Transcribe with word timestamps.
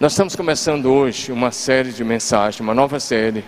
Nós 0.00 0.12
estamos 0.12 0.34
começando 0.34 0.86
hoje 0.86 1.30
uma 1.30 1.50
série 1.50 1.92
de 1.92 2.02
mensagens, 2.02 2.58
uma 2.58 2.72
nova 2.72 2.98
série 2.98 3.44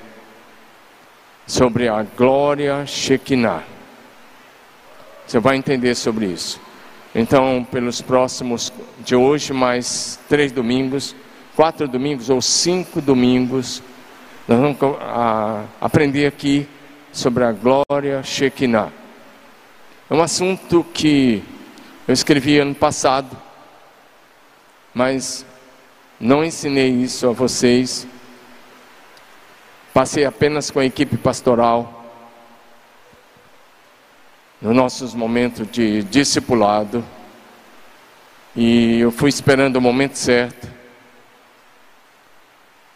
sobre 1.47 1.89
a 1.89 2.03
glória 2.03 2.85
Shekinah. 2.85 3.63
Você 5.27 5.39
vai 5.39 5.57
entender 5.57 5.95
sobre 5.95 6.27
isso. 6.27 6.61
Então, 7.15 7.67
pelos 7.71 8.03
próximos 8.03 8.71
de 9.03 9.17
hoje, 9.17 9.55
mais 9.55 10.21
três 10.29 10.53
domingos, 10.53 11.17
quatro 11.57 11.89
domingos 11.89 12.29
ou 12.29 12.43
cinco 12.43 13.01
domingos, 13.01 13.83
nós 14.47 14.61
vamos 14.61 14.77
a, 15.01 15.65
aprender 15.81 16.27
aqui 16.27 16.69
sobre 17.11 17.45
a 17.45 17.53
glória 17.53 18.23
Shekinah. 18.23 18.93
É 20.11 20.13
um 20.13 20.21
assunto 20.21 20.85
que 20.93 21.43
eu 22.07 22.13
escrevi 22.13 22.59
ano 22.59 22.75
passado, 22.75 23.35
mas 24.93 25.47
não 26.23 26.45
ensinei 26.45 26.89
isso 26.89 27.29
a 27.29 27.33
vocês. 27.33 28.07
Passei 29.93 30.25
apenas 30.25 30.71
com 30.71 30.79
a 30.79 30.85
equipe 30.85 31.17
pastoral 31.17 32.05
nos 34.61 34.73
nossos 34.73 35.15
momentos 35.15 35.69
de 35.69 36.05
discipulado. 36.05 37.05
E 38.55 39.01
eu 39.01 39.11
fui 39.11 39.31
esperando 39.31 39.75
o 39.77 39.81
momento 39.81 40.15
certo. 40.15 40.69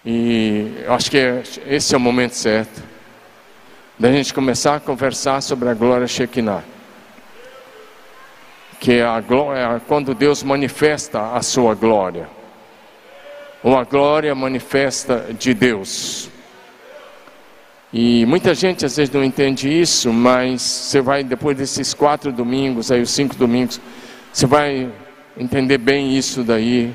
E 0.04 0.84
eu 0.84 0.94
acho 0.94 1.10
que 1.10 1.18
esse 1.66 1.94
é 1.94 1.96
o 1.96 2.00
momento 2.00 2.34
certo 2.36 2.80
da 3.98 4.12
gente 4.12 4.32
começar 4.32 4.76
a 4.76 4.80
conversar 4.80 5.40
sobre 5.40 5.68
a 5.68 5.74
glória 5.74 6.06
Shekinah. 6.06 6.62
Que 8.78 9.00
é 9.00 9.04
a 9.04 9.20
glória, 9.20 9.82
quando 9.88 10.14
Deus 10.14 10.44
manifesta 10.44 11.32
a 11.32 11.42
sua 11.42 11.74
glória. 11.74 12.35
Uma 13.66 13.82
glória 13.82 14.32
manifesta 14.32 15.34
de 15.36 15.52
Deus. 15.52 16.30
E 17.92 18.24
muita 18.24 18.54
gente 18.54 18.86
às 18.86 18.96
vezes 18.96 19.12
não 19.12 19.24
entende 19.24 19.68
isso, 19.68 20.12
mas 20.12 20.62
você 20.62 21.00
vai, 21.00 21.24
depois 21.24 21.56
desses 21.56 21.92
quatro 21.92 22.30
domingos, 22.30 22.92
aí 22.92 23.02
os 23.02 23.10
cinco 23.10 23.34
domingos, 23.34 23.80
você 24.32 24.46
vai 24.46 24.88
entender 25.36 25.78
bem 25.78 26.16
isso 26.16 26.44
daí. 26.44 26.94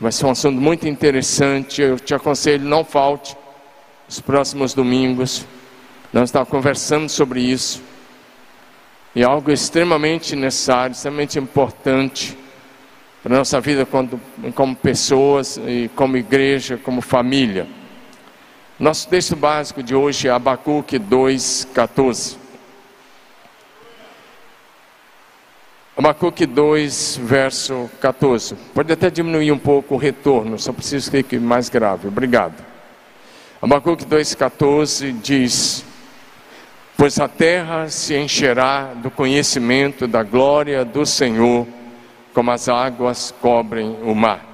Vai 0.00 0.12
ser 0.12 0.26
um 0.26 0.30
assunto 0.30 0.60
muito 0.60 0.86
interessante. 0.86 1.82
Eu 1.82 1.98
te 1.98 2.14
aconselho, 2.14 2.64
não 2.64 2.84
falte 2.84 3.36
os 4.08 4.20
próximos 4.20 4.74
domingos. 4.74 5.44
Nós 6.12 6.28
estamos 6.28 6.48
conversando 6.48 7.08
sobre 7.08 7.40
isso. 7.40 7.82
E 9.16 9.22
é 9.22 9.24
algo 9.24 9.50
extremamente 9.50 10.36
necessário, 10.36 10.92
extremamente 10.92 11.40
importante 11.40 12.38
para 13.22 13.36
nossa 13.36 13.60
vida 13.60 13.84
como, 13.84 14.20
como 14.54 14.76
pessoas 14.76 15.58
e 15.66 15.90
como 15.94 16.16
igreja, 16.16 16.76
como 16.76 17.00
família. 17.00 17.66
Nosso 18.78 19.08
texto 19.08 19.34
básico 19.34 19.82
de 19.82 19.94
hoje 19.94 20.28
é 20.28 20.30
Abacuque 20.30 20.98
2,14. 20.98 22.36
Abacuque 25.96 26.46
2, 26.46 27.20
verso 27.24 27.90
14. 28.00 28.54
Pode 28.72 28.92
até 28.92 29.10
diminuir 29.10 29.50
um 29.50 29.58
pouco 29.58 29.96
o 29.96 29.98
retorno, 29.98 30.56
só 30.56 30.72
preciso 30.72 31.10
que 31.10 31.16
fique 31.16 31.38
mais 31.40 31.68
grave. 31.68 32.06
Obrigado. 32.06 32.54
Abacuque 33.60 34.04
2,14 34.04 35.12
diz: 35.20 35.84
Pois 36.96 37.18
a 37.18 37.26
terra 37.26 37.88
se 37.88 38.16
encherá 38.16 38.94
do 38.94 39.10
conhecimento 39.10 40.06
da 40.06 40.22
glória 40.22 40.84
do 40.84 41.04
Senhor, 41.04 41.66
como 42.38 42.52
as 42.52 42.68
águas 42.68 43.34
cobrem 43.42 43.96
o 44.04 44.14
mar. 44.14 44.46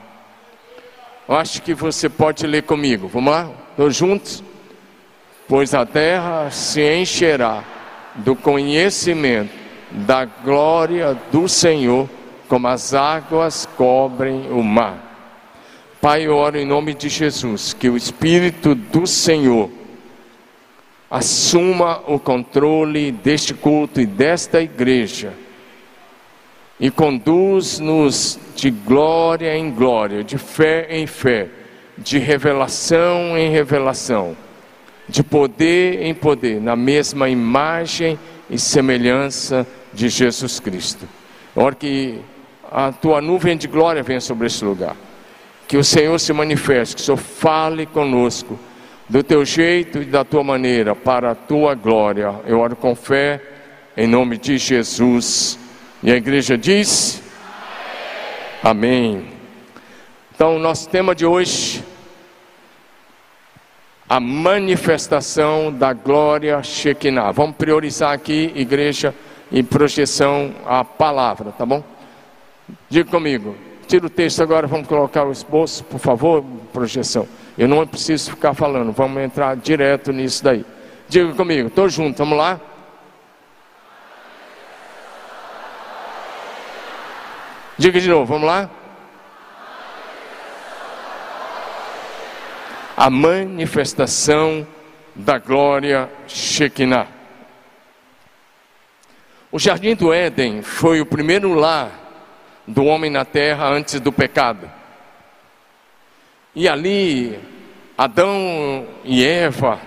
Eu 1.28 1.36
acho 1.36 1.60
que 1.60 1.74
você 1.74 2.08
pode 2.08 2.46
ler 2.46 2.62
comigo. 2.62 3.08
Vamos 3.08 3.30
lá? 3.30 3.50
Todos 3.76 3.94
juntos? 3.94 4.42
Pois 5.46 5.74
a 5.74 5.84
terra 5.84 6.50
se 6.50 6.80
encherá 6.80 7.62
do 8.14 8.34
conhecimento 8.34 9.52
da 9.90 10.24
glória 10.24 11.12
do 11.30 11.46
Senhor, 11.46 12.08
como 12.48 12.68
as 12.68 12.94
águas 12.94 13.68
cobrem 13.76 14.50
o 14.50 14.62
mar. 14.62 14.96
Pai, 16.00 16.26
eu 16.26 16.36
oro 16.36 16.56
em 16.56 16.64
nome 16.64 16.94
de 16.94 17.10
Jesus, 17.10 17.74
que 17.74 17.90
o 17.90 17.98
Espírito 17.98 18.74
do 18.74 19.06
Senhor 19.06 19.68
assuma 21.10 22.00
o 22.06 22.18
controle 22.18 23.12
deste 23.12 23.52
culto 23.52 24.00
e 24.00 24.06
desta 24.06 24.62
igreja 24.62 25.43
e 26.78 26.90
conduz-nos 26.90 28.38
de 28.56 28.70
glória 28.70 29.56
em 29.56 29.70
glória, 29.70 30.24
de 30.24 30.38
fé 30.38 30.86
em 30.90 31.06
fé 31.06 31.48
de 31.96 32.18
revelação 32.18 33.36
em 33.38 33.50
revelação, 33.50 34.36
de 35.08 35.22
poder 35.22 36.02
em 36.02 36.14
poder, 36.14 36.60
na 36.60 36.74
mesma 36.74 37.28
imagem 37.28 38.18
e 38.50 38.58
semelhança 38.58 39.66
de 39.92 40.08
Jesus 40.08 40.58
Cristo. 40.58 41.06
Ora 41.54 41.74
que 41.74 42.18
a 42.70 42.90
tua 42.90 43.20
nuvem 43.20 43.56
de 43.56 43.68
glória 43.68 44.02
venha 44.02 44.20
sobre 44.20 44.46
este 44.46 44.64
lugar. 44.64 44.96
Que 45.68 45.76
o 45.76 45.84
Senhor 45.84 46.18
se 46.18 46.32
manifeste, 46.32 46.96
que 46.96 47.02
o 47.02 47.04
Senhor 47.04 47.16
fale 47.16 47.86
conosco 47.86 48.58
do 49.08 49.22
teu 49.22 49.44
jeito 49.44 50.02
e 50.02 50.04
da 50.04 50.24
tua 50.24 50.42
maneira, 50.42 50.94
para 50.94 51.30
a 51.30 51.34
tua 51.34 51.74
glória. 51.74 52.34
Eu 52.46 52.58
oro 52.58 52.74
com 52.74 52.94
fé, 52.94 53.40
em 53.96 54.06
nome 54.06 54.36
de 54.36 54.58
Jesus. 54.58 55.58
E 56.04 56.12
a 56.12 56.16
igreja 56.16 56.58
diz: 56.58 57.22
Amém. 58.62 59.16
Amém. 59.16 59.26
Então, 60.34 60.56
o 60.56 60.58
nosso 60.58 60.86
tema 60.90 61.14
de 61.14 61.24
hoje, 61.24 61.82
a 64.06 64.20
manifestação 64.20 65.72
da 65.72 65.94
glória 65.94 66.62
Shekinah. 66.62 67.32
Vamos 67.32 67.56
priorizar 67.56 68.12
aqui, 68.12 68.52
igreja, 68.54 69.14
em 69.50 69.64
projeção 69.64 70.54
a 70.66 70.84
palavra, 70.84 71.52
tá 71.52 71.64
bom? 71.64 71.82
Diga 72.90 73.10
comigo. 73.10 73.56
Tira 73.86 74.04
o 74.04 74.10
texto 74.10 74.42
agora, 74.42 74.66
vamos 74.66 74.86
colocar 74.86 75.24
o 75.24 75.32
esboço, 75.32 75.84
por 75.84 75.98
favor, 75.98 76.44
projeção. 76.70 77.26
Eu 77.56 77.66
não 77.66 77.86
preciso 77.86 78.32
ficar 78.32 78.52
falando, 78.52 78.92
vamos 78.92 79.22
entrar 79.22 79.56
direto 79.56 80.12
nisso 80.12 80.44
daí. 80.44 80.66
Diga 81.08 81.32
comigo, 81.32 81.68
estou 81.68 81.88
junto, 81.88 82.18
vamos 82.18 82.36
lá? 82.36 82.60
Diga 87.78 88.00
de 88.00 88.08
novo, 88.08 88.26
vamos 88.26 88.46
lá? 88.46 88.70
a 92.96 93.10
manifestação 93.10 94.66
da 95.14 95.38
glória 95.38 96.08
Shekinah. 96.28 97.08
O 99.50 99.58
jardim 99.58 99.94
do 99.94 100.12
Éden 100.12 100.62
foi 100.62 101.00
o 101.00 101.06
primeiro 101.06 101.54
lar 101.54 101.90
do 102.66 102.84
homem 102.84 103.10
na 103.10 103.24
terra 103.24 103.68
antes 103.68 104.00
do 104.00 104.12
pecado. 104.12 104.70
E 106.54 106.68
ali, 106.68 107.38
Adão 107.96 108.86
e 109.04 109.24
Eva 109.24 109.80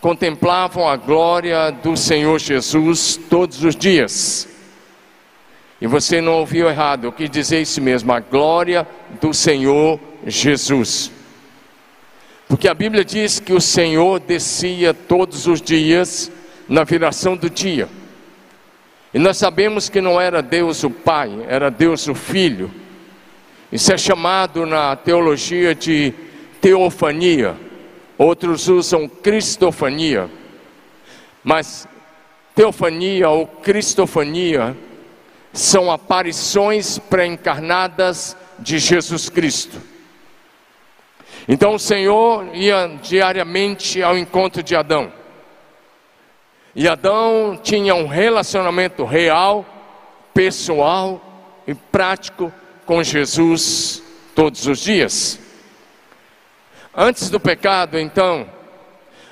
contemplavam 0.00 0.88
a 0.88 0.96
glória 0.96 1.70
do 1.70 1.96
Senhor 1.96 2.38
Jesus 2.38 3.18
todos 3.28 3.64
os 3.64 3.76
dias. 3.76 4.48
E 5.84 5.86
você 5.86 6.18
não 6.18 6.38
ouviu 6.38 6.66
errado, 6.66 7.04
eu 7.04 7.12
quis 7.12 7.28
dizer 7.28 7.60
isso 7.60 7.78
mesmo, 7.78 8.10
a 8.10 8.18
glória 8.18 8.88
do 9.20 9.34
Senhor 9.34 10.00
Jesus. 10.26 11.12
Porque 12.48 12.68
a 12.68 12.72
Bíblia 12.72 13.04
diz 13.04 13.38
que 13.38 13.52
o 13.52 13.60
Senhor 13.60 14.18
descia 14.18 14.94
todos 14.94 15.46
os 15.46 15.60
dias 15.60 16.32
na 16.66 16.84
viração 16.84 17.36
do 17.36 17.50
dia. 17.50 17.86
E 19.12 19.18
nós 19.18 19.36
sabemos 19.36 19.90
que 19.90 20.00
não 20.00 20.18
era 20.18 20.40
Deus 20.40 20.82
o 20.84 20.90
Pai, 20.90 21.30
era 21.46 21.70
Deus 21.70 22.08
o 22.08 22.14
Filho. 22.14 22.70
Isso 23.70 23.92
é 23.92 23.98
chamado 23.98 24.64
na 24.64 24.96
teologia 24.96 25.74
de 25.74 26.14
teofania. 26.62 27.56
Outros 28.16 28.68
usam 28.68 29.06
cristofania. 29.06 30.30
Mas 31.44 31.86
teofania 32.54 33.28
ou 33.28 33.46
cristofania 33.46 34.74
são 35.54 35.90
aparições 35.90 36.98
pré-encarnadas 36.98 38.36
de 38.58 38.76
Jesus 38.78 39.28
Cristo. 39.28 39.80
Então 41.48 41.74
o 41.74 41.78
Senhor 41.78 42.54
ia 42.54 42.98
diariamente 43.00 44.02
ao 44.02 44.18
encontro 44.18 44.62
de 44.62 44.74
Adão. 44.74 45.12
E 46.74 46.88
Adão 46.88 47.58
tinha 47.62 47.94
um 47.94 48.08
relacionamento 48.08 49.04
real, 49.04 49.64
pessoal 50.34 51.22
e 51.68 51.72
prático 51.72 52.52
com 52.84 53.00
Jesus 53.02 54.02
todos 54.34 54.66
os 54.66 54.80
dias. 54.80 55.38
Antes 56.96 57.30
do 57.30 57.38
pecado, 57.38 57.96
então, 57.96 58.48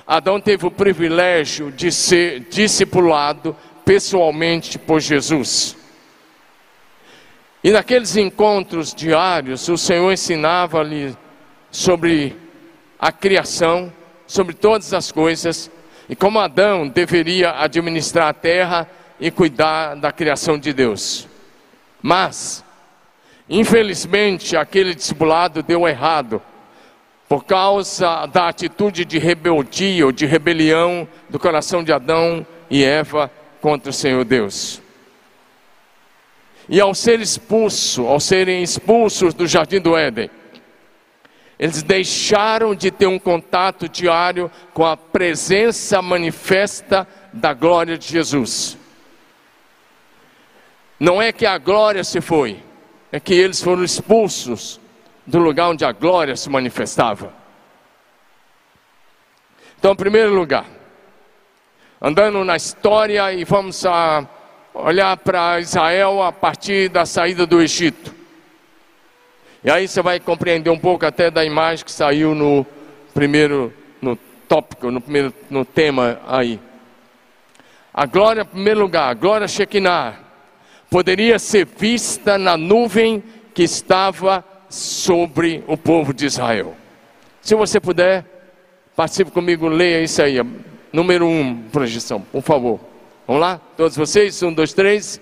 Adão 0.07 0.39
teve 0.39 0.65
o 0.65 0.71
privilégio 0.71 1.69
de 1.69 1.91
ser 1.91 2.41
discipulado 2.49 3.55
pessoalmente 3.83 4.79
por 4.79 5.01
Jesus. 5.01 5.82
E 7.63 7.71
naqueles 7.71 8.17
encontros 8.17 8.93
diários, 8.93 9.69
o 9.69 9.77
Senhor 9.77 10.11
ensinava-lhe 10.11 11.15
sobre 11.71 12.35
a 12.99 13.09
criação, 13.09 13.91
sobre 14.27 14.53
todas 14.53 14.93
as 14.93 15.13
coisas, 15.13 15.71
e 16.09 16.15
como 16.15 16.39
Adão 16.39 16.89
deveria 16.89 17.61
administrar 17.61 18.27
a 18.27 18.33
terra 18.33 18.89
e 19.17 19.31
cuidar 19.31 19.95
da 19.95 20.11
criação 20.11 20.59
de 20.59 20.73
Deus. 20.73 21.25
Mas, 22.01 22.65
infelizmente, 23.49 24.57
aquele 24.57 24.93
discipulado 24.93 25.63
deu 25.63 25.87
errado 25.87 26.41
por 27.29 27.45
causa 27.45 28.25
da 28.25 28.49
atitude 28.49 29.05
de 29.05 29.17
rebeldia 29.17 30.05
ou 30.05 30.11
de 30.11 30.25
rebelião 30.25 31.07
do 31.29 31.39
coração 31.39 31.81
de 31.81 31.93
Adão 31.93 32.45
e 32.69 32.83
Eva 32.83 33.31
contra 33.61 33.89
o 33.89 33.93
Senhor 33.93 34.25
Deus. 34.25 34.82
E 36.69 36.79
ao 36.79 36.95
ser 36.95 37.19
expulso, 37.19 38.07
ao 38.07 38.19
serem 38.19 38.63
expulsos 38.63 39.33
do 39.33 39.45
jardim 39.45 39.79
do 39.79 39.97
Éden, 39.97 40.29
eles 41.59 41.83
deixaram 41.83 42.73
de 42.73 42.89
ter 42.89 43.07
um 43.07 43.19
contato 43.19 43.87
diário 43.87 44.49
com 44.73 44.85
a 44.85 44.97
presença 44.97 46.01
manifesta 46.01 47.07
da 47.31 47.53
glória 47.53 47.97
de 47.97 48.07
Jesus. 48.07 48.77
Não 50.99 51.21
é 51.21 51.31
que 51.31 51.45
a 51.45 51.57
glória 51.57 52.03
se 52.03 52.21
foi, 52.21 52.61
é 53.11 53.19
que 53.19 53.33
eles 53.33 53.61
foram 53.61 53.83
expulsos 53.83 54.79
do 55.25 55.39
lugar 55.39 55.69
onde 55.69 55.85
a 55.85 55.91
glória 55.91 56.35
se 56.35 56.49
manifestava. 56.49 57.33
Então, 59.77 59.91
em 59.91 59.97
primeiro 59.97 60.33
lugar, 60.33 60.65
andando 62.01 62.43
na 62.43 62.55
história 62.55 63.33
e 63.33 63.43
vamos 63.43 63.85
a 63.85 64.25
olhar 64.73 65.15
para 65.17 65.59
Israel 65.59 66.21
a 66.21 66.31
partir 66.31 66.89
da 66.89 67.05
saída 67.05 67.45
do 67.45 67.61
Egito. 67.61 68.13
E 69.63 69.71
aí 69.71 69.87
você 69.87 70.01
vai 70.01 70.19
compreender 70.19 70.69
um 70.69 70.79
pouco 70.79 71.05
até 71.05 71.31
da 71.31 71.45
imagem 71.45 71.85
que 71.85 71.91
saiu 71.91 72.35
no 72.35 72.65
primeiro 73.13 73.71
no 74.01 74.17
tópico, 74.47 74.91
no 74.91 74.99
primeiro 74.99 75.33
no 75.49 75.63
tema 75.63 76.19
aí. 76.27 76.59
A 77.93 78.05
glória, 78.05 78.41
em 78.41 78.45
primeiro 78.45 78.81
lugar, 78.81 79.09
a 79.09 79.13
glória 79.13 79.47
Shekinah, 79.47 80.15
poderia 80.89 81.37
ser 81.37 81.65
vista 81.65 82.37
na 82.37 82.57
nuvem 82.57 83.23
que 83.53 83.63
estava 83.63 84.43
sobre 84.67 85.63
o 85.67 85.77
povo 85.77 86.13
de 86.13 86.25
Israel. 86.25 86.75
Se 87.41 87.53
você 87.55 87.79
puder, 87.79 88.25
participe 88.95 89.29
comigo, 89.29 89.67
leia 89.67 90.01
isso 90.01 90.21
aí. 90.21 90.37
Número 90.91 91.27
um, 91.27 91.63
projeção, 91.71 92.19
por 92.19 92.41
favor. 92.41 92.92
Vamos 93.27 93.41
lá? 93.41 93.61
Todos 93.77 93.95
vocês? 93.95 94.41
Um, 94.43 94.53
dois, 94.53 94.73
três. 94.73 95.21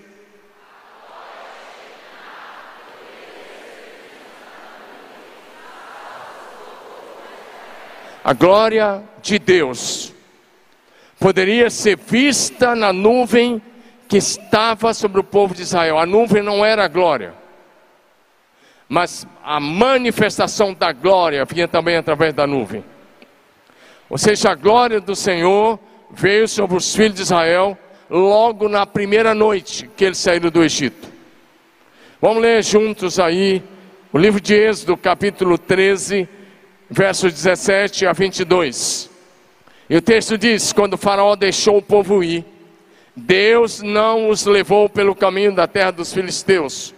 A 8.24 8.32
glória 8.32 9.02
de 9.20 9.38
Deus 9.38 10.12
poderia 11.18 11.70
ser 11.70 11.96
vista 11.96 12.74
na 12.74 12.92
nuvem 12.92 13.60
que 14.08 14.16
estava 14.16 14.94
sobre 14.94 15.20
o 15.20 15.24
povo 15.24 15.54
de 15.54 15.62
Israel. 15.62 15.98
A 15.98 16.06
nuvem 16.06 16.42
não 16.42 16.64
era 16.64 16.84
a 16.84 16.88
glória 16.88 17.42
mas 18.92 19.26
a 19.42 19.58
manifestação 19.58 20.74
da 20.74 20.92
glória 20.92 21.46
vinha 21.46 21.66
também 21.66 21.96
através 21.96 22.34
da 22.34 22.46
nuvem. 22.46 22.84
Ou 24.10 24.18
seja, 24.18 24.50
a 24.50 24.54
glória 24.54 25.00
do 25.00 25.16
Senhor 25.16 25.80
veio 26.10 26.46
sobre 26.46 26.76
os 26.76 26.94
filhos 26.94 27.14
de 27.14 27.22
Israel 27.22 27.78
logo 28.12 28.68
na 28.68 28.84
primeira 28.84 29.34
noite 29.34 29.88
que 29.96 30.04
eles 30.04 30.18
saíram 30.18 30.50
do 30.50 30.62
Egito. 30.62 31.08
Vamos 32.20 32.42
ler 32.42 32.62
juntos 32.62 33.18
aí 33.18 33.62
o 34.12 34.18
livro 34.18 34.40
de 34.40 34.54
Êxodo, 34.54 34.96
capítulo 34.96 35.56
13, 35.56 36.28
versos 36.90 37.32
17 37.32 38.06
a 38.06 38.12
22. 38.12 39.10
E 39.88 39.96
o 39.96 40.02
texto 40.02 40.36
diz: 40.36 40.72
Quando 40.72 40.94
o 40.94 40.98
Faraó 40.98 41.34
deixou 41.34 41.78
o 41.78 41.82
povo 41.82 42.22
ir, 42.22 42.44
Deus 43.16 43.80
não 43.80 44.28
os 44.28 44.44
levou 44.44 44.88
pelo 44.88 45.14
caminho 45.14 45.54
da 45.54 45.66
terra 45.66 45.90
dos 45.90 46.12
filisteus 46.12 46.94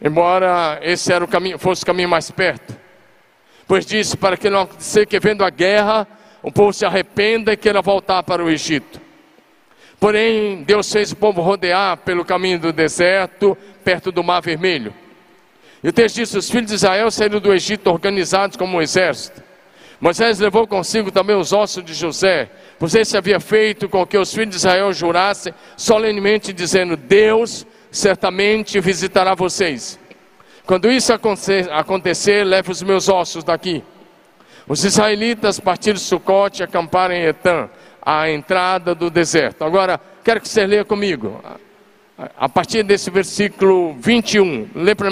embora 0.00 0.78
esse 0.82 1.12
era 1.12 1.24
o 1.24 1.28
caminho, 1.28 1.58
fosse 1.58 1.82
o 1.82 1.86
caminho 1.86 2.08
mais 2.08 2.30
perto. 2.30 2.76
Pois 3.66 3.84
disse 3.84 4.16
para 4.16 4.36
que 4.36 4.48
não 4.48 4.62
acontecer 4.62 5.06
que 5.06 5.18
vendo 5.18 5.44
a 5.44 5.50
guerra, 5.50 6.06
o 6.42 6.52
povo 6.52 6.72
se 6.72 6.84
arrependa 6.84 7.52
e 7.52 7.56
queira 7.56 7.82
voltar 7.82 8.22
para 8.22 8.44
o 8.44 8.50
Egito. 8.50 9.00
Porém, 10.06 10.62
Deus 10.62 10.92
fez 10.92 11.10
o 11.10 11.16
povo 11.16 11.40
rodear 11.40 11.96
pelo 11.96 12.24
caminho 12.24 12.60
do 12.60 12.72
deserto, 12.72 13.58
perto 13.82 14.12
do 14.12 14.22
Mar 14.22 14.40
Vermelho. 14.40 14.94
E 15.82 15.88
o 15.88 15.92
texto 15.92 16.14
diz: 16.14 16.32
os 16.32 16.48
filhos 16.48 16.68
de 16.68 16.76
Israel 16.76 17.10
saíram 17.10 17.40
do 17.40 17.52
Egito 17.52 17.90
organizados 17.90 18.56
como 18.56 18.78
um 18.78 18.80
exército. 18.80 19.42
Moisés 20.00 20.38
levou 20.38 20.64
consigo 20.64 21.10
também 21.10 21.34
os 21.34 21.52
ossos 21.52 21.84
de 21.84 21.92
José, 21.92 22.48
pois 22.78 22.94
esse 22.94 23.16
havia 23.16 23.40
feito 23.40 23.88
com 23.88 24.06
que 24.06 24.16
os 24.16 24.32
filhos 24.32 24.50
de 24.50 24.56
Israel 24.58 24.92
jurassem 24.92 25.52
solenemente, 25.76 26.52
dizendo: 26.52 26.96
Deus 26.96 27.66
certamente 27.90 28.78
visitará 28.78 29.34
vocês. 29.34 29.98
Quando 30.64 30.88
isso 30.88 31.12
acontecer, 31.12 32.44
leve 32.44 32.70
os 32.70 32.80
meus 32.80 33.08
ossos 33.08 33.42
daqui. 33.42 33.82
Os 34.68 34.84
israelitas 34.84 35.58
partiram 35.58 35.94
de 35.94 36.00
Sucote 36.00 36.62
e 36.62 36.64
acamparam 36.64 37.12
em 37.12 37.22
Etam, 37.22 37.68
à 38.06 38.30
entrada 38.30 38.94
do 38.94 39.10
deserto. 39.10 39.64
Agora, 39.64 40.00
quero 40.22 40.40
que 40.40 40.48
você 40.48 40.64
leia 40.64 40.84
comigo. 40.84 41.42
A 42.38 42.48
partir 42.48 42.84
desse 42.84 43.10
versículo 43.10 43.94
21, 43.98 44.68
lê 44.76 44.94
pra, 44.94 45.10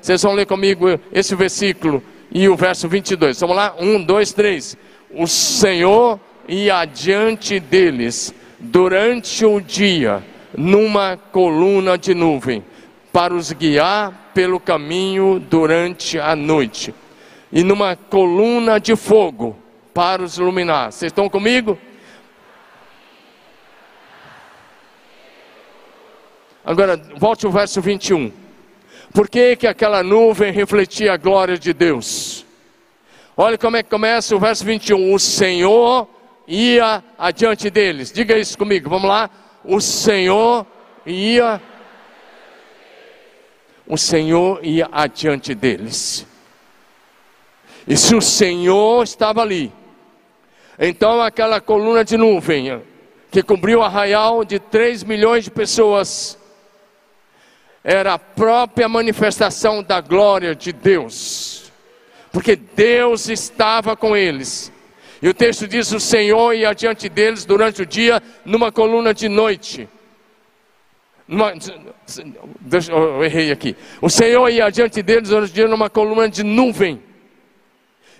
vocês 0.00 0.22
vão 0.22 0.32
ler 0.32 0.46
comigo 0.46 0.86
esse 1.12 1.34
versículo 1.34 2.02
e 2.32 2.48
o 2.48 2.56
verso 2.56 2.88
22. 2.88 3.38
Vamos 3.40 3.56
lá? 3.56 3.74
Um, 3.78 4.02
dois, 4.02 4.32
três. 4.32 4.76
O 5.10 5.26
Senhor 5.26 6.18
ia 6.48 6.78
adiante 6.78 7.60
deles 7.60 8.34
durante 8.58 9.44
o 9.44 9.60
dia 9.60 10.24
numa 10.56 11.16
coluna 11.16 11.96
de 11.96 12.14
nuvem, 12.14 12.64
para 13.12 13.34
os 13.34 13.52
guiar 13.52 14.30
pelo 14.34 14.58
caminho 14.58 15.38
durante 15.38 16.18
a 16.18 16.34
noite, 16.34 16.94
e 17.52 17.62
numa 17.62 17.96
coluna 17.96 18.78
de 18.78 18.96
fogo 18.96 19.56
para 19.92 20.22
os 20.22 20.38
iluminar. 20.38 20.92
Vocês 20.92 21.10
estão 21.10 21.28
comigo? 21.28 21.78
Agora, 26.70 26.96
volte 27.16 27.44
ao 27.44 27.50
verso 27.50 27.80
21. 27.80 28.30
Por 29.12 29.28
que, 29.28 29.56
que 29.56 29.66
aquela 29.66 30.04
nuvem 30.04 30.52
refletia 30.52 31.14
a 31.14 31.16
glória 31.16 31.58
de 31.58 31.72
Deus? 31.72 32.46
Olha 33.36 33.58
como 33.58 33.76
é 33.76 33.82
que 33.82 33.90
começa 33.90 34.36
o 34.36 34.38
verso 34.38 34.64
21. 34.64 35.12
O 35.12 35.18
Senhor 35.18 36.06
ia 36.46 37.02
adiante 37.18 37.68
deles. 37.70 38.12
Diga 38.12 38.38
isso 38.38 38.56
comigo, 38.56 38.88
vamos 38.88 39.08
lá 39.08 39.28
o 39.64 39.80
Senhor 39.80 40.64
ia 41.04 41.60
o 43.84 43.98
Senhor 43.98 44.64
ia 44.64 44.88
adiante 44.92 45.56
deles. 45.56 46.24
E 47.84 47.96
se 47.96 48.14
o 48.14 48.22
Senhor 48.22 49.02
estava 49.02 49.42
ali, 49.42 49.72
então 50.78 51.20
aquela 51.20 51.60
coluna 51.60 52.04
de 52.04 52.16
nuvem 52.16 52.80
que 53.28 53.42
cobriu 53.42 53.80
o 53.80 53.82
arraial 53.82 54.44
de 54.44 54.60
3 54.60 55.02
milhões 55.02 55.42
de 55.42 55.50
pessoas 55.50 56.38
era 57.82 58.14
a 58.14 58.18
própria 58.18 58.88
manifestação 58.88 59.82
da 59.82 60.00
glória 60.00 60.54
de 60.54 60.72
Deus. 60.72 61.72
Porque 62.32 62.54
Deus 62.56 63.28
estava 63.28 63.96
com 63.96 64.16
eles. 64.16 64.72
E 65.22 65.28
o 65.28 65.34
texto 65.34 65.66
diz: 65.66 65.90
O 65.92 66.00
Senhor 66.00 66.54
ia 66.54 66.70
adiante 66.70 67.08
deles 67.08 67.44
durante 67.44 67.82
o 67.82 67.86
dia 67.86 68.22
numa 68.44 68.70
coluna 68.70 69.12
de 69.12 69.28
noite. 69.28 69.88
Numa, 71.26 71.52
deixa, 72.60 72.92
eu 72.92 73.24
errei 73.24 73.52
aqui. 73.52 73.76
O 74.00 74.08
Senhor 74.08 74.48
ia 74.48 74.66
adiante 74.66 75.02
deles 75.02 75.28
durante 75.28 75.50
o 75.50 75.54
dia 75.54 75.68
numa 75.68 75.90
coluna 75.90 76.28
de 76.28 76.42
nuvem. 76.42 77.00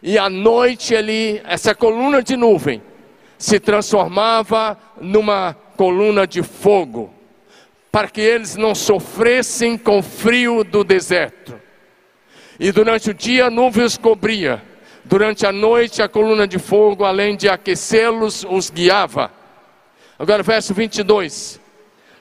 E 0.02 0.16
à 0.16 0.30
noite 0.30 0.96
ali, 0.96 1.40
essa 1.44 1.74
coluna 1.74 2.22
de 2.22 2.36
nuvem 2.36 2.82
se 3.36 3.58
transformava 3.58 4.78
numa 5.00 5.54
coluna 5.76 6.26
de 6.26 6.42
fogo, 6.42 7.12
para 7.90 8.08
que 8.08 8.20
eles 8.20 8.56
não 8.56 8.74
sofressem 8.74 9.76
com 9.76 9.98
o 9.98 10.02
frio 10.02 10.62
do 10.62 10.84
deserto. 10.84 11.54
E 12.58 12.70
durante 12.72 13.10
o 13.10 13.14
dia 13.14 13.46
a 13.46 13.50
nuvem 13.50 13.84
os 13.84 13.96
cobria 13.96 14.62
Durante 15.10 15.44
a 15.44 15.50
noite, 15.50 16.02
a 16.02 16.08
coluna 16.08 16.46
de 16.46 16.56
fogo, 16.56 17.04
além 17.04 17.36
de 17.36 17.48
aquecê-los, 17.48 18.46
os 18.48 18.70
guiava. 18.70 19.28
Agora, 20.16 20.40
verso 20.40 20.72
22. 20.72 21.60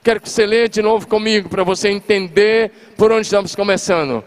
Quero 0.04 0.20
que 0.20 0.28
você 0.28 0.44
leia 0.44 0.68
de 0.68 0.82
novo 0.82 1.08
comigo, 1.08 1.50
para 1.50 1.64
você 1.64 1.90
entender 1.90 2.72
por 2.98 3.12
onde 3.12 3.28
estamos 3.28 3.54
começando. 3.54 4.24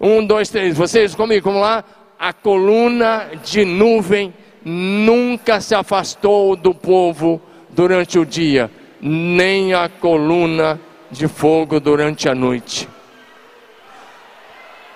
Um, 0.00 0.26
dois, 0.26 0.48
três. 0.48 0.76
Vocês 0.76 1.14
comigo, 1.14 1.44
vamos 1.44 1.60
lá? 1.60 1.84
A 2.18 2.32
coluna 2.32 3.30
de 3.44 3.64
nuvem 3.64 4.34
nunca 4.64 5.60
se 5.60 5.74
afastou 5.74 6.56
do 6.56 6.74
povo 6.74 7.40
durante 7.68 8.18
o 8.18 8.26
dia, 8.26 8.68
nem 9.00 9.74
a 9.74 9.88
coluna 9.88 10.80
de 11.10 11.26
fogo 11.26 11.80
durante 11.80 12.28
a 12.28 12.34
noite. 12.34 12.88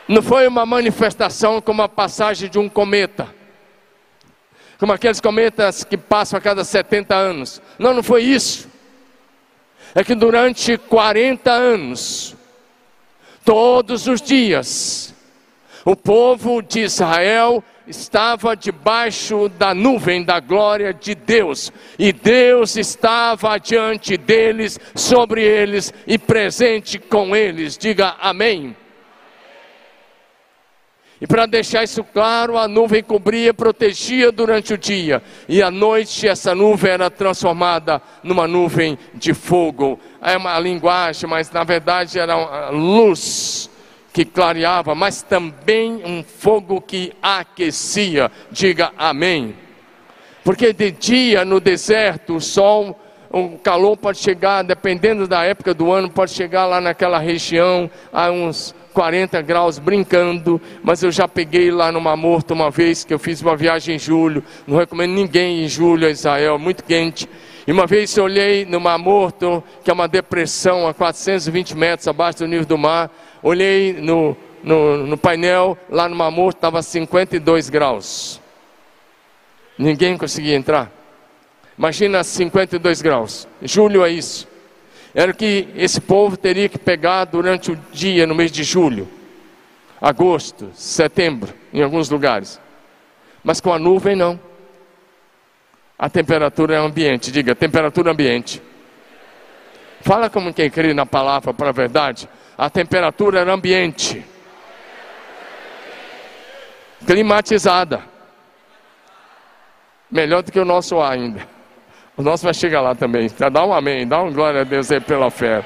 Não 0.06 0.23
foi 0.23 0.46
uma 0.46 0.66
manifestação 0.66 1.61
como 1.61 1.82
a 1.82 1.88
passagem 1.88 2.49
de 2.49 2.58
um 2.58 2.68
cometa. 2.68 3.28
Como 4.78 4.92
aqueles 4.92 5.20
cometas 5.20 5.82
que 5.82 5.96
passam 5.96 6.38
a 6.38 6.42
cada 6.42 6.62
70 6.62 7.14
anos. 7.14 7.62
Não, 7.78 7.94
não 7.94 8.02
foi 8.02 8.23
isso. 8.23 8.68
É 9.94 10.04
que 10.04 10.14
durante 10.14 10.76
40 10.76 11.50
anos, 11.50 12.37
todos 13.44 14.06
os 14.06 14.20
dias, 14.20 15.14
o 15.84 15.94
povo 15.94 16.61
de 16.61 16.80
Israel 16.80 17.62
estava 17.87 18.57
debaixo 18.57 19.49
da 19.49 19.75
nuvem 19.75 20.23
da 20.23 20.41
glória 20.41 20.93
de 20.93 21.14
Deus, 21.14 21.73
e 21.99 22.12
Deus 22.12 22.76
estava 22.76 23.59
diante 23.59 24.17
deles, 24.17 24.79
sobre 24.95 25.43
eles 25.43 25.93
e 26.07 26.19
presente 26.19 26.99
com 26.99 27.35
eles. 27.35 27.76
Diga 27.76 28.17
amém. 28.21 28.76
E 31.21 31.26
para 31.26 31.47
deixar 31.47 31.85
isso 31.85 32.03
claro, 32.05 32.59
a 32.59 32.67
nuvem 32.67 33.03
cobria, 33.03 33.55
protegia 33.55 34.33
durante 34.33 34.75
o 34.75 34.79
dia, 34.79 35.23
e 35.49 35.62
à 35.62 35.71
noite 35.71 36.26
essa 36.29 36.55
nuvem 36.55 36.91
era 36.91 37.09
transformada 37.09 38.03
numa 38.23 38.47
nuvem 38.47 38.99
de 39.14 39.33
fogo. 39.33 39.99
É 40.21 40.37
uma 40.37 40.59
linguagem, 40.59 41.29
mas 41.29 41.50
na 41.50 41.64
verdade 41.64 42.19
era 42.19 42.69
luz 42.71 43.71
que 44.14 44.25
clareava, 44.25 44.94
mas 44.94 45.23
também 45.23 46.00
um 46.04 46.23
fogo 46.23 46.80
que 46.80 47.12
aquecia. 47.21 48.30
Diga 48.49 48.92
amém. 48.97 49.56
Porque 50.44 50.73
de 50.73 50.92
dia 50.92 51.44
no 51.44 51.59
deserto, 51.59 52.37
o 52.37 52.40
sol, 52.40 52.97
o 53.28 53.59
calor 53.59 53.97
pode 53.97 54.18
chegar, 54.18 54.62
dependendo 54.62 55.26
da 55.26 55.42
época 55.42 55.75
do 55.75 55.90
ano, 55.90 56.09
pode 56.09 56.30
chegar 56.30 56.64
lá 56.64 56.80
naquela 56.80 57.18
região 57.18 57.90
a 58.12 58.30
uns 58.30 58.73
40 58.92 59.42
graus 59.42 59.80
brincando, 59.80 60.61
mas 60.80 61.02
eu 61.02 61.11
já 61.11 61.26
peguei 61.26 61.73
lá 61.73 61.90
no 61.90 62.00
Mar 62.00 62.16
Morto 62.16 62.52
uma 62.52 62.71
vez 62.71 63.02
que 63.02 63.12
eu 63.12 63.18
fiz 63.18 63.42
uma 63.42 63.56
viagem 63.56 63.97
em 63.97 63.99
julho. 63.99 64.44
Não 64.64 64.78
recomendo 64.78 65.11
ninguém 65.11 65.64
em 65.64 65.68
julho 65.68 66.06
a 66.06 66.11
Israel, 66.11 66.56
muito 66.56 66.85
quente. 66.85 67.28
E 67.66 67.73
uma 67.73 67.87
vez 67.87 68.16
eu 68.16 68.25
olhei 68.25 68.64
no 68.64 68.78
Mar 68.78 68.99
Morto, 68.99 69.64
que 69.83 69.90
é 69.90 69.92
uma 69.92 70.06
depressão 70.06 70.87
a 70.87 70.94
420 70.94 71.76
metros 71.76 72.06
abaixo 72.06 72.38
do 72.38 72.47
nível 72.47 72.66
do 72.66 72.78
mar, 72.78 73.11
olhei 73.45 73.93
no, 73.93 74.35
no, 74.63 75.07
no 75.07 75.19
painel, 75.19 75.77
lá 75.91 76.09
no 76.09 76.17
Mamor 76.17 76.49
estava 76.49 76.83
52 76.83 77.69
graus. 77.69 78.41
Ninguém 79.77 80.17
conseguia 80.17 80.57
entrar. 80.57 80.91
Imagina 81.77 82.25
52 82.25 83.03
graus. 83.03 83.47
Julho 83.61 84.03
é 84.05 84.11
isso. 84.11 84.49
Era 85.15 85.31
o 85.31 85.35
que 85.35 85.69
esse 85.77 86.01
povo 86.01 86.37
teria 86.37 86.69
que 86.69 86.79
pegar 86.79 87.27
durante 87.27 87.71
o 87.71 87.79
dia 87.93 88.27
no 88.27 88.35
mês 88.35 88.51
de 88.51 88.65
julho, 88.65 89.09
agosto, 90.01 90.71
setembro, 90.75 91.53
em 91.73 91.83
alguns 91.83 92.09
lugares. 92.09 92.59
Mas 93.43 93.61
com 93.61 93.73
a 93.73 93.79
nuvem 93.79 94.17
não. 94.17 94.41
A 95.99 96.09
temperatura 96.09 96.75
é 96.75 96.79
ambiente. 96.79 97.31
Diga, 97.31 97.55
temperatura 97.55 98.11
ambiente. 98.11 98.61
Fala 100.01 100.31
como 100.31 100.53
quem 100.53 100.71
crê 100.71 100.95
na 100.95 101.07
palavra 101.07 101.53
para 101.53 101.69
a 101.69 101.73
verdade 101.73 102.29
a 102.56 102.70
temperatura 102.70 103.40
era 103.40 103.52
ambiente. 103.52 104.25
Climatizada. 107.06 108.02
Melhor 110.11 110.42
do 110.42 110.52
que 110.52 110.61
o 110.61 110.64
nosso 110.64 111.00
ar 111.00 111.12
ainda. 111.12 111.46
O 112.16 112.23
nosso 112.23 112.44
vai 112.44 112.54
chegar 112.54 112.80
lá 112.80 112.94
também. 112.94 113.28
Dá 113.52 113.64
um 113.64 113.75
amém, 113.75 114.06
dá 114.06 114.23
um 114.23 114.32
glória 114.32 114.61
a 114.61 114.64
Deus 114.64 114.90
aí 114.90 115.00
pela 115.00 115.30
fé. 115.30 115.64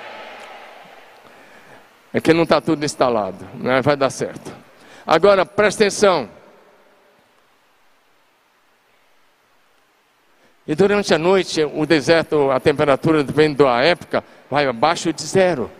É 2.13 2.21
que 2.21 2.33
não 2.33 2.45
está 2.45 2.61
tudo 2.61 2.85
instalado, 2.85 3.47
né? 3.55 3.83
vai 3.83 3.97
dar 3.97 4.09
certo. 4.09 4.51
Agora, 5.07 5.45
presta 5.45 5.85
atenção. 5.85 6.29
E 10.67 10.75
durante 10.75 11.15
a 11.15 11.19
noite, 11.19 11.63
o 11.65 11.87
deserto, 11.87 12.51
a 12.51 12.59
temperatura, 12.61 13.23
dependendo 13.23 13.65
da 13.65 13.83
época, 13.83 14.25
vai 14.51 14.67
abaixo 14.67 15.13
de 15.13 15.23
zero. 15.23 15.71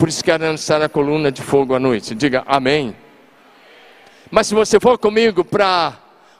Por 0.00 0.08
isso 0.08 0.24
que 0.24 0.30
era 0.30 0.50
necessária 0.50 0.86
a 0.86 0.88
coluna 0.88 1.30
de 1.30 1.42
fogo 1.42 1.74
à 1.74 1.78
noite. 1.78 2.14
Diga 2.14 2.42
amém. 2.46 2.96
Mas 4.30 4.46
se 4.46 4.54
você 4.54 4.80
for 4.80 4.96
comigo 4.96 5.44
para 5.44 5.92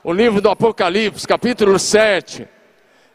o 0.03 0.15
livro 0.15 0.41
do 0.41 0.49
Apocalipse, 0.49 1.29
capítulo 1.29 1.79
7, 1.79 2.49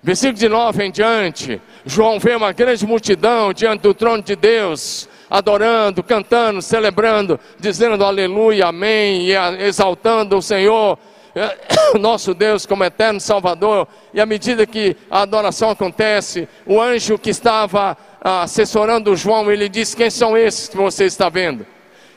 versículo 0.04 0.38
de 0.38 0.48
9 0.48 0.84
em 0.84 0.92
diante, 0.92 1.60
João 1.84 2.20
vê 2.20 2.36
uma 2.36 2.52
grande 2.52 2.86
multidão 2.86 3.52
diante 3.54 3.82
do 3.82 3.92
trono 3.96 4.22
de 4.22 4.36
Deus, 4.36 5.10
adorando, 5.32 6.04
cantando, 6.04 6.62
celebrando, 6.62 7.40
dizendo 7.60 8.06
aleluia, 8.06 8.68
amém, 8.68 9.26
e 9.26 9.32
exaltando 9.64 10.38
o 10.38 10.44
Senhor, 10.44 11.00
nosso 12.00 12.36
Deus 12.36 12.68
como 12.68 12.84
eterno 12.84 13.20
Salvador. 13.20 13.88
E 14.14 14.22
à 14.22 14.28
medida 14.28 14.68
que 14.68 14.96
a 15.10 15.22
adoração 15.22 15.72
acontece, 15.72 16.48
o 16.68 16.80
anjo 16.80 17.18
que 17.18 17.32
estava 17.32 17.98
assessorando 18.26 19.16
João, 19.16 19.52
ele 19.52 19.70
disse: 19.70 19.96
Quem 19.96 20.10
são 20.10 20.36
esses 20.36 20.68
que 20.68 20.76
você 20.76 21.06
está 21.06 21.30
vendo? 21.30 21.66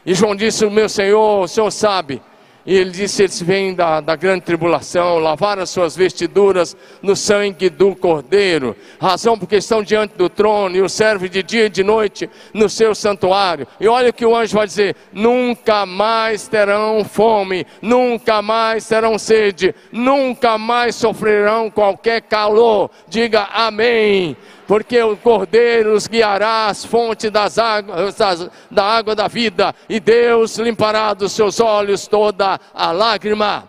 E 0.06 0.14
João 0.14 0.34
disse: 0.34 0.64
O 0.64 0.70
meu 0.70 0.88
Senhor, 0.88 1.42
o 1.42 1.46
Senhor 1.46 1.70
sabe. 1.70 2.22
E 2.64 2.74
ele 2.74 2.90
disse: 2.90 3.22
Eles 3.22 3.42
vêm 3.42 3.74
da, 3.74 4.00
da 4.00 4.16
grande 4.16 4.40
tribulação, 4.40 5.18
lavaram 5.18 5.62
as 5.62 5.68
suas 5.68 5.94
vestiduras 5.94 6.74
no 7.02 7.14
sangue 7.14 7.68
do 7.68 7.94
Cordeiro, 7.94 8.74
razão 8.98 9.38
porque 9.38 9.56
estão 9.56 9.82
diante 9.82 10.16
do 10.16 10.30
trono 10.30 10.76
e 10.76 10.80
o 10.80 10.88
serve 10.88 11.28
de 11.28 11.42
dia 11.42 11.66
e 11.66 11.70
de 11.70 11.84
noite 11.84 12.28
no 12.54 12.70
seu 12.70 12.94
santuário. 12.94 13.66
E 13.78 13.86
olha 13.86 14.08
o 14.08 14.12
que 14.12 14.24
o 14.24 14.34
anjo 14.34 14.56
vai 14.56 14.66
dizer: 14.66 14.96
Nunca 15.12 15.84
mais 15.84 16.48
terão 16.48 17.04
fome, 17.04 17.66
nunca 17.82 18.40
mais 18.40 18.88
terão 18.88 19.18
sede, 19.18 19.74
nunca 19.92 20.56
mais 20.56 20.94
sofrerão 20.94 21.70
qualquer 21.70 22.22
calor. 22.22 22.90
Diga 23.08 23.48
amém 23.52 24.34
porque 24.68 25.02
o 25.02 25.16
Cordeiro 25.16 25.94
os 25.94 26.06
guiará 26.06 26.66
às 26.66 26.84
fontes 26.84 27.30
das 27.30 27.58
águas, 27.58 28.14
das, 28.14 28.50
da 28.70 28.84
água 28.84 29.14
da 29.14 29.26
vida, 29.26 29.74
e 29.88 29.98
Deus 29.98 30.58
limpará 30.58 31.14
dos 31.14 31.32
seus 31.32 31.58
olhos 31.58 32.06
toda 32.06 32.60
a 32.74 32.92
lágrima. 32.92 33.66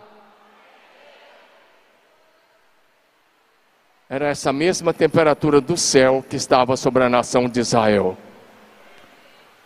Era 4.10 4.28
essa 4.28 4.52
mesma 4.52 4.92
temperatura 4.92 5.58
do 5.58 5.74
céu 5.74 6.22
que 6.28 6.36
estava 6.36 6.76
sobre 6.76 7.02
a 7.02 7.08
nação 7.08 7.48
de 7.48 7.60
Israel. 7.60 8.18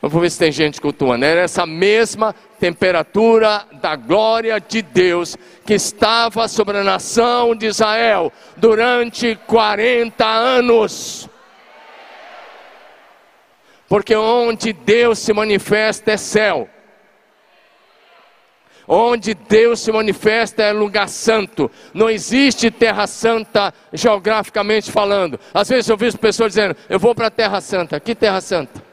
Vamos 0.09 0.21
ver 0.21 0.31
se 0.31 0.39
tem 0.39 0.53
gente 0.53 0.83
cultuando. 0.83 1.25
Era 1.25 1.41
essa 1.41 1.65
mesma 1.65 2.35
temperatura 2.61 3.65
da 3.81 3.97
glória 3.97 4.61
de 4.61 4.83
Deus 4.83 5.35
que 5.65 5.73
estava 5.73 6.47
sobre 6.47 6.77
a 6.77 6.85
nação 6.85 7.55
de 7.55 7.67
Israel 7.67 8.31
durante 8.55 9.35
40 9.47 10.27
anos. 10.27 11.27
Porque 13.89 14.15
onde 14.15 14.75
Deus 14.75 15.21
se 15.21 15.33
manifesta 15.33 16.13
é 16.13 16.17
céu. 16.19 16.69
Onde 18.87 19.33
Deus 19.33 19.81
se 19.81 19.91
manifesta 19.91 20.63
é 20.63 20.71
lugar 20.71 21.09
santo. 21.09 21.71
Não 21.95 22.11
existe 22.11 22.71
terra 22.71 23.07
santa 23.07 23.73
geograficamente 23.91 24.93
falando. 24.93 25.41
Às 25.55 25.71
vezes 25.71 25.89
eu 25.89 25.97
vejo 25.97 26.19
pessoas 26.19 26.51
dizendo: 26.53 26.77
Eu 26.91 26.99
vou 26.99 27.15
para 27.15 27.29
a 27.29 27.31
terra 27.31 27.63
santa. 27.63 27.99
Que 27.99 28.15
terra 28.15 28.43
santa? 28.43 28.84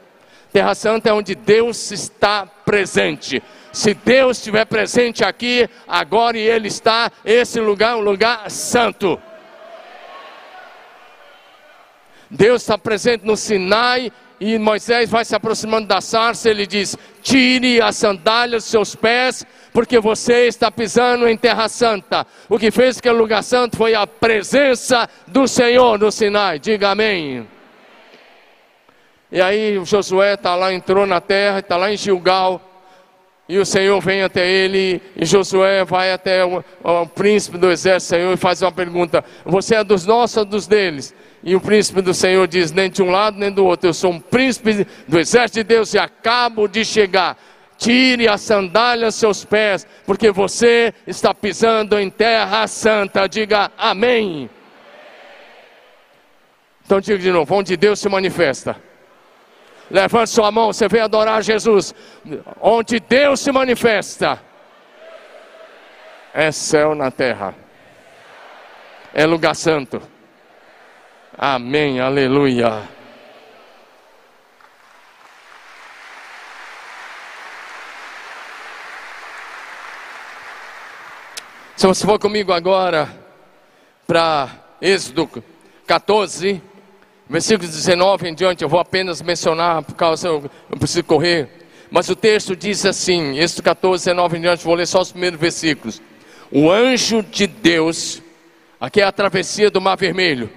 Terra 0.52 0.74
santa 0.74 1.08
é 1.08 1.12
onde 1.12 1.34
Deus 1.34 1.90
está 1.90 2.46
presente. 2.46 3.42
Se 3.72 3.94
Deus 3.94 4.36
estiver 4.36 4.66
presente 4.66 5.24
aqui, 5.24 5.68
agora 5.88 6.36
e 6.36 6.42
Ele 6.42 6.68
está, 6.68 7.10
esse 7.24 7.58
lugar 7.58 7.92
é 7.92 7.96
um 7.96 8.00
lugar 8.00 8.50
santo. 8.50 9.18
Deus 12.30 12.62
está 12.62 12.76
presente 12.76 13.24
no 13.24 13.36
Sinai 13.36 14.12
e 14.40 14.58
Moisés 14.58 15.08
vai 15.08 15.24
se 15.24 15.36
aproximando 15.36 15.86
da 15.86 16.00
sarça, 16.00 16.50
ele 16.50 16.66
diz: 16.66 16.96
Tire 17.22 17.80
as 17.80 17.94
sandálias 17.94 18.64
dos 18.64 18.70
seus 18.70 18.96
pés, 18.96 19.46
porque 19.72 20.00
você 20.00 20.48
está 20.48 20.70
pisando 20.70 21.28
em 21.28 21.36
terra 21.36 21.68
santa. 21.68 22.26
O 22.48 22.58
que 22.58 22.70
fez 22.70 22.98
aquele 22.98 23.14
lugar 23.14 23.44
santo 23.44 23.76
foi 23.76 23.94
a 23.94 24.06
presença 24.06 25.08
do 25.28 25.46
Senhor 25.46 25.98
no 25.98 26.10
Sinai. 26.10 26.58
Diga 26.58 26.90
amém. 26.90 27.46
E 29.32 29.40
aí 29.40 29.82
Josué 29.82 30.34
está 30.34 30.54
lá, 30.54 30.74
entrou 30.74 31.06
na 31.06 31.18
terra, 31.18 31.60
está 31.60 31.78
lá 31.78 31.90
em 31.90 31.96
Gilgal. 31.96 32.60
E 33.48 33.58
o 33.58 33.64
Senhor 33.64 33.98
vem 33.98 34.22
até 34.22 34.46
ele, 34.46 35.00
e 35.16 35.24
Josué 35.24 35.84
vai 35.86 36.12
até 36.12 36.44
o, 36.44 36.62
o 36.84 37.06
príncipe 37.06 37.56
do 37.56 37.70
exército 37.70 38.10
Senhor 38.10 38.32
e 38.34 38.36
faz 38.36 38.60
uma 38.60 38.70
pergunta: 38.70 39.24
Você 39.46 39.74
é 39.74 39.82
dos 39.82 40.04
nossos 40.04 40.36
ou 40.36 40.44
dos 40.44 40.66
deles? 40.66 41.14
E 41.42 41.56
o 41.56 41.60
príncipe 41.60 42.02
do 42.02 42.12
Senhor 42.12 42.46
diz: 42.46 42.72
Nem 42.72 42.90
de 42.90 43.02
um 43.02 43.10
lado 43.10 43.38
nem 43.38 43.50
do 43.50 43.64
outro, 43.64 43.88
eu 43.88 43.94
sou 43.94 44.12
um 44.12 44.20
príncipe 44.20 44.86
do 45.08 45.18
exército 45.18 45.60
de 45.60 45.64
Deus 45.64 45.94
e 45.94 45.98
acabo 45.98 46.68
de 46.68 46.84
chegar. 46.84 47.38
Tire 47.78 48.28
a 48.28 48.36
sandália 48.36 49.06
dos 49.06 49.14
seus 49.14 49.46
pés, 49.46 49.86
porque 50.06 50.30
você 50.30 50.92
está 51.06 51.34
pisando 51.34 51.98
em 51.98 52.10
terra 52.10 52.66
santa. 52.66 53.26
Diga 53.26 53.72
amém. 53.78 54.48
Então 56.84 57.00
diga 57.00 57.18
de 57.18 57.32
novo: 57.32 57.54
onde 57.54 57.78
Deus 57.78 57.98
se 57.98 58.10
manifesta 58.10 58.91
Levante 59.90 60.30
sua 60.30 60.50
mão, 60.50 60.72
você 60.72 60.88
vem 60.88 61.00
adorar 61.00 61.42
Jesus. 61.42 61.94
Onde 62.60 62.98
Deus 63.00 63.40
se 63.40 63.52
manifesta, 63.52 64.40
é 66.32 66.50
céu 66.50 66.94
na 66.94 67.10
terra, 67.10 67.54
é 69.12 69.26
lugar 69.26 69.54
santo. 69.54 70.00
Amém, 71.36 72.00
aleluia. 72.00 72.88
Se 81.82 81.86
você 81.86 82.06
for 82.06 82.18
comigo 82.18 82.52
agora 82.52 83.08
para 84.06 84.48
Êxodo 84.80 85.28
14, 85.84 86.62
versículo 87.32 87.66
19 87.66 88.28
em 88.28 88.34
diante, 88.34 88.62
eu 88.62 88.68
vou 88.68 88.78
apenas 88.78 89.22
mencionar, 89.22 89.82
por 89.82 89.94
causa 89.94 90.28
eu, 90.28 90.50
eu 90.70 90.76
preciso 90.76 91.02
correr. 91.02 91.48
Mas 91.90 92.08
o 92.10 92.14
texto 92.14 92.54
diz 92.54 92.84
assim, 92.84 93.38
Êxodo 93.38 93.62
14, 93.62 94.04
19 94.04 94.36
em 94.36 94.40
diante, 94.42 94.64
vou 94.64 94.74
ler 94.74 94.86
só 94.86 95.00
os 95.00 95.10
primeiros 95.10 95.40
versículos. 95.40 96.02
O 96.50 96.70
anjo 96.70 97.22
de 97.22 97.46
Deus, 97.46 98.22
aqui 98.78 99.00
é 99.00 99.04
a 99.04 99.10
travessia 99.10 99.70
do 99.70 99.80
Mar 99.80 99.96
Vermelho. 99.96 100.50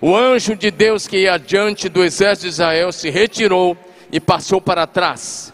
O 0.00 0.16
anjo 0.16 0.56
de 0.56 0.70
Deus 0.70 1.06
que 1.06 1.18
ia 1.18 1.34
adiante 1.34 1.88
do 1.90 2.02
exército 2.02 2.46
de 2.46 2.48
Israel 2.48 2.90
se 2.92 3.10
retirou 3.10 3.76
e 4.10 4.18
passou 4.18 4.60
para 4.60 4.86
trás. 4.86 5.52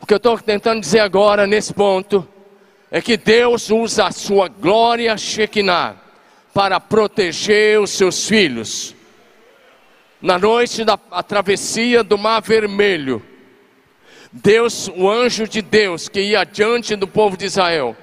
O 0.00 0.06
que 0.06 0.14
eu 0.14 0.18
estou 0.18 0.38
tentando 0.38 0.80
dizer 0.80 1.00
agora, 1.00 1.48
nesse 1.48 1.74
ponto, 1.74 2.26
é 2.92 3.02
que 3.02 3.16
Deus 3.16 3.70
usa 3.70 4.06
a 4.06 4.12
sua 4.12 4.48
glória 4.48 5.16
Shekinah 5.18 6.07
para 6.52 6.80
proteger 6.80 7.80
os 7.80 7.90
seus 7.90 8.26
filhos. 8.26 8.94
Na 10.20 10.38
noite 10.38 10.84
da 10.84 10.96
travessia 10.96 12.02
do 12.02 12.18
Mar 12.18 12.42
Vermelho, 12.42 13.22
Deus, 14.32 14.90
o 14.94 15.08
anjo 15.08 15.46
de 15.46 15.62
Deus 15.62 16.08
que 16.08 16.20
ia 16.20 16.44
diante 16.44 16.96
do 16.96 17.06
povo 17.06 17.36
de 17.36 17.46
Israel, 17.46 17.96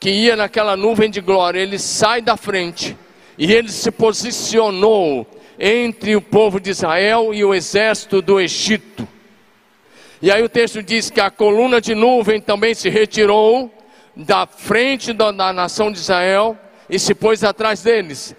que 0.00 0.10
ia 0.10 0.34
naquela 0.34 0.76
nuvem 0.76 1.08
de 1.08 1.20
glória, 1.20 1.60
ele 1.60 1.78
sai 1.78 2.20
da 2.20 2.36
frente 2.36 2.96
e 3.38 3.52
ele 3.52 3.70
se 3.70 3.90
posicionou 3.90 5.26
entre 5.58 6.16
o 6.16 6.20
povo 6.20 6.58
de 6.58 6.70
Israel 6.70 7.32
e 7.32 7.44
o 7.44 7.54
exército 7.54 8.20
do 8.20 8.40
Egito. 8.40 9.06
E 10.20 10.30
aí 10.30 10.42
o 10.42 10.48
texto 10.48 10.82
diz 10.82 11.08
que 11.08 11.20
a 11.20 11.30
coluna 11.30 11.80
de 11.80 11.94
nuvem 11.94 12.40
também 12.40 12.74
se 12.74 12.88
retirou 12.88 13.72
da 14.14 14.46
frente 14.46 15.12
da, 15.12 15.30
da 15.30 15.52
nação 15.52 15.90
de 15.90 15.98
Israel 15.98 16.58
e 16.92 16.98
se 16.98 17.14
pôs 17.14 17.42
atrás 17.42 17.82
deles. 17.82 18.36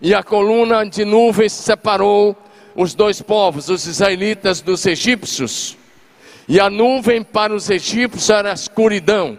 E 0.00 0.14
a 0.14 0.22
coluna 0.22 0.82
de 0.86 1.04
nuvens 1.04 1.52
separou 1.52 2.34
os 2.74 2.94
dois 2.94 3.20
povos, 3.20 3.68
os 3.68 3.86
israelitas 3.86 4.62
dos 4.62 4.86
egípcios. 4.86 5.76
E 6.48 6.58
a 6.58 6.70
nuvem 6.70 7.22
para 7.22 7.54
os 7.54 7.68
egípcios 7.68 8.30
era 8.30 8.52
escuridão, 8.54 9.38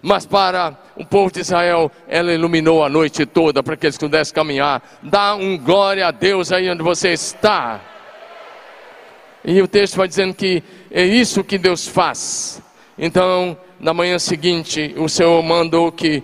mas 0.00 0.24
para 0.24 0.78
o 0.94 1.04
povo 1.04 1.32
de 1.32 1.40
Israel 1.40 1.90
ela 2.06 2.32
iluminou 2.32 2.84
a 2.84 2.88
noite 2.88 3.26
toda 3.26 3.60
para 3.60 3.76
que 3.76 3.86
eles 3.86 3.98
pudessem 3.98 4.32
caminhar. 4.32 4.80
Dá 5.02 5.34
um 5.34 5.58
glória 5.58 6.06
a 6.06 6.12
Deus 6.12 6.52
aí 6.52 6.70
onde 6.70 6.82
você 6.82 7.08
está. 7.08 7.80
E 9.44 9.60
o 9.60 9.66
texto 9.66 9.96
vai 9.96 10.06
dizendo 10.06 10.32
que 10.32 10.62
é 10.92 11.04
isso 11.04 11.42
que 11.42 11.58
Deus 11.58 11.88
faz. 11.88 12.62
Então, 12.96 13.58
na 13.80 13.92
manhã 13.92 14.16
seguinte, 14.20 14.94
o 14.96 15.08
Senhor 15.08 15.42
mandou 15.42 15.90
que 15.90 16.22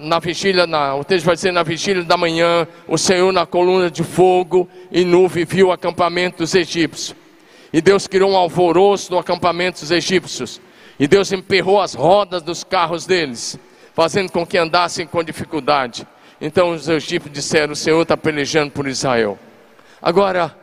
na 0.00 0.18
vigília, 0.18 0.66
na, 0.66 0.94
o 0.94 1.04
texto 1.04 1.24
vai 1.24 1.34
dizer 1.34 1.52
na 1.52 1.62
vigília 1.62 2.02
da 2.02 2.16
manhã, 2.16 2.66
o 2.88 2.98
Senhor 2.98 3.32
na 3.32 3.46
coluna 3.46 3.90
de 3.90 4.02
fogo 4.02 4.68
e 4.90 5.04
nuvem 5.04 5.44
viu 5.44 5.68
o 5.68 5.72
acampamento 5.72 6.38
dos 6.38 6.54
egípcios. 6.54 7.14
E 7.72 7.80
Deus 7.80 8.06
criou 8.06 8.30
um 8.30 8.36
alvoroço 8.36 9.12
no 9.12 9.18
acampamento 9.18 9.80
dos 9.80 9.90
egípcios. 9.90 10.60
E 10.98 11.08
Deus 11.08 11.32
emperrou 11.32 11.80
as 11.80 11.94
rodas 11.94 12.42
dos 12.42 12.62
carros 12.62 13.06
deles, 13.06 13.58
fazendo 13.94 14.30
com 14.30 14.46
que 14.46 14.58
andassem 14.58 15.06
com 15.06 15.22
dificuldade. 15.24 16.06
Então 16.40 16.72
os 16.72 16.88
egípcios 16.88 17.32
disseram: 17.32 17.72
O 17.72 17.76
Senhor 17.76 18.02
está 18.02 18.16
pelejando 18.16 18.72
por 18.72 18.86
Israel. 18.86 19.38
Agora, 20.02 20.54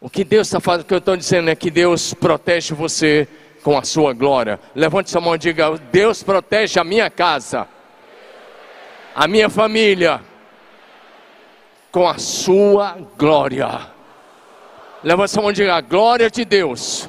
o 0.00 0.10
que 0.10 0.24
Deus 0.24 0.48
está 0.48 0.60
fazendo, 0.60 0.82
o 0.82 0.86
que 0.86 0.94
eu 0.94 0.98
estou 0.98 1.16
dizendo 1.16 1.48
é 1.48 1.54
que 1.54 1.70
Deus 1.70 2.12
protege 2.12 2.74
você 2.74 3.28
com 3.62 3.76
a 3.76 3.82
sua 3.82 4.12
glória. 4.12 4.58
Levante 4.74 5.10
sua 5.10 5.20
mão 5.20 5.34
e 5.34 5.38
diga: 5.38 5.76
Deus 5.90 6.22
protege 6.22 6.78
a 6.78 6.84
minha 6.84 7.10
casa, 7.10 7.68
a 9.14 9.26
minha 9.26 9.48
família, 9.48 10.20
com 11.90 12.08
a 12.08 12.18
sua 12.18 12.96
glória. 13.16 13.88
Levante 15.02 15.30
sua 15.30 15.42
mão 15.42 15.50
e 15.50 15.54
diga: 15.54 15.74
a 15.74 15.80
glória 15.80 16.30
de 16.30 16.44
Deus 16.44 17.08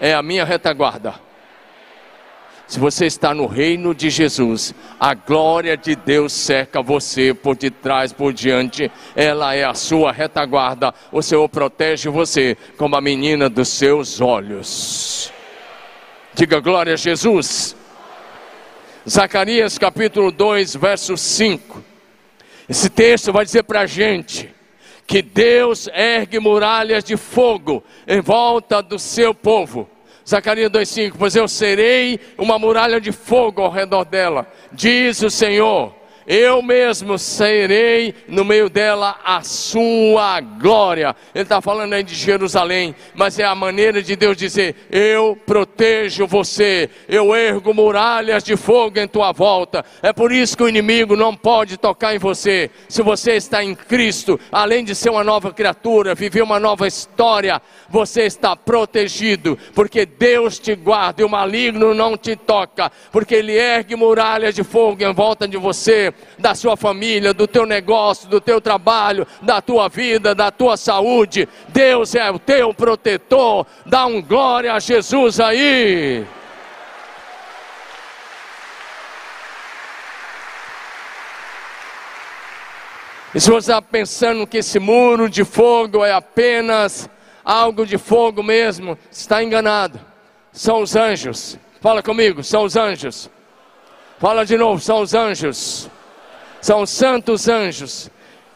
é 0.00 0.14
a 0.14 0.22
minha 0.22 0.44
retaguarda. 0.44 1.23
Se 2.74 2.80
você 2.80 3.06
está 3.06 3.32
no 3.32 3.46
reino 3.46 3.94
de 3.94 4.10
Jesus, 4.10 4.74
a 4.98 5.14
glória 5.14 5.76
de 5.76 5.94
Deus 5.94 6.32
cerca 6.32 6.82
você 6.82 7.32
por 7.32 7.54
detrás, 7.54 8.12
por 8.12 8.32
diante, 8.32 8.90
ela 9.14 9.54
é 9.54 9.62
a 9.62 9.74
sua 9.74 10.10
retaguarda. 10.10 10.92
O 11.12 11.22
Senhor 11.22 11.48
protege 11.48 12.08
você 12.08 12.56
como 12.76 12.96
a 12.96 13.00
menina 13.00 13.48
dos 13.48 13.68
seus 13.68 14.20
olhos. 14.20 15.32
Diga 16.34 16.58
glória 16.58 16.94
a 16.94 16.96
Jesus. 16.96 17.76
Zacarias 19.08 19.78
capítulo 19.78 20.32
2, 20.32 20.74
verso 20.74 21.16
5. 21.16 21.80
Esse 22.68 22.90
texto 22.90 23.32
vai 23.32 23.44
dizer 23.44 23.62
para 23.62 23.82
a 23.82 23.86
gente 23.86 24.52
que 25.06 25.22
Deus 25.22 25.88
ergue 25.94 26.40
muralhas 26.40 27.04
de 27.04 27.16
fogo 27.16 27.84
em 28.04 28.20
volta 28.20 28.82
do 28.82 28.98
seu 28.98 29.32
povo 29.32 29.88
Zacarias 30.26 30.70
2,5: 30.70 31.14
Pois 31.18 31.36
eu 31.36 31.46
serei 31.46 32.18
uma 32.38 32.58
muralha 32.58 33.00
de 33.00 33.12
fogo 33.12 33.62
ao 33.62 33.70
redor 33.70 34.04
dela, 34.04 34.46
diz 34.72 35.22
o 35.22 35.30
Senhor 35.30 36.03
eu 36.26 36.62
mesmo 36.62 37.18
serei 37.18 38.14
no 38.26 38.44
meio 38.44 38.70
dela 38.70 39.18
a 39.24 39.42
sua 39.42 40.40
glória. 40.40 41.14
Ele 41.34 41.42
está 41.42 41.60
falando 41.60 41.92
aí 41.92 42.02
de 42.02 42.14
Jerusalém, 42.14 42.94
mas 43.14 43.38
é 43.38 43.44
a 43.44 43.54
maneira 43.54 44.02
de 44.02 44.16
Deus 44.16 44.36
dizer: 44.36 44.74
Eu 44.90 45.38
protejo 45.44 46.26
você, 46.26 46.88
eu 47.08 47.34
ergo 47.34 47.74
muralhas 47.74 48.42
de 48.42 48.56
fogo 48.56 48.98
em 48.98 49.06
tua 49.06 49.32
volta. 49.32 49.84
É 50.02 50.12
por 50.12 50.32
isso 50.32 50.56
que 50.56 50.62
o 50.62 50.68
inimigo 50.68 51.14
não 51.14 51.34
pode 51.34 51.76
tocar 51.76 52.14
em 52.14 52.18
você. 52.18 52.70
Se 52.88 53.02
você 53.02 53.32
está 53.32 53.62
em 53.62 53.74
Cristo, 53.74 54.40
além 54.50 54.84
de 54.84 54.94
ser 54.94 55.10
uma 55.10 55.24
nova 55.24 55.52
criatura, 55.52 56.14
viver 56.14 56.42
uma 56.42 56.58
nova 56.58 56.86
história, 56.86 57.60
você 57.88 58.22
está 58.22 58.56
protegido, 58.56 59.58
porque 59.74 60.06
Deus 60.06 60.58
te 60.58 60.74
guarda 60.74 61.20
e 61.22 61.24
o 61.24 61.28
maligno 61.28 61.92
não 61.92 62.16
te 62.16 62.34
toca, 62.34 62.90
porque 63.12 63.34
ele 63.34 63.52
ergue 63.52 63.94
muralhas 63.94 64.54
de 64.54 64.64
fogo 64.64 65.02
em 65.02 65.12
volta 65.12 65.46
de 65.46 65.56
você 65.56 66.13
da 66.38 66.54
sua 66.54 66.76
família, 66.76 67.32
do 67.32 67.46
teu 67.46 67.66
negócio, 67.66 68.28
do 68.28 68.40
teu 68.40 68.60
trabalho, 68.60 69.26
da 69.42 69.60
tua 69.60 69.88
vida, 69.88 70.34
da 70.34 70.50
tua 70.50 70.76
saúde. 70.76 71.48
Deus 71.68 72.14
é 72.14 72.30
o 72.30 72.38
teu 72.38 72.72
protetor. 72.74 73.66
Dá 73.86 74.06
um 74.06 74.20
glória 74.20 74.72
a 74.72 74.80
Jesus 74.80 75.40
aí. 75.40 76.24
E 83.34 83.40
se 83.40 83.50
você 83.50 83.72
está 83.72 83.82
pensando 83.82 84.46
que 84.46 84.58
esse 84.58 84.78
muro 84.78 85.28
de 85.28 85.44
fogo 85.44 86.04
é 86.04 86.12
apenas 86.12 87.10
algo 87.44 87.84
de 87.84 87.98
fogo 87.98 88.42
mesmo, 88.42 88.96
está 89.10 89.42
enganado. 89.42 90.00
São 90.52 90.82
os 90.82 90.94
anjos. 90.94 91.58
Fala 91.80 92.00
comigo, 92.00 92.44
são 92.44 92.62
os 92.62 92.76
anjos. 92.76 93.28
Fala 94.20 94.46
de 94.46 94.56
novo, 94.56 94.80
são 94.80 95.00
os 95.00 95.14
anjos 95.14 95.90
são 96.64 96.86
santos 96.86 97.46
anjos. 97.46 98.10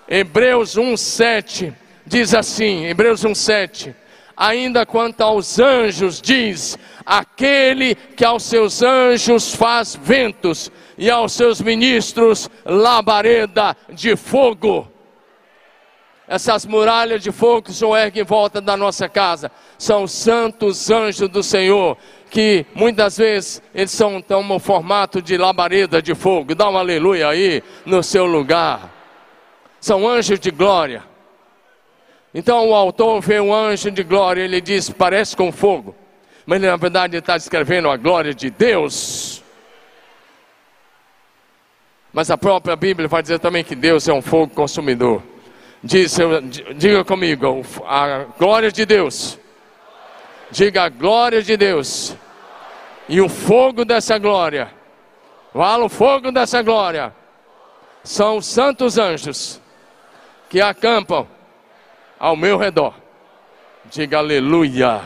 Hebreus 0.09 0.77
1:7 0.79 1.75
diz 2.07 2.33
assim, 2.33 2.87
Hebreus 2.87 3.23
1:7, 3.23 3.95
ainda 4.35 4.87
quanto 4.87 5.21
aos 5.21 5.59
anjos 5.59 6.19
diz: 6.19 6.79
aquele 7.05 7.95
que 7.95 8.25
aos 8.25 8.45
seus 8.45 8.83
anjos 8.83 9.55
faz 9.55 9.95
ventos 9.95 10.73
e 10.97 11.11
aos 11.11 11.35
seus 11.35 11.61
ministros 11.61 12.49
labareda 12.65 13.77
de 13.91 14.17
fogo. 14.17 14.91
Essas 16.27 16.65
muralhas 16.65 17.23
de 17.23 17.31
fogo 17.31 17.65
que 17.65 17.71
o 17.73 17.75
Senhor 17.75 17.95
ergue 17.95 18.21
em 18.21 18.25
volta 18.25 18.59
da 18.59 18.75
nossa 18.75 19.07
casa 19.07 19.51
são 19.77 20.05
os 20.05 20.13
santos 20.13 20.91
anjos 20.91 21.29
do 21.29 21.43
Senhor 21.43 21.99
que 22.31 22.67
muitas 22.75 23.17
vezes 23.17 23.63
eles 23.75 23.91
são 23.91 24.21
tão 24.21 24.43
no 24.43 24.59
formato 24.59 25.21
de 25.21 25.37
labareda 25.37 26.01
de 26.03 26.15
fogo. 26.15 26.55
Dá 26.55 26.69
um 26.69 26.77
aleluia 26.77 27.29
aí 27.29 27.63
no 27.85 28.03
seu 28.03 28.27
lugar. 28.27 28.93
São 29.81 30.09
anjos 30.09 30.39
de 30.39 30.51
glória. 30.51 31.03
Então 32.35 32.69
o 32.69 32.75
autor 32.75 33.21
vê 33.21 33.41
um 33.41 33.55
anjo 33.55 33.91
de 33.91 34.03
glória, 34.03 34.43
ele 34.43 34.61
diz, 34.61 34.91
parece 34.91 35.37
com 35.37 35.51
fogo. 35.51 35.95
Mas 36.45 36.61
na 36.61 36.77
verdade 36.77 37.15
ele 37.15 37.21
está 37.21 37.37
descrevendo 37.37 37.91
a 37.91 37.97
glória 37.97 38.35
de 38.35 38.51
Deus. 38.51 39.43
Mas 42.13 42.31
a 42.31 42.39
própria 42.39 42.77
Bíblia 42.77 43.09
vai 43.09 43.23
dizer 43.23 43.39
também 43.39 43.65
que 43.65 43.75
Deus 43.75 44.09
é 44.09 44.13
um 44.13 44.23
fogo 44.23 44.55
consumidor. 44.55 45.23
Diz, 45.83 46.17
diga 46.77 47.05
comigo, 47.05 47.63
a 47.87 48.27
glória 48.39 48.73
de 48.73 48.85
Deus. 48.85 49.39
Diga 50.51 50.85
a 50.85 50.89
glória 50.89 51.43
de 51.43 51.57
Deus. 51.57 52.17
E 53.09 53.21
o 53.21 53.29
fogo 53.29 53.85
dessa 53.85 54.19
glória. 54.19 54.71
Fala 55.53 55.85
o 55.85 55.89
fogo 55.89 56.31
dessa 56.31 56.63
glória. 56.63 57.15
São 58.03 58.39
os 58.39 58.47
santos 58.47 58.99
anjos 58.99 59.61
que 60.49 60.61
acampam 60.61 61.27
ao 62.19 62.37
meu 62.37 62.57
redor. 62.57 62.95
Diga 63.91 64.19
aleluia. 64.19 65.03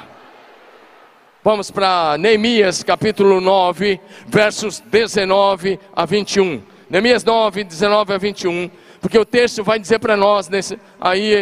Vamos 1.44 1.70
para 1.70 2.16
Neemias 2.18 2.84
capítulo 2.84 3.40
9, 3.40 4.00
versos 4.26 4.78
19 4.78 5.78
a 5.94 6.04
21. 6.04 6.62
Neemias 6.88 7.24
9, 7.24 7.64
19 7.64 8.12
a 8.12 8.18
21. 8.18 8.70
Porque 9.02 9.18
o 9.18 9.24
texto 9.24 9.64
vai 9.64 9.80
dizer 9.80 9.98
para 9.98 10.16
nós, 10.16 10.48
nesse, 10.48 10.78
aí, 11.00 11.34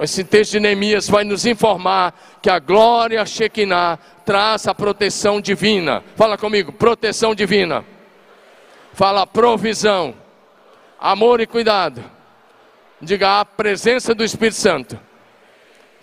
esse 0.00 0.22
texto 0.22 0.52
de 0.52 0.60
Neemias 0.60 1.08
vai 1.08 1.24
nos 1.24 1.44
informar 1.44 2.14
que 2.40 2.48
a 2.48 2.60
glória 2.60 3.26
Shekinah 3.26 3.98
traz 4.24 4.68
a 4.68 4.74
proteção 4.74 5.40
divina. 5.40 6.04
Fala 6.14 6.38
comigo, 6.38 6.72
proteção 6.72 7.34
divina. 7.34 7.84
Fala 8.92 9.26
provisão, 9.26 10.14
amor 11.00 11.40
e 11.40 11.48
cuidado. 11.48 12.04
Diga 13.02 13.40
a 13.40 13.44
presença 13.44 14.14
do 14.14 14.22
Espírito 14.22 14.56
Santo 14.56 14.96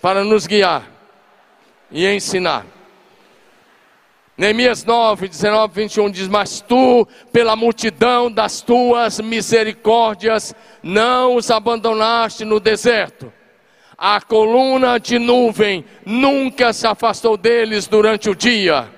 para 0.02 0.22
nos 0.24 0.46
guiar 0.46 0.90
e 1.90 2.06
ensinar. 2.06 2.66
Neemias 4.38 4.84
9, 4.84 5.26
19, 5.26 5.74
21 5.74 6.10
diz: 6.12 6.28
Mas 6.28 6.60
tu, 6.60 7.06
pela 7.32 7.56
multidão 7.56 8.30
das 8.30 8.62
tuas 8.62 9.18
misericórdias, 9.18 10.54
não 10.80 11.34
os 11.34 11.50
abandonaste 11.50 12.44
no 12.44 12.60
deserto. 12.60 13.32
A 13.98 14.20
coluna 14.20 15.00
de 15.00 15.18
nuvem 15.18 15.84
nunca 16.06 16.72
se 16.72 16.86
afastou 16.86 17.36
deles 17.36 17.88
durante 17.88 18.30
o 18.30 18.34
dia. 18.34 18.88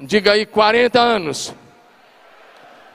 Diga 0.00 0.32
aí, 0.32 0.46
40 0.46 0.98
anos. 0.98 1.54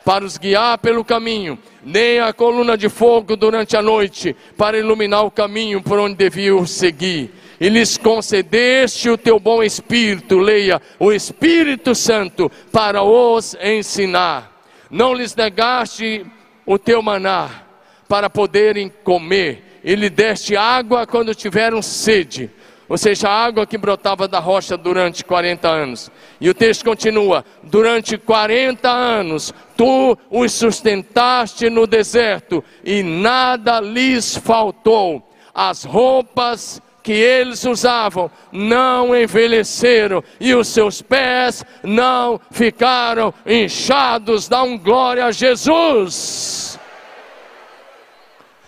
Para 0.04 0.26
os 0.26 0.36
guiar 0.36 0.80
pelo 0.80 1.06
caminho, 1.06 1.60
nem 1.84 2.19
a 2.19 2.34
coluna 2.34 2.76
de 2.76 2.89
fogo 2.89 3.36
durante 3.36 3.78
a 3.78 3.84
noite, 3.84 4.36
para 4.58 4.80
iluminar 4.80 5.23
o 5.23 5.32
caminho 5.32 5.82
por 5.82 5.99
onde 5.99 6.15
deviam 6.15 6.65
seguir 6.65 7.32
e 7.63 7.69
lhes 7.69 7.97
concedeste 7.97 9.10
o 9.10 9.17
teu 9.17 9.39
bom 9.39 9.63
Espírito, 9.63 10.38
leia, 10.38 10.82
o 10.99 11.13
Espírito 11.13 11.95
Santo, 11.95 12.52
para 12.73 13.04
os 13.04 13.56
ensinar. 13.63 14.52
Não 14.91 15.13
lhes 15.13 15.34
negaste 15.34 16.26
o 16.65 16.78
teu 16.78 17.02
maná, 17.02 17.63
para 18.06 18.30
poderem 18.30 18.91
comer, 19.06 19.80
e 19.82 19.95
lhe 19.95 20.10
deste 20.10 20.58
água 20.58 21.08
quando 21.08 21.34
tiveram 21.34 21.82
sede, 21.82 22.52
ou 22.89 22.97
seja, 22.97 23.30
a 23.30 23.45
água 23.45 23.65
que 23.65 23.78
brotava 23.78 24.28
da 24.28 24.39
rocha 24.39 24.76
durante 24.76 25.23
40 25.23 25.65
anos. 25.65 26.12
E 26.41 26.49
o 26.49 26.54
texto 26.54 26.84
continua: 26.84 27.45
durante 27.63 28.17
40 28.17 28.89
anos 28.89 29.54
tu 29.78 30.17
os 30.30 30.52
sustentaste 30.52 31.69
no 31.69 31.88
deserto, 31.88 32.62
e 32.84 33.02
nada 33.02 33.80
lhes 33.80 34.36
faltou. 34.36 35.30
As 35.56 35.86
roupas 35.86 36.82
que 37.03 37.11
eles 37.11 37.65
usavam 37.65 38.31
não 38.49 39.13
envelheceram 39.15 40.23
e 40.39 40.55
os 40.55 40.69
seus 40.69 41.01
pés 41.01 41.63
não 41.83 42.39
ficaram 42.49 43.33
inchados. 43.45 44.47
Dá 44.47 44.63
um 44.63 44.77
glória 44.77 45.25
a 45.25 45.31
Jesus. 45.31 46.79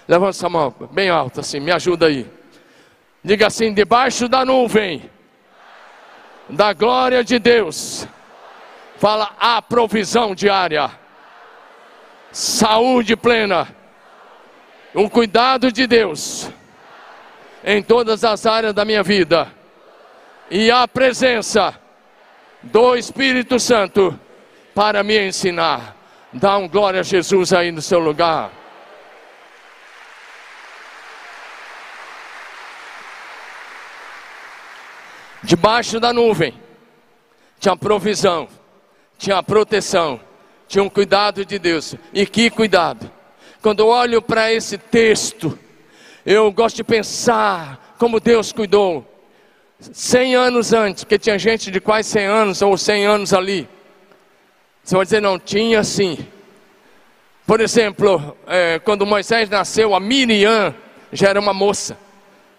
Levanta 0.06 0.32
essa 0.32 0.50
mão 0.50 0.76
bem 0.91 1.10
alta 1.10 1.39
assim, 1.39 1.62
me 1.62 1.71
ajuda 1.71 2.08
aí. 2.08 2.30
Diga 3.24 3.48
assim: 3.48 3.74
debaixo 3.74 4.28
da 4.28 4.43
nuvem 4.43 5.10
da 6.48 6.74
glória 6.74 7.24
de 7.24 7.39
Deus, 7.39 8.08
fala 8.98 9.34
a 9.39 9.60
provisão 9.63 10.36
diária, 10.36 10.91
saúde 12.32 13.15
plena, 13.15 13.67
o 14.93 15.10
cuidado 15.10 15.71
de 15.71 15.88
Deus 15.88 16.52
em 17.65 17.82
todas 17.82 18.23
as 18.23 18.45
áreas 18.45 18.75
da 18.75 18.86
minha 18.86 19.01
vida. 19.01 19.51
E 20.51 20.69
a 20.69 20.88
presença 20.88 21.73
do 22.62 22.95
Espírito 22.95 23.60
Santo 23.60 24.17
para 24.75 25.04
me 25.04 25.19
ensinar. 25.28 25.97
Dá 26.32 26.58
um 26.58 26.69
glória 26.69 26.99
a 26.99 27.04
Jesus 27.04 27.51
aí 27.51 27.71
no 27.71 27.82
seu 27.82 27.97
lugar. 27.97 28.51
Debaixo 35.41 35.99
da 35.99 36.13
nuvem 36.13 36.54
tinha 37.60 37.75
provisão, 37.75 38.47
tinha 39.17 39.41
proteção, 39.41 40.19
tinha 40.67 40.84
um 40.84 40.89
cuidado 40.89 41.43
de 41.43 41.58
Deus. 41.58 41.95
E 42.13 42.25
que 42.28 42.49
cuidado! 42.51 43.10
Quando 43.62 43.80
eu 43.80 43.88
olho 43.88 44.21
para 44.21 44.51
esse 44.51 44.78
texto, 44.78 45.58
eu 46.26 46.52
gosto 46.52 46.78
de 46.78 46.84
pensar 46.84 47.96
como 48.00 48.20
Deus 48.20 48.52
cuidou. 48.52 49.06
Cem 49.80 50.36
anos 50.36 50.74
antes, 50.74 51.04
que 51.04 51.20
tinha 51.20 51.38
gente 51.38 51.70
de 51.70 51.80
quase 51.80 52.10
cem 52.10 52.26
anos 52.26 52.62
ou 52.62 52.78
cem 52.78 53.06
anos 53.06 53.34
ali. 53.34 53.68
Você 54.84 54.96
vai 54.96 55.06
dizer, 55.06 55.22
não, 55.22 55.38
tinha 55.38 55.84
sim. 55.84 56.18
Por 57.46 57.62
exemplo, 57.62 58.36
é, 58.48 58.80
quando 58.80 59.06
Moisés 59.06 59.50
nasceu, 59.50 59.94
a 59.94 60.00
Miriam 60.00 60.74
já 61.12 61.30
era 61.30 61.40
uma 61.40 61.54
moça 61.54 61.98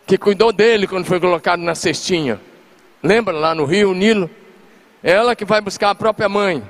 que 0.06 0.16
cuidou 0.16 0.52
dele 0.52 0.86
quando 0.86 1.04
foi 1.04 1.18
colocado 1.18 1.60
na 1.60 1.74
cestinha. 1.74 2.40
Lembra 3.02 3.34
lá 3.34 3.54
no 3.54 3.64
rio 3.64 3.92
Nilo? 3.92 4.30
Ela 5.02 5.34
que 5.34 5.44
vai 5.44 5.60
buscar 5.60 5.90
a 5.90 5.94
própria 5.94 6.28
mãe, 6.28 6.62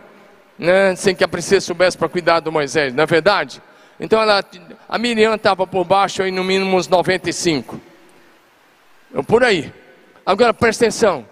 né, 0.59 0.97
sem 0.97 1.15
que 1.15 1.25
a 1.25 1.29
princesa 1.29 1.67
soubesse 1.67 1.97
para 1.97 2.09
cuidar 2.09 2.41
do 2.41 2.51
Moisés, 2.51 2.95
não 2.95 3.03
é 3.03 3.07
verdade? 3.07 3.63
Então 4.01 4.21
ela, 4.21 4.43
a 4.89 4.99
Miriam 4.99 5.35
estava 5.35 5.67
por 5.67 5.85
baixo 5.85 6.23
aí 6.23 6.31
no 6.31 6.45
mínimo 6.45 6.77
uns 6.77 6.89
95. 6.89 7.81
Por 9.27 9.43
aí. 9.43 9.73
Agora 10.25 10.55
presta 10.55 10.85
atenção. 10.85 11.27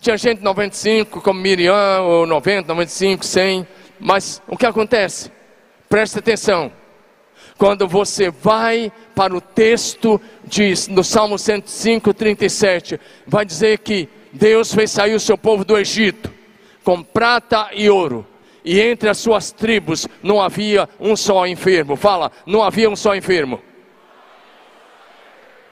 Tinha 0.00 0.16
gente 0.16 0.42
95 0.42 1.20
como 1.20 1.40
Miriam, 1.40 2.00
ou 2.02 2.26
90, 2.26 2.68
95, 2.68 3.24
100. 3.24 3.66
Mas 3.98 4.40
o 4.46 4.56
que 4.56 4.66
acontece? 4.66 5.30
Presta 5.88 6.20
atenção. 6.20 6.72
Quando 7.58 7.86
você 7.86 8.30
vai 8.30 8.90
para 9.14 9.36
o 9.36 9.40
texto 9.40 10.20
de, 10.44 10.72
no 10.88 11.04
Salmo 11.04 11.38
105, 11.38 12.14
37, 12.14 12.98
vai 13.26 13.44
dizer 13.44 13.78
que 13.80 14.08
Deus 14.32 14.72
fez 14.72 14.90
sair 14.90 15.14
o 15.14 15.20
seu 15.20 15.36
povo 15.36 15.64
do 15.64 15.76
Egito 15.76 16.32
com 16.82 17.02
prata 17.02 17.68
e 17.74 17.90
ouro 17.90 18.26
e 18.64 18.80
entre 18.80 19.08
as 19.08 19.18
suas 19.18 19.50
tribos 19.50 20.06
não 20.22 20.40
havia 20.40 20.88
um 20.98 21.16
só 21.16 21.46
enfermo. 21.46 21.96
Fala, 21.96 22.30
não 22.46 22.62
havia 22.62 22.88
um 22.88 22.96
só 22.96 23.14
enfermo. 23.14 23.60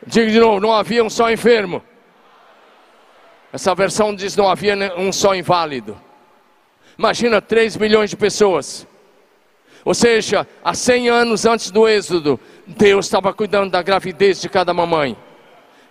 Diga 0.06 0.30
de 0.30 0.40
novo, 0.40 0.60
não 0.60 0.72
havia 0.72 1.04
um 1.04 1.10
só 1.10 1.30
enfermo. 1.30 1.82
Essa 3.52 3.74
versão 3.74 4.14
diz 4.14 4.36
não 4.36 4.48
havia 4.48 4.74
um 4.96 5.12
só 5.12 5.34
inválido. 5.34 5.98
Imagina 6.98 7.40
3 7.40 7.76
milhões 7.76 8.10
de 8.10 8.16
pessoas. 8.16 8.86
Ou 9.84 9.94
seja, 9.94 10.46
há 10.62 10.74
100 10.74 11.08
anos 11.08 11.46
antes 11.46 11.70
do 11.70 11.88
Êxodo, 11.88 12.38
Deus 12.66 13.06
estava 13.06 13.32
cuidando 13.32 13.70
da 13.70 13.80
gravidez 13.80 14.40
de 14.40 14.48
cada 14.48 14.74
mamãe. 14.74 15.16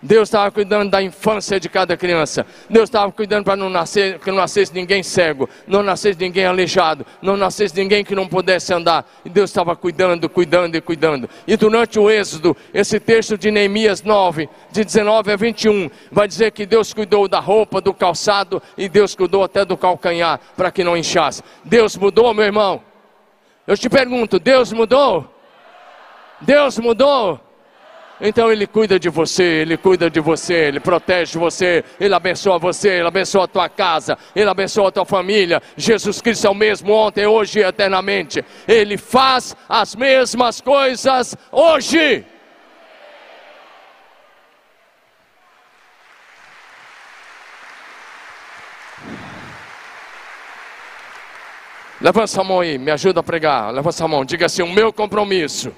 Deus 0.00 0.28
estava 0.28 0.50
cuidando 0.50 0.90
da 0.90 1.02
infância 1.02 1.58
de 1.58 1.68
cada 1.68 1.96
criança. 1.96 2.46
Deus 2.70 2.84
estava 2.84 3.10
cuidando 3.10 3.44
para 3.44 3.56
não 3.56 3.68
nascer, 3.68 4.18
que 4.20 4.30
não 4.30 4.38
nascesse 4.38 4.72
ninguém 4.72 5.02
cego, 5.02 5.48
não 5.66 5.82
nascesse 5.82 6.18
ninguém 6.20 6.44
aleijado, 6.44 7.04
não 7.20 7.36
nascesse 7.36 7.74
ninguém 7.74 8.04
que 8.04 8.14
não 8.14 8.28
pudesse 8.28 8.72
andar. 8.72 9.04
E 9.24 9.28
Deus 9.28 9.50
estava 9.50 9.74
cuidando, 9.74 10.28
cuidando 10.28 10.76
e 10.76 10.80
cuidando. 10.80 11.28
E 11.46 11.56
durante 11.56 11.98
o 11.98 12.08
Êxodo, 12.08 12.56
esse 12.72 13.00
texto 13.00 13.36
de 13.36 13.50
Neemias 13.50 14.02
9, 14.02 14.48
de 14.70 14.84
19 14.84 15.32
a 15.32 15.36
21, 15.36 15.90
vai 16.12 16.28
dizer 16.28 16.52
que 16.52 16.64
Deus 16.64 16.92
cuidou 16.92 17.26
da 17.26 17.40
roupa, 17.40 17.80
do 17.80 17.92
calçado 17.92 18.62
e 18.76 18.88
Deus 18.88 19.16
cuidou 19.16 19.42
até 19.42 19.64
do 19.64 19.76
calcanhar 19.76 20.38
para 20.56 20.70
que 20.70 20.84
não 20.84 20.96
inchasse. 20.96 21.42
Deus 21.64 21.96
mudou, 21.96 22.32
meu 22.32 22.44
irmão. 22.44 22.82
Eu 23.66 23.76
te 23.76 23.88
pergunto, 23.88 24.38
Deus 24.38 24.72
mudou? 24.72 25.28
Deus 26.40 26.78
mudou? 26.78 27.47
Então 28.20 28.50
Ele 28.50 28.66
cuida 28.66 28.98
de 28.98 29.08
você, 29.08 29.42
Ele 29.42 29.76
cuida 29.76 30.10
de 30.10 30.20
você, 30.20 30.54
Ele 30.54 30.80
protege 30.80 31.38
você, 31.38 31.84
Ele 32.00 32.14
abençoa 32.14 32.58
você, 32.58 32.88
Ele 32.90 33.08
abençoa 33.08 33.44
a 33.44 33.48
tua 33.48 33.68
casa, 33.68 34.18
Ele 34.34 34.48
abençoa 34.50 34.88
a 34.88 34.92
tua 34.92 35.04
família. 35.04 35.62
Jesus 35.76 36.20
Cristo 36.20 36.46
é 36.46 36.50
o 36.50 36.54
mesmo 36.54 36.92
ontem, 36.92 37.26
hoje 37.26 37.60
e 37.60 37.62
eternamente. 37.62 38.44
Ele 38.66 38.96
faz 38.96 39.56
as 39.68 39.94
mesmas 39.94 40.60
coisas 40.60 41.36
hoje. 41.52 42.24
Levanta 52.00 52.40
a 52.40 52.44
mão 52.44 52.60
aí, 52.60 52.78
me 52.78 52.92
ajuda 52.92 53.20
a 53.20 53.22
pregar. 53.22 53.72
Levanta 53.72 54.04
a 54.04 54.08
mão, 54.08 54.24
diga 54.24 54.46
assim: 54.46 54.62
o 54.62 54.72
meu 54.72 54.92
compromisso 54.92 55.74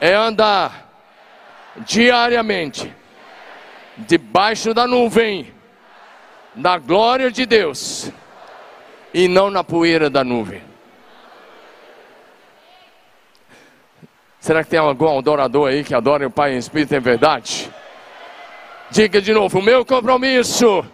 é 0.00 0.14
andar 0.14 0.87
diariamente 1.86 2.94
debaixo 3.96 4.72
da 4.72 4.86
nuvem 4.86 5.52
da 6.54 6.78
glória 6.78 7.30
de 7.30 7.46
Deus 7.46 8.10
e 9.12 9.28
não 9.28 9.50
na 9.50 9.64
poeira 9.64 10.10
da 10.10 10.22
nuvem. 10.22 10.62
Será 14.40 14.62
que 14.62 14.70
tem 14.70 14.78
algum 14.78 15.18
adorador 15.18 15.68
aí 15.68 15.84
que 15.84 15.94
adora 15.94 16.26
o 16.26 16.30
Pai 16.30 16.54
em 16.54 16.58
Espírito 16.58 16.94
em 16.94 17.00
verdade? 17.00 17.70
Diga 18.90 19.20
de 19.20 19.32
novo: 19.32 19.58
o 19.58 19.62
meu 19.62 19.84
compromisso 19.84 20.84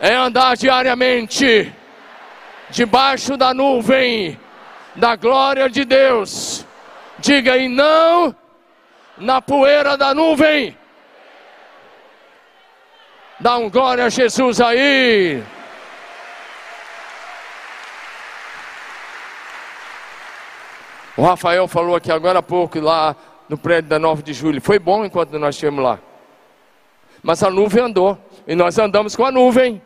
é 0.00 0.14
andar 0.14 0.56
diariamente 0.56 1.72
debaixo 2.70 3.36
da 3.36 3.54
nuvem 3.54 4.38
da 4.96 5.16
glória 5.16 5.68
de 5.68 5.84
Deus. 5.84 6.66
Diga 7.18 7.56
e 7.56 7.68
não 7.68 8.34
na 9.16 9.40
poeira 9.40 9.96
da 9.96 10.14
nuvem. 10.14 10.76
Dá 13.40 13.56
um 13.56 13.68
glória 13.68 14.04
a 14.04 14.08
Jesus 14.08 14.60
aí. 14.60 15.42
O 21.16 21.22
Rafael 21.22 21.68
falou 21.68 21.94
aqui 21.94 22.10
agora 22.10 22.38
há 22.38 22.42
pouco, 22.42 22.80
lá 22.80 23.14
no 23.48 23.58
prédio 23.58 23.90
da 23.90 23.98
9 23.98 24.22
de 24.22 24.32
julho. 24.32 24.60
Foi 24.62 24.78
bom 24.78 25.04
enquanto 25.04 25.38
nós 25.38 25.56
estivemos 25.56 25.84
lá. 25.84 25.98
Mas 27.22 27.42
a 27.42 27.50
nuvem 27.50 27.84
andou. 27.84 28.18
E 28.46 28.54
nós 28.54 28.78
andamos 28.78 29.14
com 29.14 29.24
a 29.24 29.30
nuvem. 29.30 29.82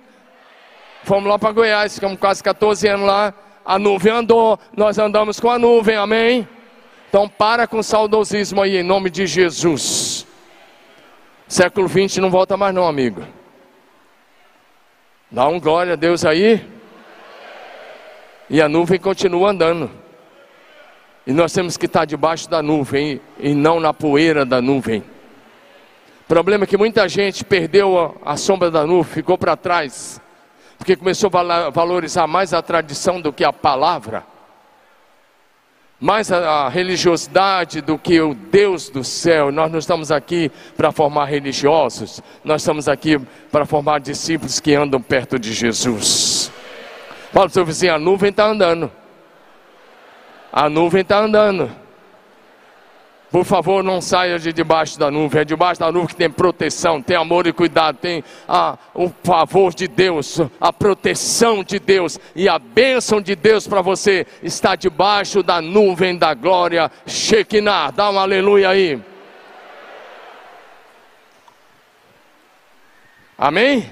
Fomos 1.03 1.29
lá 1.29 1.39
para 1.39 1.53
Goiás, 1.53 1.95
ficamos 1.95 2.19
quase 2.19 2.43
14 2.43 2.89
anos 2.89 3.07
lá. 3.07 3.35
A 3.65 3.79
nuvem 3.79 4.13
andou, 4.13 4.59
nós 4.77 4.99
andamos 4.99 5.41
com 5.41 5.51
a 5.51 5.59
nuvem, 5.59 5.97
amém? 5.97 6.49
Então 7.17 7.31
para 7.31 7.67
com 7.67 7.79
o 7.79 7.83
saudosismo 7.83 8.61
aí, 8.61 8.77
em 8.77 8.83
nome 8.83 9.09
de 9.09 9.27
Jesus. 9.27 10.27
Século 11.49 11.89
20 11.89 12.21
não 12.21 12.31
volta 12.31 12.59
mais 12.59 12.75
não, 12.75 12.87
amigo. 12.87 13.23
Dá 15.31 15.49
um 15.49 15.59
glória 15.59 15.95
a 15.95 15.97
Deus 15.97 16.27
aí. 16.27 16.63
E 18.51 18.61
a 18.61 18.69
nuvem 18.69 19.01
continua 19.01 19.49
andando. 19.49 19.91
E 21.27 21.33
nós 21.33 21.55
temos 21.55 21.79
que 21.79 21.87
estar 21.87 22.05
debaixo 22.05 22.51
da 22.51 22.63
nuvem 22.63 23.19
e 23.39 23.55
não 23.55 23.81
na 23.81 23.95
poeira 23.95 24.45
da 24.45 24.61
nuvem. 24.61 25.03
O 26.21 26.25
problema 26.29 26.65
é 26.65 26.67
que 26.67 26.77
muita 26.77 27.09
gente 27.09 27.47
perdeu 27.47 27.99
a, 27.99 28.33
a 28.33 28.37
sombra 28.37 28.71
da 28.71 28.87
nuvem, 28.87 29.15
ficou 29.15 29.39
para 29.39 29.57
trás, 29.57 30.21
porque 30.77 30.95
começou 30.95 31.31
a 31.33 31.71
valorizar 31.71 32.27
mais 32.27 32.53
a 32.53 32.61
tradição 32.61 33.23
do 33.23 33.33
que 33.33 33.43
a 33.43 33.55
palavra, 33.55 34.23
mais 35.99 36.31
a, 36.31 36.69
religiosidade 36.69 37.81
do 37.81 37.99
que 37.99 38.21
o 38.21 38.35
Deus 38.35 38.91
do 38.91 39.03
céu. 39.03 39.51
Nós 39.51 39.71
não 39.71 39.79
estamos 39.79 40.11
aqui 40.11 40.51
para 40.77 40.93
formar 40.93 41.27
religiosos, 41.27 42.23
nós 42.45 42.63
estamos 42.63 42.89
aqui 42.89 43.19
para 43.51 43.65
formar 43.65 44.01
discípulos 44.01 44.61
que 44.61 44.75
andam 44.75 45.01
perto 45.01 45.39
de 45.39 45.53
Jesus. 45.53 46.53
Fala 47.33 47.47
para 47.47 47.51
o 47.51 47.51
seu 47.51 47.65
vizinho: 47.65 47.95
a 47.95 47.99
nuvem 47.99 48.31
está 48.31 48.47
andando. 48.47 48.91
A 50.53 50.69
nuvem 50.69 51.03
está 51.03 51.19
andando. 51.19 51.71
Por 53.31 53.45
favor, 53.45 53.83
não 53.83 54.01
saia 54.01 54.39
de 54.39 54.53
debaixo 54.53 54.99
da 54.99 55.11
nuvem. 55.11 55.41
É 55.41 55.45
debaixo 55.45 55.81
da 55.81 55.91
nuvem 55.91 56.09
que 56.09 56.17
tem 56.17 56.31
proteção, 56.31 57.03
tem 57.03 57.17
amor 57.17 57.47
e 57.47 57.53
cuidado, 57.53 57.99
tem 57.99 58.23
ah, 58.49 58.79
o 58.95 59.11
favor 59.23 59.75
de 59.75 59.89
Deus, 59.89 60.41
a 60.61 60.73
proteção 60.73 61.65
de 61.65 61.79
Deus 61.79 62.21
e 62.37 62.49
a 62.49 62.59
bênção 62.59 63.21
de 63.21 63.35
Deus 63.35 63.67
para 63.67 63.83
você. 63.83 64.27
Está 64.43 64.77
debaixo 64.77 65.43
da 65.43 65.61
nuvem 65.61 66.17
da 66.17 66.35
glória 66.35 66.91
Shekinah. 67.05 67.91
Dá 67.91 68.11
um 68.11 68.19
aleluia 68.19 68.69
aí. 68.69 69.01
Amém? 73.37 73.91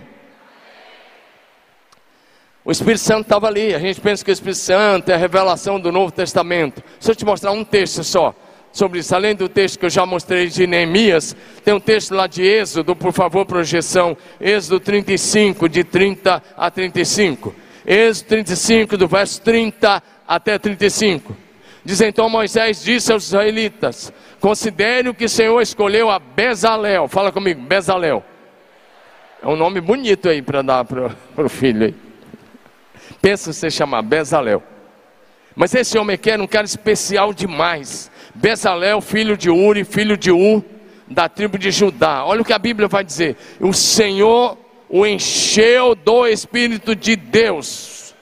O 2.65 2.71
Espírito 2.71 3.01
Santo 3.01 3.23
estava 3.23 3.49
ali. 3.49 3.75
A 3.75 3.79
gente 3.79 4.01
pensa 4.01 4.25
que 4.25 4.31
o 4.31 4.33
Espírito 4.33 4.59
Santo 4.59 5.11
é 5.11 5.15
a 5.15 5.19
revelação 5.19 5.79
do 5.79 5.93
Novo 5.93 6.13
Testamento. 6.13 6.83
Deixa 6.95 7.11
eu 7.11 7.17
te 7.17 7.25
mostrar 7.25 7.51
um 7.51 7.65
texto 7.65 8.03
só 8.05 8.35
sobre 8.75 8.99
isso. 8.99 9.15
Além 9.15 9.35
do 9.35 9.49
texto 9.49 9.79
que 9.79 9.87
eu 9.87 9.91
já 9.91 10.05
mostrei 10.05 10.49
de 10.49 10.67
Neemias, 10.67 11.35
tem 11.65 11.73
um 11.73 11.81
texto 11.81 12.15
lá 12.15 12.27
de 12.27 12.43
Êxodo, 12.43 12.95
por 12.95 13.13
favor, 13.13 13.47
projeção. 13.47 14.17
Êxodo 14.41 14.81
35, 14.81 15.69
de 15.69 15.85
30 15.85 16.43
a 16.57 16.71
35. 16.71 17.55
Êxodo 17.87 18.29
35, 18.29 18.97
do 18.97 19.07
verso 19.07 19.41
30 19.41 20.03
até 20.27 20.59
35. 20.59 21.35
Diz 21.85 22.01
então 22.01 22.29
Moisés 22.29 22.83
disse 22.83 23.13
aos 23.13 23.25
israelitas: 23.25 24.13
Considere 24.41 25.09
o 25.09 25.15
que 25.15 25.27
o 25.27 25.29
Senhor 25.29 25.61
escolheu 25.61 26.11
a 26.11 26.19
Bezalel. 26.19 27.07
Fala 27.09 27.31
comigo, 27.31 27.63
Bezalel. 27.63 28.25
É 29.41 29.47
um 29.47 29.57
nome 29.57 29.81
bonito 29.81 30.29
aí 30.29 30.43
para 30.43 30.63
dar 30.63 30.85
para 30.85 31.15
o 31.37 31.49
filho. 31.49 31.95
Pensa 33.21 33.53
você 33.53 33.71
chamar 33.71 34.03
Bezalel. 34.03 34.63
Mas 35.55 35.75
esse 35.75 35.97
homem 35.97 36.15
aqui 36.15 36.31
era 36.31 36.43
um 36.43 36.47
cara 36.47 36.65
especial 36.65 37.33
demais. 37.33 38.11
Bezalel, 38.35 39.01
filho 39.01 39.37
de 39.37 39.51
Uri, 39.51 39.85
filho 39.85 40.17
de 40.17 40.31
U, 40.31 40.65
da 41.09 41.29
tribo 41.29 41.59
de 41.59 41.71
Judá. 41.71 42.25
Olha 42.25 42.43
o 42.43 42.45
que 42.45 42.53
a 42.53 42.59
Bíblia 42.59 42.89
vai 42.89 43.05
dizer. 43.05 43.37
O 43.61 43.73
Senhor 43.73 44.59
o 44.89 45.07
encheu 45.07 45.95
do 45.95 46.27
Espírito 46.27 46.95
de 46.95 47.17
Deus, 47.17 48.15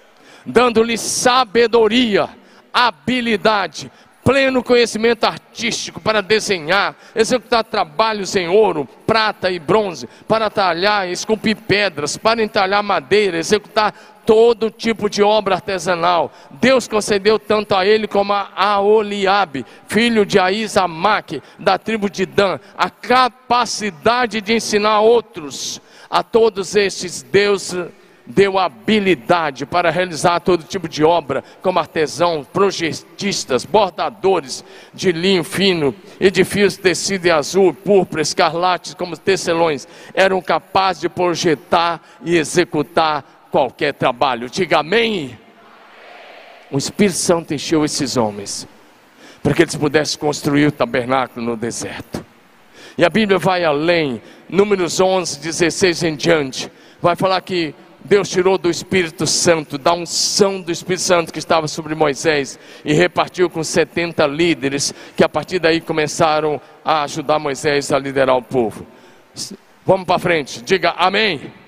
dando-lhe 0.46 0.96
sabedoria, 0.96 2.30
habilidade, 2.72 3.90
pleno 4.24 4.62
conhecimento 4.62 5.24
artístico 5.24 6.00
para 6.00 6.22
desenhar, 6.22 6.96
executar 7.14 7.64
trabalhos 7.64 8.34
em 8.36 8.48
ouro, 8.48 8.88
prata 9.06 9.50
e 9.50 9.58
bronze, 9.58 10.08
para 10.28 10.48
talhar 10.48 11.08
esculpir 11.08 11.56
pedras, 11.56 12.16
para 12.16 12.42
entalhar 12.42 12.82
madeira, 12.82 13.36
executar 13.36 13.92
todo 14.24 14.70
tipo 14.70 15.08
de 15.08 15.22
obra 15.22 15.56
artesanal. 15.56 16.32
Deus 16.50 16.88
concedeu 16.88 17.38
tanto 17.38 17.74
a 17.74 17.84
ele 17.84 18.06
como 18.06 18.32
a 18.32 18.80
Oliabe, 18.80 19.64
filho 19.86 20.24
de 20.24 20.38
Aizamaque, 20.38 21.42
da 21.58 21.78
tribo 21.78 22.08
de 22.08 22.26
Dan, 22.26 22.58
a 22.76 22.90
capacidade 22.90 24.40
de 24.40 24.54
ensinar 24.54 25.00
outros. 25.00 25.80
A 26.10 26.22
todos 26.22 26.76
estes 26.76 27.22
Deus 27.22 27.74
deu 28.26 28.58
habilidade 28.58 29.66
para 29.66 29.90
realizar 29.90 30.40
todo 30.40 30.64
tipo 30.64 30.88
de 30.88 31.04
obra, 31.04 31.42
como 31.60 31.78
artesãos, 31.78 32.46
projetistas, 32.46 33.64
bordadores 33.64 34.64
de 34.94 35.12
linho 35.12 35.44
fino 35.44 35.94
e 36.20 36.30
de 36.30 36.44
tecido 36.76 37.30
azul, 37.32 37.74
púrpura, 37.74 38.22
escarlate, 38.22 38.96
como 38.96 39.16
tecelões, 39.16 39.88
eram 40.14 40.40
capazes 40.40 41.02
de 41.02 41.08
projetar 41.08 42.00
e 42.24 42.36
executar 42.36 43.41
qualquer 43.52 43.92
trabalho. 43.92 44.50
Diga 44.50 44.80
amém. 44.80 45.38
O 46.70 46.78
Espírito 46.78 47.18
Santo 47.18 47.52
encheu 47.52 47.84
esses 47.84 48.16
homens 48.16 48.66
para 49.42 49.52
que 49.52 49.62
eles 49.62 49.76
pudessem 49.76 50.18
construir 50.18 50.66
o 50.66 50.72
tabernáculo 50.72 51.44
no 51.44 51.56
deserto. 51.56 52.24
E 52.96 53.04
a 53.04 53.10
Bíblia 53.10 53.38
vai 53.38 53.64
além, 53.64 54.22
Números 54.48 55.00
11, 55.00 55.40
16 55.40 56.02
em 56.02 56.16
diante, 56.16 56.70
vai 57.00 57.16
falar 57.16 57.40
que 57.40 57.74
Deus 58.04 58.28
tirou 58.28 58.58
do 58.58 58.70
Espírito 58.70 59.26
Santo, 59.26 59.78
da 59.78 59.92
unção 59.92 60.60
do 60.60 60.70
Espírito 60.70 61.02
Santo 61.02 61.32
que 61.32 61.38
estava 61.38 61.68
sobre 61.68 61.94
Moisés 61.94 62.58
e 62.84 62.92
repartiu 62.92 63.48
com 63.48 63.62
70 63.62 64.26
líderes 64.26 64.94
que 65.16 65.24
a 65.24 65.28
partir 65.28 65.58
daí 65.58 65.80
começaram 65.80 66.60
a 66.84 67.02
ajudar 67.02 67.38
Moisés 67.38 67.92
a 67.92 67.98
liderar 67.98 68.36
o 68.36 68.42
povo. 68.42 68.86
Vamos 69.84 70.06
para 70.06 70.18
frente, 70.18 70.62
diga 70.62 70.94
amém. 70.96 71.61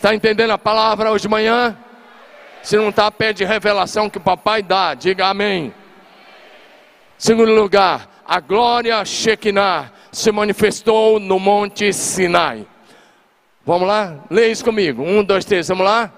Está 0.00 0.14
entendendo 0.14 0.52
a 0.52 0.56
palavra 0.56 1.10
hoje 1.12 1.24
de 1.24 1.28
manhã? 1.28 1.76
Se 2.62 2.74
não 2.74 2.88
está, 2.88 3.10
pede 3.10 3.44
revelação 3.44 4.08
que 4.08 4.16
o 4.16 4.20
papai 4.22 4.62
dá, 4.62 4.94
diga 4.94 5.26
amém. 5.26 5.74
Segundo 7.18 7.52
lugar, 7.52 8.08
a 8.26 8.40
glória 8.40 9.04
Shekinah 9.04 9.92
se 10.10 10.32
manifestou 10.32 11.20
no 11.20 11.38
monte 11.38 11.92
Sinai. 11.92 12.66
Vamos 13.62 13.86
lá? 13.86 14.24
Leia 14.30 14.50
isso 14.50 14.64
comigo. 14.64 15.02
Um, 15.02 15.22
dois, 15.22 15.44
três, 15.44 15.68
vamos 15.68 15.84
lá? 15.84 16.10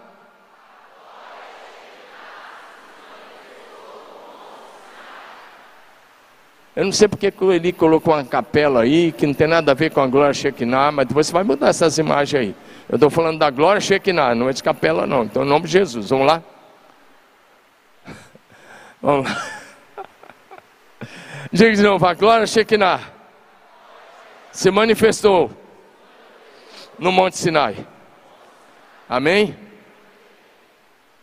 Eu 6.77 6.85
não 6.85 6.92
sei 6.92 7.09
porque 7.09 7.35
ele 7.53 7.73
colocou 7.73 8.14
uma 8.14 8.25
capela 8.25 8.83
aí 8.83 9.11
que 9.11 9.27
não 9.27 9.35
tem 9.35 9.49
nada 9.49 9.73
a 9.73 9.75
ver 9.75 9.90
com 9.90 10.01
a 10.01 10.07
glória 10.07 10.33
Shekinah, 10.33 10.92
mas 10.92 11.09
você 11.11 11.33
vai 11.33 11.42
mudar 11.42 11.71
essas 11.71 11.99
imagens 11.99 12.40
aí. 12.40 12.71
Eu 12.92 12.96
estou 12.96 13.09
falando 13.09 13.38
da 13.38 13.48
glória 13.48 13.81
Shekinah, 13.81 14.35
não 14.35 14.50
é 14.50 14.52
de 14.52 14.62
capela 14.62 15.07
não. 15.07 15.24
Então, 15.24 15.44
em 15.44 15.48
nome 15.48 15.64
de 15.64 15.72
Jesus, 15.72 16.11
vamos 16.11 16.26
lá? 16.26 16.42
Vamos 19.00 19.31
lá. 19.31 19.42
Diga 21.50 21.72
de 21.72 21.83
novo, 21.83 22.07
a 22.07 22.12
glória 22.12 22.46
Shekinah 22.46 23.00
se 24.52 24.70
manifestou 24.70 25.50
no 26.98 27.11
Monte 27.11 27.38
Sinai. 27.38 27.87
Amém? 29.09 29.57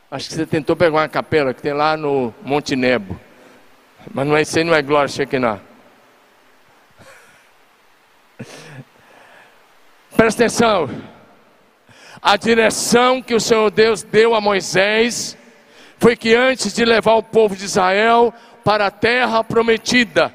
Acho 0.09 0.27
que 0.27 0.33
você 0.33 0.47
tentou 0.47 0.75
pegar 0.75 0.97
uma 0.97 1.07
capela 1.07 1.53
que 1.53 1.61
tem 1.61 1.73
lá 1.73 1.95
no 1.95 2.33
Monte 2.41 2.75
Nebo. 2.75 3.15
Mas 4.11 4.27
não 4.27 4.35
é 4.35 4.41
isso 4.41 4.57
aí, 4.57 4.63
não 4.63 4.73
é 4.73 4.81
glória 4.81 5.07
Shekinah. 5.07 5.59
Presta 10.17 10.45
atenção. 10.45 11.18
A 12.21 12.35
direção 12.35 13.21
que 13.21 13.33
o 13.33 13.39
Senhor 13.39 13.71
Deus 13.71 14.03
deu 14.03 14.35
a 14.35 14.41
Moisés 14.41 15.37
foi 15.97 16.15
que 16.15 16.35
antes 16.35 16.73
de 16.73 16.83
levar 16.83 17.13
o 17.13 17.23
povo 17.23 17.55
de 17.55 17.65
Israel 17.65 18.33
para 18.63 18.87
a 18.87 18.91
terra 18.91 19.43
prometida, 19.43 20.33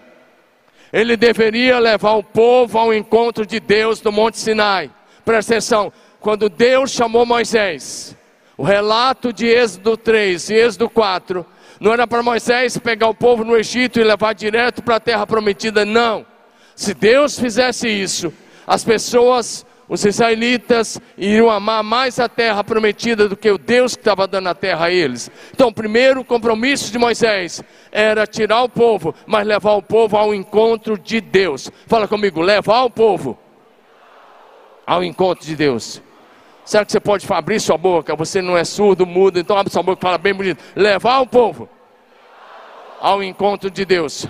ele 0.93 1.17
deveria 1.17 1.79
levar 1.79 2.13
o 2.13 2.23
povo 2.23 2.79
ao 2.79 2.95
encontro 2.95 3.45
de 3.45 3.61
Deus 3.61 4.01
no 4.03 4.13
Monte 4.13 4.39
Sinai. 4.39 4.91
Presta 5.25 5.55
atenção, 5.55 5.93
quando 6.21 6.49
Deus 6.49 6.91
chamou 6.91 7.27
Moisés, 7.27 8.17
o 8.57 8.63
relato 8.63 9.33
de 9.33 9.47
Êxodo 9.47 9.97
3 9.97 10.51
e 10.51 10.55
Êxodo 10.55 10.89
4, 10.89 11.45
não 11.81 11.93
era 11.93 12.07
para 12.07 12.23
Moisés 12.23 12.79
pegar 12.79 13.09
o 13.09 13.15
povo 13.15 13.45
no 13.45 13.57
Egito 13.57 14.01
e 14.01 14.05
levar 14.05 14.33
direto 14.33 14.83
para 14.83 14.97
a 14.97 15.01
terra 15.01 15.27
prometida, 15.27 15.85
não. 15.85 16.25
Se 16.75 16.95
Deus 16.95 17.39
fizesse 17.39 17.89
isso, 17.89 18.33
as 18.67 18.85
pessoas, 18.85 19.67
os 19.89 20.05
israelitas, 20.05 21.01
iriam 21.17 21.51
amar 21.51 21.83
mais 21.83 22.19
a 22.19 22.29
terra 22.29 22.65
prometida 22.65 23.29
do 23.29 23.37
que 23.37 23.51
o 23.51 23.59
Deus 23.59 23.95
que 23.95 24.01
estava 24.01 24.27
dando 24.27 24.49
a 24.49 24.55
terra 24.55 24.87
a 24.87 24.91
eles. 24.91 25.31
Então, 25.53 25.69
o 25.69 25.75
primeiro 25.75 26.25
compromisso 26.25 26.91
de 26.91 26.99
Moisés 26.99 27.63
era 27.93 28.27
tirar 28.27 28.63
o 28.63 28.69
povo, 28.69 29.15
mas 29.27 29.47
levar 29.47 29.73
o 29.73 29.83
povo 29.83 30.17
ao 30.17 30.35
encontro 30.35 30.99
de 30.99 31.21
Deus. 31.21 31.71
Fala 31.87 32.09
comigo, 32.09 32.41
levar 32.41 32.83
o 32.83 32.91
povo 32.91 33.39
ao 34.87 35.05
encontro 35.05 35.45
de 35.45 35.57
Deus. 35.57 36.03
Será 36.65 36.85
que 36.85 36.93
você 36.93 37.01
pode 37.01 37.27
abrir 37.31 37.61
sua 37.61 37.77
boca? 37.77 38.17
Você 38.17 38.41
não 38.41 38.57
é 38.57 38.65
surdo, 38.65 39.05
mudo, 39.05 39.39
então 39.39 39.57
abre 39.57 39.73
sua 39.73 39.83
boca 39.83 40.01
e 40.01 40.03
fala 40.03 40.17
bem 40.17 40.33
bonito. 40.33 40.63
Levar 40.75 41.21
o 41.21 41.27
povo 41.27 41.69
ao 43.01 43.23
encontro 43.23 43.71
de 43.71 43.85
Deus. 43.85 44.27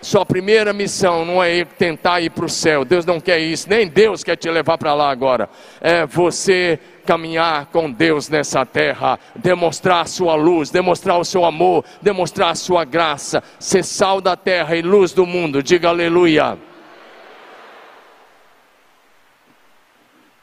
Sua 0.00 0.24
primeira 0.24 0.72
missão 0.72 1.24
não 1.24 1.42
é 1.42 1.64
tentar 1.64 2.20
ir 2.20 2.30
para 2.30 2.44
o 2.44 2.48
céu. 2.48 2.84
Deus 2.84 3.04
não 3.04 3.20
quer 3.20 3.38
isso, 3.38 3.68
nem 3.68 3.88
Deus 3.88 4.22
quer 4.22 4.36
te 4.36 4.48
levar 4.48 4.78
para 4.78 4.94
lá 4.94 5.10
agora. 5.10 5.48
É 5.80 6.06
você 6.06 6.78
caminhar 7.04 7.66
com 7.66 7.90
Deus 7.90 8.28
nessa 8.28 8.66
terra, 8.66 9.18
demonstrar 9.34 10.02
a 10.02 10.06
sua 10.06 10.34
luz, 10.34 10.70
demonstrar 10.70 11.18
o 11.18 11.24
seu 11.24 11.44
amor, 11.44 11.84
demonstrar 12.02 12.50
a 12.50 12.54
sua 12.54 12.84
graça, 12.84 13.42
ser 13.58 13.84
sal 13.84 14.20
da 14.20 14.36
terra 14.36 14.76
e 14.76 14.82
luz 14.82 15.12
do 15.12 15.24
mundo. 15.24 15.62
Diga 15.62 15.88
aleluia. 15.88 16.58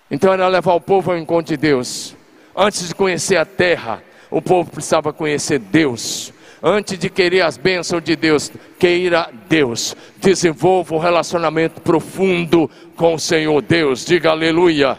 Então 0.10 0.34
era 0.34 0.48
levar 0.48 0.74
o 0.74 0.82
povo 0.82 1.12
ao 1.12 1.18
encontro 1.18 1.56
de 1.56 1.58
Deus. 1.58 2.16
Antes 2.56 2.88
de 2.88 2.96
conhecer 2.96 3.36
a 3.36 3.46
terra, 3.46 4.04
o 4.30 4.42
povo 4.42 4.70
precisava 4.70 5.12
conhecer 5.12 5.60
Deus. 5.60 6.34
Antes 6.66 6.98
de 6.98 7.10
querer 7.10 7.42
as 7.42 7.58
bênçãos 7.58 8.02
de 8.02 8.16
Deus, 8.16 8.50
queira 8.80 9.30
Deus. 9.50 9.98
Desenvolva 10.16 10.96
um 10.96 10.98
relacionamento 10.98 11.82
profundo 11.82 12.72
com 12.96 13.16
o 13.16 13.20
Senhor 13.20 13.62
Deus. 13.62 14.06
Diga 14.06 14.30
aleluia. 14.30 14.98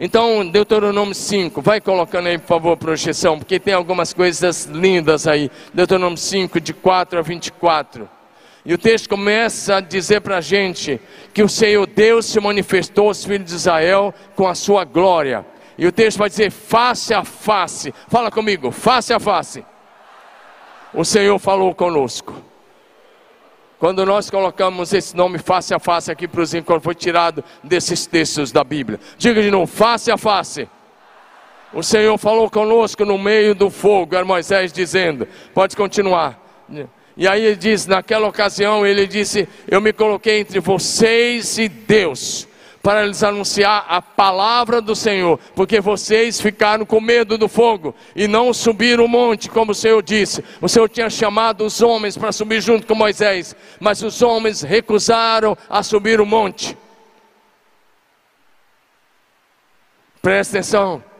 Então, 0.00 0.48
Deuteronômio 0.48 1.14
5, 1.14 1.60
vai 1.60 1.82
colocando 1.82 2.28
aí, 2.28 2.38
por 2.38 2.46
favor, 2.46 2.78
projeção, 2.78 3.38
porque 3.38 3.60
tem 3.60 3.74
algumas 3.74 4.14
coisas 4.14 4.64
lindas 4.64 5.26
aí. 5.26 5.50
Deuteronômio 5.74 6.16
5, 6.16 6.58
de 6.62 6.72
4 6.72 7.18
a 7.18 7.22
24. 7.22 8.08
E 8.64 8.72
o 8.72 8.78
texto 8.78 9.06
começa 9.06 9.76
a 9.76 9.80
dizer 9.80 10.22
para 10.22 10.38
a 10.38 10.40
gente 10.40 10.98
que 11.34 11.42
o 11.42 11.48
Senhor 11.48 11.86
Deus 11.86 12.24
se 12.24 12.40
manifestou 12.40 13.08
aos 13.08 13.22
filhos 13.22 13.50
de 13.50 13.54
Israel 13.54 14.14
com 14.34 14.48
a 14.48 14.54
sua 14.54 14.82
glória. 14.82 15.44
E 15.76 15.86
o 15.86 15.92
texto 15.92 16.16
vai 16.16 16.30
dizer 16.30 16.50
face 16.50 17.12
a 17.12 17.22
face. 17.22 17.92
Fala 18.08 18.30
comigo, 18.30 18.70
face 18.70 19.12
a 19.12 19.20
face. 19.20 19.62
O 20.94 21.04
Senhor 21.04 21.38
falou 21.38 21.74
conosco. 21.74 22.34
Quando 23.78 24.06
nós 24.06 24.30
colocamos 24.30 24.92
esse 24.94 25.16
nome 25.16 25.38
face 25.38 25.74
a 25.74 25.78
face 25.78 26.10
aqui 26.10 26.28
para 26.28 26.40
os 26.40 26.54
encontros, 26.54 26.84
foi 26.84 26.94
tirado 26.94 27.44
desses 27.62 28.06
textos 28.06 28.52
da 28.52 28.62
Bíblia. 28.62 29.00
Diga 29.18 29.42
de 29.42 29.50
novo, 29.50 29.66
face 29.66 30.10
a 30.10 30.16
face. 30.16 30.68
O 31.72 31.82
Senhor 31.82 32.16
falou 32.16 32.48
conosco 32.48 33.04
no 33.04 33.18
meio 33.18 33.54
do 33.54 33.68
fogo, 33.68 34.14
era 34.14 34.24
Moisés 34.24 34.72
dizendo. 34.72 35.26
Pode 35.52 35.76
continuar. 35.76 36.40
E 37.16 37.26
aí 37.26 37.44
ele 37.44 37.56
diz: 37.56 37.86
naquela 37.86 38.28
ocasião, 38.28 38.86
ele 38.86 39.06
disse: 39.06 39.48
Eu 39.66 39.80
me 39.80 39.92
coloquei 39.92 40.38
entre 40.38 40.60
vocês 40.60 41.58
e 41.58 41.68
Deus, 41.68 42.46
para 42.84 43.06
lhes 43.06 43.22
anunciar 43.22 43.86
a 43.88 44.02
palavra 44.02 44.78
do 44.78 44.94
Senhor, 44.94 45.40
porque 45.54 45.80
vocês 45.80 46.38
ficaram 46.38 46.84
com 46.84 47.00
medo 47.00 47.38
do 47.38 47.48
fogo 47.48 47.94
e 48.14 48.28
não 48.28 48.52
subiram 48.52 49.06
o 49.06 49.08
monte, 49.08 49.48
como 49.48 49.72
o 49.72 49.74
Senhor 49.74 50.02
disse. 50.02 50.44
O 50.60 50.68
Senhor 50.68 50.86
tinha 50.90 51.08
chamado 51.08 51.64
os 51.64 51.80
homens 51.80 52.14
para 52.14 52.30
subir 52.30 52.60
junto 52.60 52.86
com 52.86 52.94
Moisés, 52.94 53.56
mas 53.80 54.02
os 54.02 54.20
homens 54.20 54.60
recusaram 54.60 55.56
a 55.66 55.82
subir 55.82 56.20
o 56.20 56.26
monte. 56.26 56.76
Presta 60.20 60.58
atenção. 60.58 61.13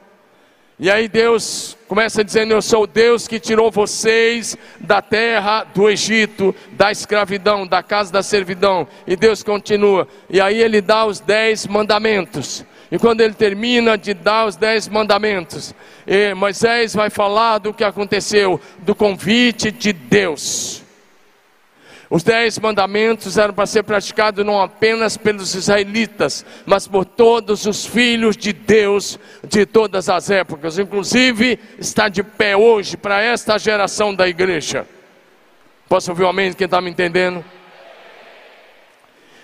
E 0.78 0.90
aí 0.90 1.06
Deus 1.06 1.76
começa 1.86 2.24
dizendo: 2.24 2.52
Eu 2.52 2.60
sou 2.60 2.82
o 2.82 2.86
Deus 2.86 3.28
que 3.28 3.38
tirou 3.38 3.70
vocês 3.70 4.56
da 4.80 5.00
terra 5.00 5.62
do 5.62 5.88
Egito, 5.88 6.54
da 6.72 6.90
escravidão, 6.90 7.64
da 7.64 7.82
casa 7.82 8.12
da 8.12 8.22
servidão. 8.22 8.86
E 9.06 9.14
Deus 9.14 9.42
continua. 9.42 10.08
E 10.28 10.40
aí 10.40 10.60
ele 10.60 10.80
dá 10.80 11.06
os 11.06 11.20
dez 11.20 11.66
mandamentos. 11.66 12.64
E 12.90 12.98
quando 12.98 13.20
ele 13.20 13.34
termina 13.34 13.96
de 13.96 14.14
dar 14.14 14.46
os 14.46 14.56
dez 14.56 14.88
mandamentos, 14.88 15.74
Moisés 16.36 16.94
vai 16.94 17.08
falar 17.08 17.58
do 17.58 17.72
que 17.72 17.82
aconteceu, 17.82 18.60
do 18.78 18.94
convite 18.94 19.70
de 19.70 19.92
Deus. 19.92 20.83
Os 22.14 22.22
dez 22.22 22.60
mandamentos 22.60 23.36
eram 23.36 23.52
para 23.52 23.66
ser 23.66 23.82
praticados 23.82 24.46
não 24.46 24.62
apenas 24.62 25.16
pelos 25.16 25.52
israelitas, 25.52 26.46
mas 26.64 26.86
por 26.86 27.04
todos 27.04 27.66
os 27.66 27.84
filhos 27.84 28.36
de 28.36 28.52
Deus 28.52 29.18
de 29.42 29.66
todas 29.66 30.08
as 30.08 30.30
épocas. 30.30 30.78
Inclusive, 30.78 31.58
está 31.76 32.08
de 32.08 32.22
pé 32.22 32.56
hoje 32.56 32.96
para 32.96 33.20
esta 33.20 33.58
geração 33.58 34.14
da 34.14 34.28
igreja. 34.28 34.86
Posso 35.88 36.12
ouvir 36.12 36.22
um 36.22 36.28
amém? 36.28 36.52
Quem 36.52 36.66
está 36.66 36.80
me 36.80 36.88
entendendo? 36.88 37.44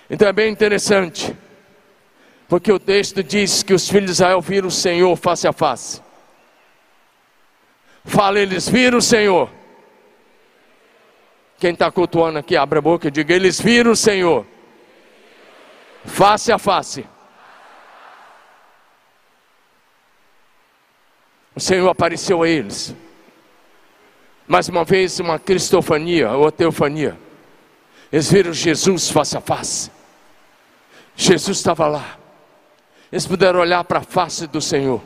Então 0.08 0.28
é 0.28 0.32
bem 0.32 0.52
interessante, 0.52 1.36
porque 2.46 2.70
o 2.70 2.78
texto 2.78 3.20
diz 3.20 3.64
que 3.64 3.74
os 3.74 3.88
filhos 3.88 4.06
de 4.06 4.12
Israel 4.12 4.40
viram 4.40 4.68
o 4.68 4.70
Senhor 4.70 5.16
face 5.16 5.48
a 5.48 5.52
face. 5.52 6.00
Fala, 8.04 8.38
eles 8.38 8.68
viram 8.68 8.98
o 8.98 9.02
Senhor 9.02 9.50
quem 11.60 11.74
está 11.74 11.92
cultuando 11.92 12.38
aqui, 12.38 12.56
abre 12.56 12.78
a 12.78 12.82
boca 12.82 13.08
e 13.08 13.10
diga: 13.10 13.34
Eles 13.34 13.60
viram 13.60 13.92
o 13.92 13.96
Senhor, 13.96 14.46
face 16.06 16.50
a 16.50 16.58
face. 16.58 17.06
O 21.54 21.60
Senhor 21.60 21.88
apareceu 21.88 22.42
a 22.42 22.48
eles. 22.48 22.94
Mais 24.48 24.68
uma 24.68 24.84
vez, 24.84 25.20
uma 25.20 25.38
cristofania 25.38 26.30
ou 26.30 26.50
teofania. 26.50 27.16
Eles 28.10 28.32
viram 28.32 28.52
Jesus 28.52 29.10
face 29.10 29.36
a 29.36 29.40
face. 29.40 29.90
Jesus 31.14 31.58
estava 31.58 31.86
lá. 31.86 32.18
Eles 33.12 33.26
puderam 33.26 33.60
olhar 33.60 33.84
para 33.84 33.98
a 33.98 34.02
face 34.02 34.46
do 34.46 34.60
Senhor. 34.60 35.02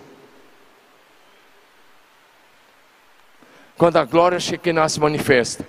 Quando 3.77 3.97
a 3.97 4.05
glória 4.05 4.39
Shekinah 4.39 4.89
se 4.89 5.01
manifesta, 5.01 5.67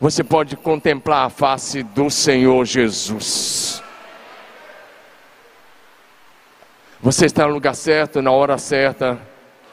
você 0.00 0.24
pode 0.24 0.56
contemplar 0.56 1.26
a 1.26 1.30
face 1.30 1.82
do 1.82 2.08
Senhor 2.08 2.64
Jesus. 2.64 3.82
Você 7.02 7.26
está 7.26 7.46
no 7.46 7.52
lugar 7.52 7.74
certo, 7.74 8.22
na 8.22 8.30
hora 8.30 8.56
certa, 8.56 9.20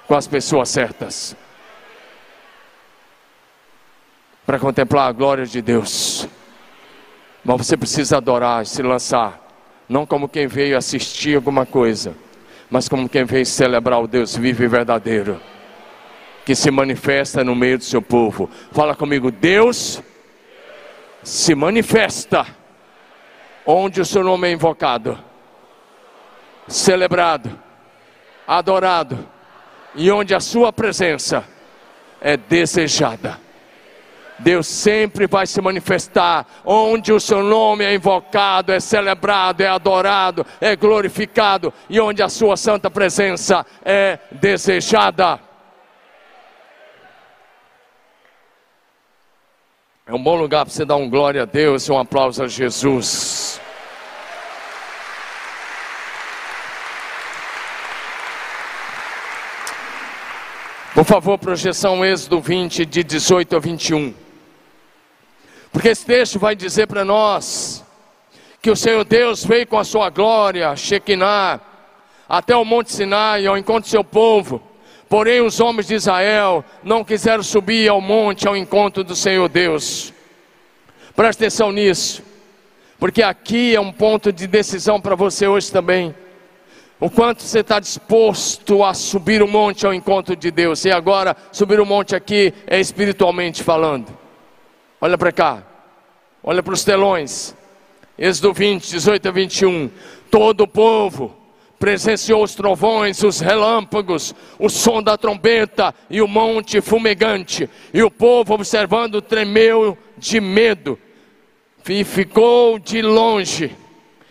com 0.06 0.16
as 0.16 0.28
pessoas 0.28 0.68
certas. 0.68 1.36
Para 4.46 4.60
contemplar 4.60 5.08
a 5.08 5.12
glória 5.14 5.46
de 5.46 5.62
Deus. 5.62 6.28
Mas 7.44 7.66
você 7.66 7.78
precisa 7.78 8.18
adorar, 8.18 8.66
se 8.66 8.82
lançar. 8.82 9.42
Não 9.88 10.06
como 10.06 10.28
quem 10.28 10.46
veio 10.48 10.78
assistir 10.78 11.38
alguma 11.38 11.66
coisa, 11.66 12.14
mas 12.70 12.90
como 12.90 13.08
quem 13.08 13.24
veio 13.24 13.46
celebrar 13.46 14.02
o 14.02 14.08
Deus 14.08 14.36
vivo 14.36 14.62
e 14.64 14.68
verdadeiro. 14.68 15.40
Que 16.46 16.54
se 16.54 16.70
manifesta 16.70 17.46
no 17.46 17.56
meio 17.56 17.78
do 17.78 17.86
seu 17.86 18.02
povo. 18.02 18.50
Fala 18.74 18.94
comigo, 18.94 19.32
Deus 19.32 20.02
se 21.28 21.54
manifesta 21.54 22.48
onde 23.66 24.00
o 24.00 24.06
seu 24.06 24.24
nome 24.24 24.48
é 24.48 24.52
invocado, 24.54 25.20
celebrado, 26.70 27.52
adorado 28.48 29.28
e 29.94 30.10
onde 30.10 30.34
a 30.34 30.40
sua 30.40 30.72
presença 30.72 31.44
é 32.22 32.38
desejada. 32.38 33.42
Deus 34.40 34.68
sempre 34.68 35.28
vai 35.28 35.46
se 35.46 35.60
manifestar 35.60 36.46
onde 36.64 37.12
o 37.12 37.20
seu 37.20 37.44
nome 37.44 37.84
é 37.84 37.94
invocado, 37.94 38.72
é 38.72 38.80
celebrado, 38.80 39.60
é 39.60 39.68
adorado, 39.68 40.46
é 40.62 40.78
glorificado 40.78 41.74
e 41.90 42.00
onde 42.00 42.24
a 42.24 42.30
sua 42.30 42.56
santa 42.56 42.90
presença 42.90 43.66
é 43.84 44.18
desejada. 44.32 45.47
É 50.10 50.14
um 50.16 50.24
bom 50.24 50.38
lugar 50.38 50.64
para 50.64 50.74
você 50.74 50.86
dar 50.86 50.96
um 50.96 51.10
glória 51.10 51.42
a 51.42 51.46
Deus 51.46 51.84
e 51.86 51.92
um 51.92 52.00
aplauso 52.00 52.42
a 52.42 52.48
Jesus. 52.48 53.60
Por 60.96 61.04
favor, 61.04 61.38
projeção 61.38 62.06
Êxodo 62.06 62.40
20, 62.40 62.86
de 62.86 63.04
18 63.04 63.58
a 63.58 63.60
21. 63.60 64.14
Porque 65.74 65.90
esse 65.90 66.06
texto 66.06 66.40
vai 66.40 66.56
dizer 66.56 66.88
para 66.88 67.04
nós 67.04 67.84
que 68.62 68.72
o 68.72 68.78
Senhor 68.78 69.04
Deus 69.04 69.44
veio 69.44 69.68
com 69.68 69.78
a 69.78 69.84
sua 69.84 70.10
glória, 70.10 70.74
Shekinah, 70.74 71.60
até 72.30 72.56
o 72.56 72.64
Monte 72.64 72.94
Sinai, 72.94 73.46
ao 73.46 73.58
encontro 73.58 73.90
do 73.90 73.92
seu 73.92 74.06
povo. 74.06 74.67
Porém, 75.10 75.42
os 75.42 75.60
homens 75.60 75.88
de 75.88 75.96
Israel 75.96 76.66
não 76.84 77.04
quiseram 77.04 77.42
subir 77.42 77.88
ao 77.90 78.02
monte 78.02 78.48
ao 78.48 78.58
encontro 78.58 79.04
do 79.04 79.16
Senhor 79.16 79.48
Deus. 79.48 80.14
Preste 81.16 81.40
atenção 81.40 81.72
nisso, 81.72 82.22
porque 83.00 83.24
aqui 83.24 83.74
é 83.74 83.80
um 83.80 83.92
ponto 83.92 84.32
de 84.32 84.46
decisão 84.46 85.00
para 85.00 85.16
você 85.16 85.48
hoje 85.48 85.72
também. 85.72 86.14
O 87.00 87.10
quanto 87.10 87.44
você 87.44 87.60
está 87.60 87.80
disposto 87.80 88.84
a 88.84 88.94
subir 88.94 89.42
o 89.44 89.48
monte 89.48 89.86
ao 89.86 89.94
encontro 89.94 90.36
de 90.36 90.50
Deus. 90.50 90.84
E 90.84 90.92
agora, 90.92 91.38
subir 91.52 91.80
o 91.80 91.86
monte 91.86 92.16
aqui 92.16 92.54
é 92.66 92.80
espiritualmente 92.80 93.64
falando. 93.64 94.08
Olha 95.00 95.16
para 95.16 95.32
cá. 95.32 95.64
Olha 96.44 96.64
para 96.64 96.74
os 96.74 96.84
telões. 96.84 97.56
Êxodo 98.18 98.52
20, 98.52 98.90
18 98.90 99.28
a 99.28 99.32
21. 99.32 99.92
Todo 100.32 100.62
o 100.62 100.68
povo 100.68 101.36
presenciou 101.80 102.44
os 102.44 102.56
trovões, 102.56 103.24
os 103.24 103.40
relâmpagos, 103.40 104.34
o 104.58 104.70
som 104.70 105.02
da 105.02 105.18
trombeta 105.18 105.94
e 106.10 106.22
o 106.22 106.28
monte 106.28 106.82
fumegante. 106.82 107.70
E 107.94 108.02
o 108.02 108.10
povo, 108.10 108.54
observando, 108.54 109.22
tremeu 109.22 109.98
de 110.18 110.40
medo 110.40 111.00
e 111.90 112.04
ficou 112.04 112.80
de 112.80 113.02
longe. 113.02 113.76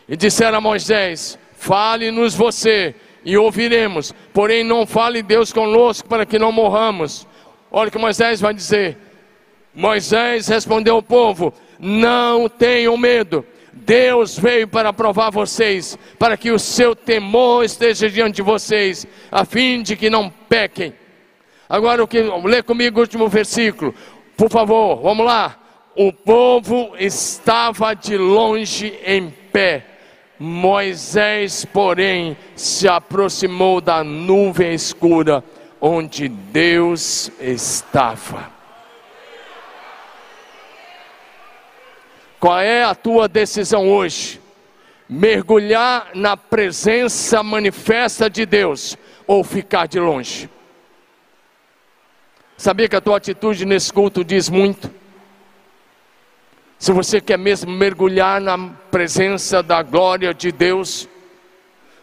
E 0.09 0.17
disseram 0.17 0.59
a 0.59 0.61
Moisés: 0.61 1.39
Fale-nos 1.57 2.35
você 2.35 2.95
e 3.25 3.37
ouviremos, 3.37 4.15
porém 4.33 4.63
não 4.63 4.87
fale 4.87 5.23
Deus 5.23 5.53
conosco 5.53 6.09
para 6.09 6.27
que 6.27 6.39
não 6.39 6.53
morramos. 6.53 7.27
Olha 7.71 7.89
o 7.89 7.93
que 7.93 7.99
Moisés 7.99 8.41
vai 8.41 8.55
dizer. 8.55 8.99
Moisés 9.75 10.49
respondeu 10.49 10.97
ao 10.97 11.03
povo: 11.03 11.53
Não 11.79 12.49
tenham 12.49 12.97
medo. 12.97 13.45
Deus 13.77 14.39
veio 14.39 14.67
para 14.67 14.93
provar 14.93 15.31
vocês, 15.31 15.99
para 16.19 16.37
que 16.37 16.51
o 16.51 16.59
seu 16.59 16.97
temor 16.97 17.65
esteja 17.65 18.09
diante 18.09 18.37
de 18.37 18.43
vocês, 18.43 19.07
a 19.31 19.45
fim 19.45 19.83
de 19.83 19.95
que 19.95 20.09
não 20.09 20.31
pequem. 20.49 20.95
Agora 21.69 22.03
o 22.03 22.09
que 22.09 22.23
lê 22.45 22.63
comigo 22.63 22.99
o 22.99 23.03
último 23.03 23.29
versículo. 23.29 23.95
Por 24.37 24.51
favor, 24.51 25.03
vamos 25.03 25.27
lá. 25.27 25.59
O 25.95 26.13
povo 26.13 26.95
estava 26.99 27.95
de 27.95 28.17
longe 28.17 28.99
em 29.05 29.31
pé 29.53 29.85
Moisés, 30.39 31.65
porém, 31.65 32.37
se 32.55 32.87
aproximou 32.87 33.81
da 33.81 34.05
nuvem 34.05 34.75
escura 34.75 35.43
onde 35.81 36.29
Deus 36.29 37.31
estava. 37.41 38.56
Qual 42.47 42.61
é 42.61 42.85
a 42.85 42.95
tua 42.95 43.27
decisão 43.27 43.91
hoje? 43.91 44.41
Mergulhar 45.09 46.11
na 46.15 46.37
presença 46.37 47.43
manifesta 47.43 48.31
de 48.31 48.47
Deus 48.47 48.97
ou 49.27 49.43
ficar 49.43 49.89
de 49.89 49.99
longe? 49.99 50.49
Sabia 52.57 52.89
que 52.89 52.95
a 52.95 53.01
tua 53.01 53.17
atitude 53.17 53.65
nesse 53.65 53.93
culto 53.93 54.23
diz 54.25 54.49
muito? 54.49 54.89
Se 56.79 56.93
você 56.93 57.21
quer 57.21 57.37
mesmo 57.37 57.73
mergulhar 57.73 58.41
na 58.41 58.57
presença 58.93 59.61
da 59.61 59.83
glória 59.83 60.33
de 60.33 60.53
Deus, 60.53 61.09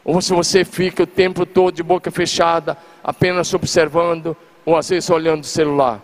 ou 0.03 0.21
se 0.21 0.33
você 0.33 0.65
fica 0.65 1.03
o 1.03 1.07
tempo 1.07 1.45
todo 1.45 1.73
de 1.73 1.83
boca 1.83 2.11
fechada, 2.11 2.77
apenas 3.01 3.53
observando, 3.53 4.35
ou 4.65 4.75
às 4.75 4.89
vezes 4.89 5.09
olhando 5.09 5.43
o 5.43 5.47
celular. 5.47 6.01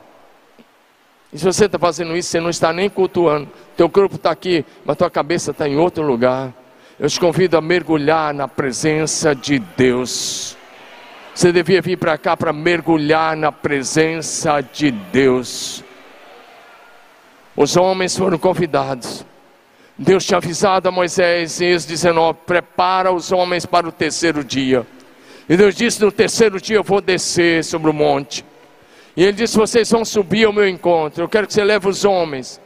E 1.31 1.37
se 1.37 1.45
você 1.45 1.65
está 1.65 1.77
fazendo 1.77 2.15
isso, 2.17 2.29
você 2.29 2.39
não 2.39 2.49
está 2.49 2.73
nem 2.73 2.89
cultuando. 2.89 3.47
Teu 3.77 3.89
corpo 3.89 4.15
está 4.15 4.31
aqui, 4.31 4.65
mas 4.83 4.97
tua 4.97 5.09
cabeça 5.09 5.51
está 5.51 5.67
em 5.67 5.77
outro 5.77 6.03
lugar. 6.03 6.51
Eu 6.99 7.07
te 7.07 7.19
convido 7.19 7.55
a 7.55 7.61
mergulhar 7.61 8.33
na 8.33 8.47
presença 8.47 9.33
de 9.35 9.59
Deus. 9.59 10.57
Você 11.33 11.51
devia 11.51 11.81
vir 11.81 11.97
para 11.97 12.17
cá 12.17 12.35
para 12.35 12.51
mergulhar 12.51 13.37
na 13.37 13.51
presença 13.51 14.59
de 14.61 14.91
Deus. 14.91 15.83
Os 17.55 17.77
homens 17.77 18.17
foram 18.17 18.37
convidados. 18.37 19.25
Deus 19.97 20.25
tinha 20.25 20.37
avisado 20.37 20.89
a 20.89 20.91
Moisés 20.91 21.61
em 21.61 21.67
Êxodo 21.67 21.91
19: 21.91 22.39
prepara 22.45 23.11
os 23.11 23.31
homens 23.31 23.65
para 23.65 23.87
o 23.87 23.91
terceiro 23.91 24.43
dia. 24.43 24.85
E 25.47 25.55
Deus 25.55 25.75
disse: 25.75 26.01
no 26.01 26.11
terceiro 26.11 26.59
dia 26.59 26.77
eu 26.77 26.83
vou 26.83 27.01
descer 27.01 27.63
sobre 27.63 27.89
o 27.89 27.93
monte. 27.93 28.43
E 29.15 29.23
ele 29.23 29.33
disse: 29.33 29.57
vocês 29.57 29.89
vão 29.89 30.03
subir 30.03 30.45
ao 30.45 30.53
meu 30.53 30.67
encontro. 30.67 31.23
Eu 31.23 31.29
quero 31.29 31.47
que 31.47 31.53
você 31.53 31.63
leve 31.63 31.87
os 31.87 32.05
homens. 32.05 32.59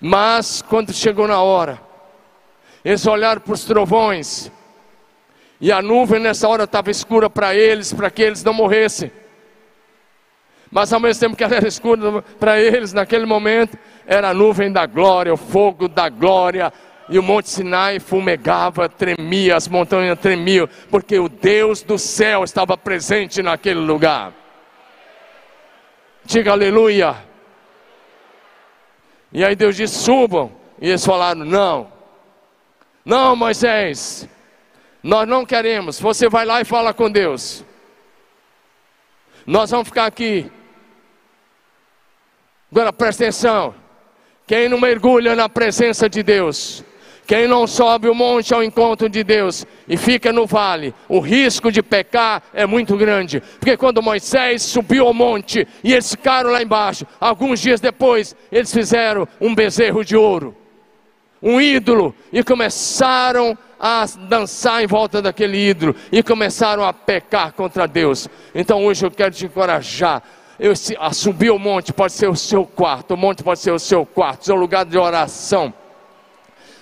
Mas 0.00 0.62
quando 0.62 0.92
chegou 0.92 1.28
na 1.28 1.42
hora, 1.42 1.80
eles 2.84 3.06
olharam 3.06 3.40
para 3.40 3.52
os 3.52 3.64
trovões. 3.64 4.50
E 5.60 5.70
a 5.70 5.82
nuvem 5.82 6.20
nessa 6.20 6.48
hora 6.48 6.64
estava 6.64 6.90
escura 6.90 7.28
para 7.28 7.54
eles, 7.54 7.92
para 7.92 8.10
que 8.10 8.22
eles 8.22 8.42
não 8.42 8.54
morressem 8.54 9.12
mas 10.70 10.92
ao 10.92 11.00
mesmo 11.00 11.20
tempo 11.20 11.36
que 11.36 11.42
ela 11.42 11.56
era 11.56 11.66
escura 11.66 12.22
para 12.38 12.60
eles, 12.60 12.92
naquele 12.92 13.26
momento, 13.26 13.76
era 14.06 14.30
a 14.30 14.34
nuvem 14.34 14.70
da 14.70 14.86
glória, 14.86 15.34
o 15.34 15.36
fogo 15.36 15.88
da 15.88 16.08
glória, 16.08 16.72
e 17.08 17.18
o 17.18 17.22
Monte 17.22 17.50
Sinai 17.50 17.98
fumegava, 17.98 18.88
tremia, 18.88 19.56
as 19.56 19.66
montanhas 19.66 20.18
tremiam, 20.20 20.68
porque 20.88 21.18
o 21.18 21.28
Deus 21.28 21.82
do 21.82 21.98
céu 21.98 22.44
estava 22.44 22.76
presente 22.76 23.42
naquele 23.42 23.80
lugar. 23.80 24.32
Diga 26.30 26.52
aleluia. 26.52 27.16
E 29.32 29.44
aí 29.44 29.56
Deus 29.56 29.74
disse: 29.74 29.98
subam. 29.98 30.52
E 30.80 30.88
eles 30.88 31.04
falaram: 31.04 31.44
não, 31.44 31.92
não, 33.04 33.34
Moisés, 33.34 34.28
nós 35.02 35.26
não 35.26 35.44
queremos. 35.44 35.98
Você 35.98 36.28
vai 36.28 36.44
lá 36.44 36.60
e 36.60 36.64
fala 36.64 36.94
com 36.94 37.10
Deus. 37.10 37.64
Nós 39.44 39.70
vamos 39.70 39.88
ficar 39.88 40.06
aqui 40.06 40.50
Agora 42.70 42.92
presta 42.92 43.24
atenção: 43.24 43.74
quem 44.46 44.68
não 44.68 44.80
mergulha 44.80 45.34
na 45.34 45.48
presença 45.48 46.08
de 46.08 46.22
Deus, 46.22 46.84
quem 47.30 47.46
não 47.46 47.64
sobe 47.64 48.08
o 48.08 48.14
monte 48.14 48.52
ao 48.52 48.60
encontro 48.60 49.08
de 49.08 49.22
Deus 49.22 49.64
e 49.86 49.96
fica 49.96 50.32
no 50.32 50.46
vale, 50.46 50.92
o 51.08 51.20
risco 51.20 51.70
de 51.70 51.80
pecar 51.80 52.42
é 52.52 52.66
muito 52.66 52.96
grande. 52.96 53.40
Porque 53.40 53.76
quando 53.76 54.02
Moisés 54.02 54.64
subiu 54.64 55.06
ao 55.06 55.14
monte 55.14 55.64
e 55.84 55.92
eles 55.92 56.10
ficaram 56.10 56.50
lá 56.50 56.60
embaixo, 56.60 57.06
alguns 57.20 57.60
dias 57.60 57.80
depois, 57.80 58.34
eles 58.50 58.74
fizeram 58.74 59.28
um 59.40 59.54
bezerro 59.54 60.04
de 60.04 60.16
ouro, 60.16 60.56
um 61.40 61.60
ídolo, 61.60 62.12
e 62.32 62.42
começaram 62.42 63.56
a 63.78 64.06
dançar 64.28 64.82
em 64.82 64.88
volta 64.88 65.22
daquele 65.22 65.56
ídolo. 65.56 65.94
E 66.10 66.24
começaram 66.24 66.84
a 66.84 66.92
pecar 66.92 67.52
contra 67.52 67.86
Deus. 67.86 68.28
Então 68.52 68.84
hoje 68.84 69.06
eu 69.06 69.10
quero 69.12 69.32
te 69.32 69.46
encorajar. 69.46 70.20
Eu, 70.58 70.72
a 70.98 71.12
subir 71.12 71.50
o 71.50 71.60
monte 71.60 71.92
pode 71.92 72.12
ser 72.12 72.28
o 72.28 72.34
seu 72.34 72.66
quarto, 72.66 73.14
o 73.14 73.16
monte 73.16 73.44
pode 73.44 73.60
ser 73.60 73.70
o 73.70 73.78
seu 73.78 74.04
quarto, 74.04 74.46
seu 74.46 74.56
lugar 74.56 74.84
de 74.84 74.98
oração, 74.98 75.72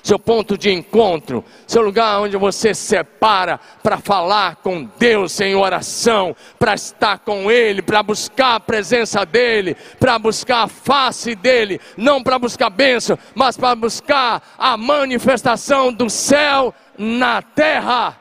seu 0.09 0.19
ponto 0.19 0.57
de 0.57 0.71
encontro, 0.71 1.45
seu 1.67 1.83
lugar 1.83 2.21
onde 2.21 2.35
você 2.39 2.73
separa 2.73 3.61
para 3.83 3.99
falar 3.99 4.57
com 4.57 4.89
Deus 4.99 5.39
em 5.39 5.55
oração, 5.55 6.35
para 6.59 6.73
estar 6.73 7.19
com 7.19 7.51
Ele, 7.51 7.83
para 7.83 8.03
buscar 8.03 8.55
a 8.55 8.61
presença 8.61 9.27
dEle, 9.27 9.77
para 10.01 10.19
buscar 10.19 10.63
a 10.63 10.69
face 10.69 11.35
dEle, 11.35 11.79
não 11.95 12.23
para 12.23 12.39
buscar 12.39 12.71
bênção, 12.71 13.19
mas 13.35 13.59
para 13.59 13.75
buscar 13.77 14.43
a 14.57 14.79
manifestação 14.79 15.93
do 15.93 16.09
céu 16.09 16.75
na 16.97 17.43
terra. 17.43 18.17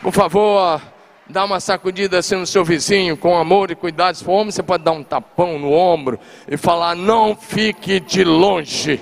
Por 0.00 0.12
favor, 0.12 0.93
dá 1.28 1.44
uma 1.44 1.60
sacudida 1.60 2.18
assim 2.18 2.36
no 2.36 2.46
seu 2.46 2.64
vizinho, 2.64 3.16
com 3.16 3.36
amor 3.36 3.70
e 3.70 3.74
cuidado. 3.74 4.16
Se 4.16 4.24
for 4.24 4.32
homem, 4.32 4.50
você 4.50 4.62
pode 4.62 4.84
dar 4.84 4.92
um 4.92 5.02
tapão 5.02 5.58
no 5.58 5.72
ombro 5.72 6.18
e 6.48 6.56
falar: 6.56 6.94
não 6.94 7.34
fique 7.34 8.00
de 8.00 8.24
longe, 8.24 9.00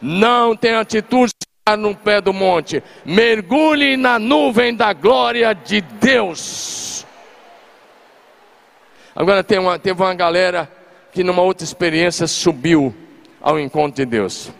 não 0.00 0.56
tenha 0.56 0.80
atitude 0.80 1.32
no 1.78 1.94
pé 1.94 2.20
do 2.20 2.32
monte, 2.32 2.82
mergulhe 3.04 3.96
na 3.96 4.18
nuvem 4.18 4.74
da 4.74 4.92
glória 4.92 5.54
de 5.54 5.80
Deus. 5.80 7.06
Agora 9.14 9.44
tem 9.44 9.58
uma, 9.58 9.78
teve 9.78 10.00
uma 10.00 10.14
galera 10.14 10.70
que 11.12 11.22
numa 11.22 11.42
outra 11.42 11.64
experiência 11.64 12.26
subiu 12.26 12.94
ao 13.40 13.58
encontro 13.58 13.96
de 13.96 14.04
Deus. 14.04 14.50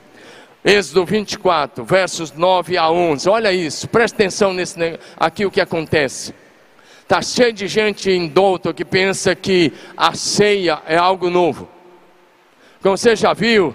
Êxodo 0.65 1.07
24, 1.07 1.85
versos 1.85 2.33
9 2.33 2.77
a 2.77 2.91
11. 2.91 3.29
Olha 3.29 3.53
isso, 3.53 3.89
presta 3.89 4.17
atenção 4.17 4.53
nesse 4.53 4.79
aqui 5.17 5.47
o 5.47 5.51
que 5.51 5.61
acontece. 5.61 6.35
Está 7.11 7.21
cheio 7.23 7.53
de 7.53 7.67
gente 7.67 8.09
indouta 8.09 8.73
que 8.73 8.85
pensa 8.85 9.35
que 9.35 9.73
a 9.97 10.15
ceia 10.15 10.81
é 10.87 10.97
algo 10.97 11.29
novo. 11.29 11.69
Como 12.81 12.97
você 12.97 13.17
já 13.17 13.33
viu, 13.33 13.75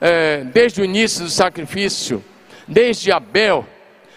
é, 0.00 0.44
desde 0.44 0.80
o 0.80 0.84
início 0.86 1.24
do 1.24 1.30
sacrifício, 1.30 2.24
desde 2.66 3.12
Abel, 3.12 3.66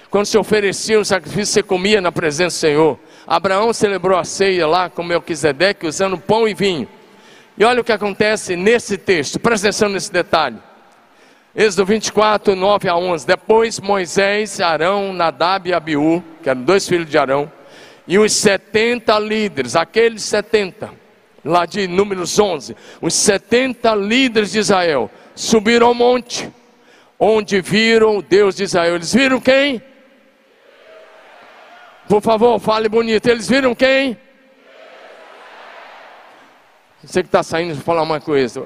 quando 0.09 0.26
se 0.26 0.38
oferecia 0.38 0.97
o 0.97 1.03
sacrifício, 1.03 1.55
você 1.55 1.61
comia 1.61 1.99
na 1.99 2.13
presença 2.13 2.55
do 2.55 2.59
Senhor. 2.61 2.99
Abraão 3.28 3.74
celebrou 3.74 4.17
a 4.17 4.24
ceia 4.24 4.65
lá 4.67 4.89
com 4.89 5.03
Melquisedeque, 5.03 5.86
usando 5.86 6.17
pão 6.17 6.47
e 6.47 6.53
vinho. 6.53 6.88
E 7.57 7.65
olha 7.65 7.82
o 7.82 7.84
que 7.84 7.91
acontece 7.91 8.55
nesse 8.55 8.97
texto, 8.97 9.38
presta 9.38 9.67
atenção 9.67 9.89
nesse 9.89 10.13
detalhe. 10.13 10.59
Êxodo 11.53 11.88
24, 11.88 12.55
9 12.55 12.88
a 12.88 12.95
11. 12.95 13.28
Depois 13.28 13.82
Moisés, 13.82 14.61
Arão, 14.61 15.11
Nadab 15.11 15.69
e 15.69 15.74
Abiú, 15.74 16.24
que 16.41 16.49
eram 16.49 16.61
dois 16.61 16.88
filhos 16.88 17.09
de 17.09 17.17
Arão, 17.17 17.51
e 18.08 18.18
os 18.18 18.34
70 18.34 19.18
líderes, 19.20 19.76
aqueles 19.76 20.24
70, 20.24 20.91
lá 21.43 21.66
de 21.66 21.88
Números 21.88 22.38
11, 22.38 22.76
os 23.01 23.14
70 23.14 23.95
líderes 23.95 24.51
de 24.51 24.60
Israel, 24.60 25.10
subiram 25.36 25.88
ao 25.88 25.93
monte, 25.93 26.49
onde 27.20 27.62
viram 27.62 28.18
o 28.18 28.22
Deus 28.22 28.56
de 28.56 28.64
Israel. 28.64 28.95
Eles 28.95 29.14
viram 29.14 29.39
quem? 29.39 29.82
Por 32.08 32.22
favor, 32.22 32.60
fale 32.60 32.89
bonito. 32.89 33.28
Eles 33.28 33.47
viram 33.47 33.74
quem? 33.74 34.18
Você 37.04 37.22
que 37.22 37.28
está 37.28 37.43
saindo, 37.43 37.76
vou 37.76 37.84
falar 37.84 38.01
uma 38.01 38.20
coisa. 38.20 38.64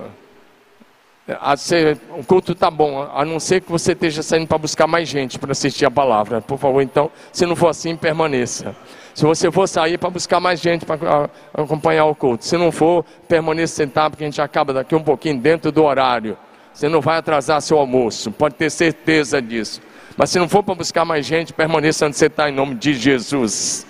o 2.10 2.24
culto 2.24 2.52
está 2.52 2.70
bom, 2.70 3.02
a 3.02 3.26
não 3.26 3.40
ser 3.40 3.62
que 3.62 3.72
você 3.72 3.94
esteja 3.94 4.22
saindo 4.22 4.48
para 4.48 4.58
buscar 4.58 4.86
mais 4.86 5.08
gente 5.08 5.40
para 5.40 5.52
assistir 5.52 5.86
a 5.86 5.92
palavra. 5.92 6.42
Por 6.42 6.58
favor, 6.58 6.82
então, 6.82 7.12
se 7.32 7.46
não 7.46 7.56
for 7.56 7.70
assim, 7.70 7.96
permaneça. 7.96 8.76
Se 9.18 9.26
você 9.26 9.52
for 9.52 9.68
sair 9.68 9.98
para 9.98 10.12
buscar 10.12 10.40
mais 10.40 10.60
gente 10.60 10.86
para 10.86 11.28
acompanhar 11.52 12.06
o 12.06 12.14
culto, 12.14 12.46
se 12.46 12.56
não 12.56 12.72
for, 12.72 13.04
permaneça 13.28 13.74
sentado, 13.74 14.12
porque 14.12 14.24
a 14.24 14.28
gente 14.28 14.40
acaba 14.40 14.72
daqui 14.72 14.94
um 14.94 15.02
pouquinho 15.02 15.40
dentro 15.40 15.72
do 15.72 15.84
horário. 15.84 16.38
Você 16.72 16.88
não 16.88 17.02
vai 17.02 17.18
atrasar 17.18 17.60
seu 17.64 17.80
almoço, 17.80 18.32
pode 18.32 18.54
ter 18.54 18.70
certeza 18.70 19.42
disso. 19.42 19.82
Mas 20.16 20.30
se 20.30 20.38
não 20.38 20.48
for 20.48 20.62
para 20.62 20.76
buscar 20.76 21.04
mais 21.04 21.26
gente, 21.26 21.52
permaneça 21.52 22.06
onde 22.06 22.16
você 22.16 22.28
está, 22.28 22.48
em 22.48 22.54
nome 22.54 22.76
de 22.76 22.94
Jesus. 22.94 23.88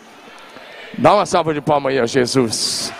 Dá 0.97 1.13
uma 1.13 1.25
salva 1.25 1.53
de 1.53 1.59
palmas 1.59 1.91
aí 1.91 1.99
a 1.99 2.05
Jesus. 2.05 2.93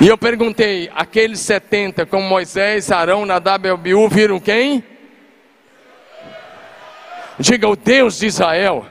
E 0.00 0.08
eu 0.08 0.18
perguntei, 0.18 0.90
aqueles 0.92 1.38
70, 1.38 2.04
como 2.06 2.28
Moisés, 2.28 2.90
Arão, 2.90 3.24
Nadab 3.24 3.68
e 3.68 3.70
Abiú, 3.70 4.08
viram 4.08 4.40
quem? 4.40 4.97
Diga 7.38 7.68
o 7.68 7.76
Deus 7.76 8.18
de 8.18 8.26
Israel. 8.26 8.86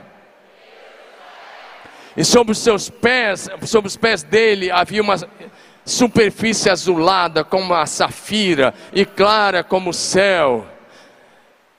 E 2.16 2.24
sobre 2.24 2.52
os 2.52 2.58
seus 2.58 2.88
pés, 2.88 3.48
sobre 3.62 3.88
os 3.88 3.96
pés 3.96 4.22
dele 4.22 4.70
havia 4.70 5.02
uma 5.02 5.16
superfície 5.84 6.70
azulada 6.70 7.44
como 7.44 7.72
a 7.74 7.86
safira 7.86 8.74
e 8.92 9.04
clara 9.04 9.62
como 9.62 9.90
o 9.90 9.94
céu. 9.94 10.66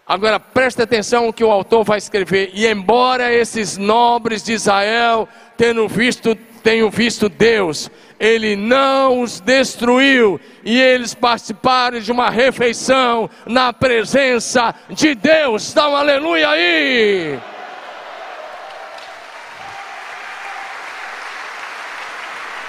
Agora 0.07 0.39
preste 0.39 0.81
atenção 0.81 1.27
o 1.27 1.33
que 1.33 1.43
o 1.43 1.51
autor 1.51 1.83
vai 1.83 1.97
escrever. 1.97 2.51
E 2.53 2.65
embora 2.65 3.31
esses 3.33 3.77
nobres 3.77 4.41
de 4.43 4.53
Israel 4.53 5.27
tenham 5.55 5.87
visto, 5.87 6.35
tenham 6.59 6.89
visto 6.89 7.29
Deus, 7.29 7.89
ele 8.19 8.55
não 8.55 9.21
os 9.21 9.39
destruiu 9.39 10.39
e 10.63 10.79
eles 10.79 11.13
participaram 11.13 11.99
de 11.99 12.11
uma 12.11 12.29
refeição 12.29 13.29
na 13.45 13.73
presença 13.73 14.75
de 14.89 15.15
Deus. 15.15 15.73
Dá 15.73 15.89
um 15.89 15.95
aleluia 15.95 16.49
aí. 16.49 17.39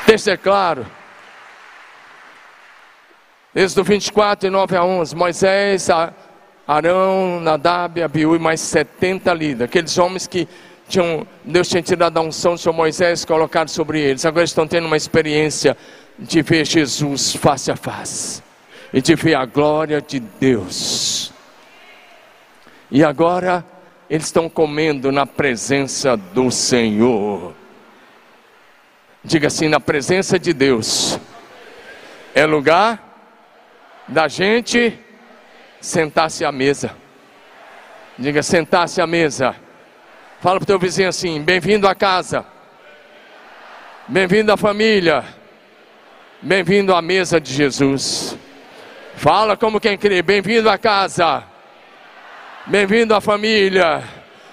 Deixa 0.06 0.32
é 0.32 0.36
claro. 0.36 0.86
Êxodo 3.54 3.84
24, 3.84 4.50
9 4.50 4.76
a 4.76 4.84
11. 4.84 5.16
Moisés, 5.16 5.88
Arão, 6.66 7.40
Nadab, 7.40 8.00
Abiú 8.00 8.36
e 8.36 8.38
mais 8.38 8.60
70 8.60 9.34
líderes. 9.34 9.62
Aqueles 9.62 9.98
homens 9.98 10.26
que 10.26 10.48
tinham, 10.90 11.26
Deus 11.44 11.68
tinha 11.68 11.82
tirado 11.82 12.18
a 12.18 12.20
unção 12.20 12.54
do 12.54 12.58
Senhor 12.58 12.74
Moisés, 12.74 13.24
colocado 13.24 13.68
sobre 13.68 14.00
eles. 14.00 14.26
Agora 14.26 14.44
estão 14.44 14.66
tendo 14.66 14.86
uma 14.86 14.96
experiência 14.96 15.76
de 16.18 16.42
ver 16.42 16.66
Jesus 16.66 17.34
face 17.34 17.70
a 17.70 17.76
face 17.76 18.42
e 18.92 19.00
de 19.00 19.14
ver 19.14 19.36
a 19.36 19.46
glória 19.46 20.02
de 20.02 20.20
Deus. 20.20 21.32
E 22.90 23.04
agora 23.04 23.64
eles 24.08 24.26
estão 24.26 24.48
comendo 24.48 25.12
na 25.12 25.24
presença 25.24 26.16
do 26.16 26.50
Senhor. 26.50 27.54
Diga 29.22 29.46
assim: 29.46 29.68
na 29.68 29.78
presença 29.78 30.38
de 30.38 30.52
Deus 30.52 31.18
é 32.34 32.44
lugar 32.44 33.06
da 34.08 34.26
gente 34.26 34.98
sentar-se 35.80 36.44
à 36.44 36.50
mesa. 36.50 36.96
Diga, 38.18 38.42
sentar-se 38.42 39.00
à 39.00 39.06
mesa. 39.06 39.54
Fala 40.40 40.58
para 40.58 40.64
o 40.64 40.66
teu 40.66 40.78
vizinho 40.78 41.10
assim: 41.10 41.42
bem-vindo 41.42 41.86
à 41.86 41.94
casa, 41.94 42.46
bem-vindo 44.08 44.50
à 44.50 44.56
família, 44.56 45.22
bem-vindo 46.40 46.94
à 46.94 47.02
mesa 47.02 47.38
de 47.38 47.52
Jesus. 47.52 48.38
Fala 49.16 49.54
como 49.54 49.78
quem 49.78 49.98
crê: 49.98 50.22
bem-vindo 50.22 50.70
à 50.70 50.78
casa, 50.78 51.44
bem-vindo 52.64 53.14
à 53.14 53.20
família, 53.20 54.02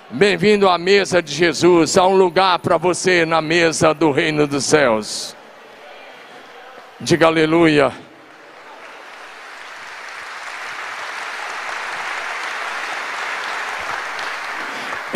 bem-vindo 0.10 0.68
à 0.68 0.78
mesa 0.78 1.24
de 1.24 1.34
Jesus. 1.34 1.98
Há 1.98 2.06
um 2.06 2.18
lugar 2.18 2.60
para 2.60 2.76
você 2.76 3.26
na 3.26 3.42
mesa 3.42 3.94
do 3.94 4.12
reino 4.12 4.46
dos 4.46 4.66
céus. 4.66 5.38
Diga 7.00 7.28
aleluia. 7.28 8.07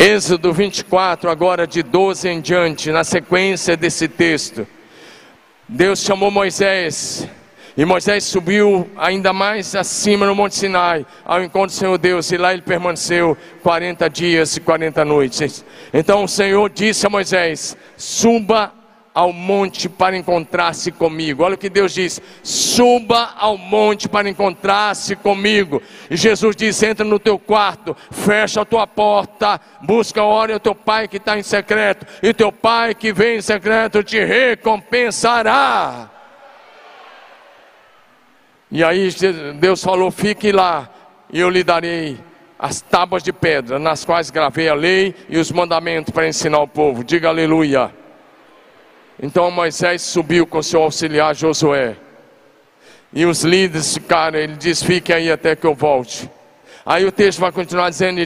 Êxodo 0.04 0.52
24, 0.52 1.30
agora 1.30 1.64
de 1.64 1.80
12 1.80 2.28
em 2.28 2.40
diante, 2.40 2.90
na 2.90 3.04
sequência 3.04 3.76
desse 3.76 4.08
texto. 4.08 4.66
Deus 5.68 6.00
chamou 6.00 6.28
Moisés, 6.28 7.28
e 7.76 7.84
Moisés 7.84 8.24
subiu 8.24 8.90
ainda 8.96 9.32
mais 9.32 9.76
acima 9.76 10.26
no 10.26 10.34
Monte 10.34 10.56
Sinai, 10.56 11.06
ao 11.24 11.40
encontro 11.40 11.68
do 11.68 11.78
Senhor 11.78 11.96
Deus, 11.98 12.32
e 12.32 12.36
lá 12.36 12.52
ele 12.52 12.62
permaneceu 12.62 13.38
40 13.62 14.10
dias 14.10 14.56
e 14.56 14.60
40 14.60 15.04
noites. 15.04 15.64
Então 15.94 16.24
o 16.24 16.28
Senhor 16.28 16.68
disse 16.68 17.06
a 17.06 17.08
Moisés: 17.08 17.76
Suba 17.96 18.72
ao 19.14 19.32
monte 19.32 19.88
para 19.88 20.16
encontrar-se 20.16 20.90
comigo. 20.90 21.44
Olha 21.44 21.54
o 21.54 21.58
que 21.58 21.68
Deus 21.68 21.92
diz: 21.92 22.20
suba 22.42 23.34
ao 23.36 23.58
monte 23.58 24.08
para 24.08 24.28
encontrar-se 24.28 25.14
comigo. 25.16 25.82
E 26.10 26.16
Jesus 26.16 26.56
diz: 26.56 26.82
entra 26.82 27.04
no 27.04 27.18
teu 27.18 27.38
quarto, 27.38 27.96
fecha 28.10 28.62
a 28.62 28.64
tua 28.64 28.86
porta, 28.86 29.60
busca, 29.82 30.22
ore 30.22 30.52
ao 30.52 30.60
teu 30.60 30.74
pai 30.74 31.08
que 31.08 31.18
está 31.18 31.38
em 31.38 31.42
secreto, 31.42 32.06
e 32.22 32.32
teu 32.32 32.50
pai 32.50 32.94
que 32.94 33.12
vem 33.12 33.38
em 33.38 33.42
secreto 33.42 34.02
te 34.02 34.22
recompensará. 34.24 36.10
E 38.70 38.82
aí 38.82 39.10
Deus 39.60 39.82
falou: 39.82 40.10
fique 40.10 40.50
lá, 40.50 40.88
e 41.30 41.38
eu 41.38 41.50
lhe 41.50 41.62
darei 41.62 42.18
as 42.58 42.80
tábuas 42.80 43.22
de 43.22 43.32
pedra, 43.32 43.78
nas 43.78 44.04
quais 44.04 44.30
gravei 44.30 44.68
a 44.68 44.74
lei 44.74 45.14
e 45.28 45.36
os 45.36 45.50
mandamentos 45.50 46.14
para 46.14 46.28
ensinar 46.28 46.60
o 46.60 46.68
povo. 46.68 47.02
Diga 47.02 47.28
aleluia. 47.28 48.01
Então 49.20 49.50
Moisés 49.50 50.02
subiu 50.02 50.46
com 50.46 50.62
seu 50.62 50.82
auxiliar 50.82 51.34
Josué. 51.34 51.96
E 53.12 53.26
os 53.26 53.42
líderes 53.42 53.94
ficaram, 53.94 54.38
ele 54.38 54.56
diz: 54.56 54.82
fique 54.82 55.12
aí 55.12 55.30
até 55.30 55.54
que 55.54 55.66
eu 55.66 55.74
volte. 55.74 56.30
Aí 56.84 57.04
o 57.04 57.12
texto 57.12 57.38
vai 57.40 57.52
continuar 57.52 57.90
dizendo, 57.90 58.20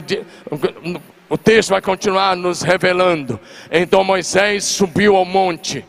o 1.29 1.37
texto 1.37 1.69
vai 1.69 1.81
continuar 1.81 2.35
nos 2.35 2.61
revelando. 2.61 3.39
Então 3.71 4.03
Moisés 4.03 4.63
subiu 4.63 5.15
ao 5.15 5.25
monte, 5.25 5.85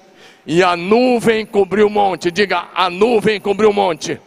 e 0.47 0.63
a 0.63 0.77
nuvem 0.77 1.47
cobriu 1.47 1.87
o 1.87 1.91
monte. 1.91 2.31
Diga, 2.31 2.69
a 2.75 2.91
nuvem 2.91 3.41
cobriu 3.41 3.71
o 3.71 3.75
monte. 3.75 4.21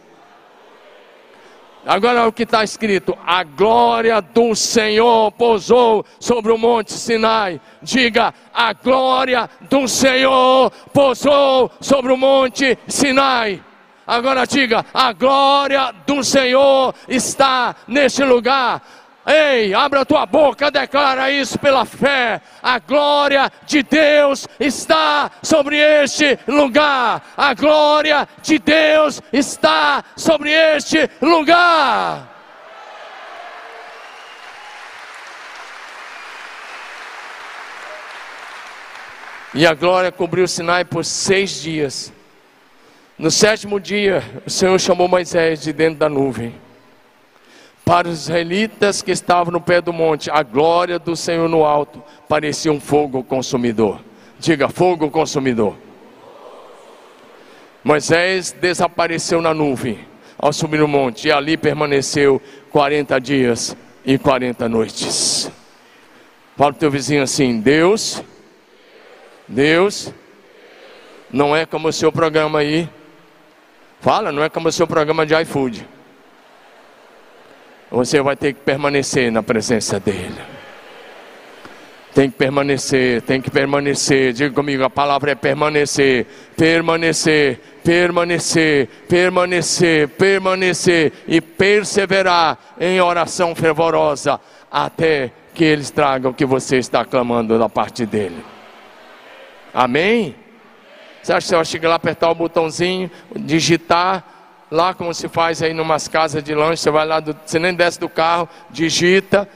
Agora 1.84 2.26
o 2.26 2.32
que 2.32 2.44
está 2.44 2.62
escrito: 2.62 3.16
a 3.26 3.42
glória 3.42 4.20
do 4.20 4.54
Senhor 4.54 5.32
pousou 5.32 6.04
sobre 6.20 6.52
o 6.52 6.58
monte 6.58 6.92
Sinai. 6.92 7.60
Diga: 7.82 8.32
a 8.54 8.72
glória 8.72 9.50
do 9.68 9.88
Senhor 9.88 10.70
pousou 10.92 11.70
sobre 11.80 12.12
o 12.12 12.16
monte 12.16 12.78
Sinai. 12.86 13.62
Agora 14.06 14.46
diga: 14.46 14.84
a 14.94 15.12
glória 15.12 15.92
do 16.06 16.22
Senhor 16.22 16.94
está 17.08 17.74
neste 17.88 18.22
lugar. 18.22 18.82
Ei, 19.24 19.72
abra 19.72 20.00
a 20.00 20.04
tua 20.04 20.26
boca, 20.26 20.70
declara 20.70 21.30
isso 21.30 21.58
pela 21.58 21.84
fé. 21.84 22.40
A 22.60 22.78
glória 22.80 23.50
de 23.66 23.82
Deus 23.82 24.48
está 24.58 25.30
sobre 25.42 25.78
este 25.78 26.38
lugar. 26.48 27.22
A 27.36 27.54
glória 27.54 28.28
de 28.42 28.58
Deus 28.58 29.22
está 29.32 30.04
sobre 30.16 30.50
este 30.50 31.08
lugar. 31.20 32.30
E 39.54 39.66
a 39.66 39.74
glória 39.74 40.10
cobriu 40.10 40.44
o 40.44 40.48
Sinai 40.48 40.84
por 40.84 41.04
seis 41.04 41.60
dias. 41.60 42.12
No 43.16 43.30
sétimo 43.30 43.78
dia, 43.78 44.22
o 44.44 44.50
Senhor 44.50 44.80
chamou 44.80 45.06
Moisés 45.06 45.60
de 45.60 45.72
dentro 45.72 45.98
da 45.98 46.08
nuvem. 46.08 46.54
Para 47.84 48.08
os 48.08 48.22
israelitas 48.22 49.02
que 49.02 49.10
estavam 49.10 49.52
no 49.52 49.60
pé 49.60 49.80
do 49.80 49.92
monte, 49.92 50.30
a 50.30 50.42
glória 50.42 50.98
do 50.98 51.16
Senhor 51.16 51.48
no 51.48 51.64
alto 51.64 52.02
parecia 52.28 52.72
um 52.72 52.80
fogo 52.80 53.24
consumidor. 53.24 54.00
Diga, 54.38 54.68
fogo 54.68 55.10
consumidor. 55.10 55.76
Moisés 57.82 58.52
desapareceu 58.52 59.42
na 59.42 59.52
nuvem 59.52 59.98
ao 60.38 60.52
subir 60.52 60.78
no 60.78 60.88
monte 60.88 61.28
e 61.28 61.32
ali 61.32 61.56
permaneceu 61.56 62.40
40 62.70 63.20
dias 63.20 63.76
e 64.04 64.16
40 64.16 64.68
noites. 64.68 65.50
Fala 66.56 66.72
para 66.72 66.76
o 66.76 66.80
teu 66.80 66.90
vizinho 66.90 67.22
assim: 67.22 67.60
Deus, 67.60 68.22
Deus, 69.48 70.12
não 71.32 71.56
é 71.56 71.66
como 71.66 71.88
o 71.88 71.92
seu 71.92 72.12
programa 72.12 72.60
aí. 72.60 72.88
Fala, 74.00 74.32
não 74.32 74.42
é 74.42 74.48
como 74.48 74.68
o 74.68 74.72
seu 74.72 74.86
programa 74.86 75.24
de 75.24 75.34
iFood. 75.42 75.86
Você 77.92 78.22
vai 78.22 78.34
ter 78.34 78.54
que 78.54 78.60
permanecer 78.60 79.30
na 79.30 79.42
presença 79.42 80.00
dEle. 80.00 80.40
Tem 82.14 82.30
que 82.30 82.36
permanecer, 82.38 83.20
tem 83.20 83.38
que 83.38 83.50
permanecer. 83.50 84.32
Diga 84.32 84.54
comigo, 84.54 84.82
a 84.82 84.88
palavra 84.88 85.32
é 85.32 85.34
permanecer, 85.34 86.26
permanecer, 86.56 87.60
permanecer, 87.84 88.88
permanecer, 89.06 90.08
permanecer 90.08 91.12
e 91.28 91.38
perseverar 91.42 92.58
em 92.80 92.98
oração 92.98 93.54
fervorosa 93.54 94.40
até 94.70 95.30
que 95.52 95.62
eles 95.62 95.90
tragam 95.90 96.30
o 96.30 96.34
que 96.34 96.46
você 96.46 96.78
está 96.78 97.04
clamando 97.04 97.58
da 97.58 97.68
parte 97.68 98.06
dele. 98.06 98.42
Amém? 99.74 100.34
Você 101.22 101.32
acha 101.34 101.44
que 101.44 101.48
você 101.48 101.56
vai 101.56 101.64
chegar 101.66 101.88
lá, 101.90 101.94
apertar 101.96 102.30
o 102.30 102.34
botãozinho, 102.34 103.10
digitar, 103.36 104.41
lá 104.72 104.94
como 104.94 105.12
se 105.12 105.28
faz 105.28 105.62
aí 105.62 105.74
numas 105.74 106.08
casas 106.08 106.42
de 106.42 106.54
lanche, 106.54 106.82
você 106.82 106.90
vai 106.90 107.06
lá, 107.06 107.20
do, 107.20 107.36
você 107.44 107.58
nem 107.58 107.74
desce 107.74 108.00
do 108.00 108.08
carro, 108.08 108.48
digita, 108.70 109.46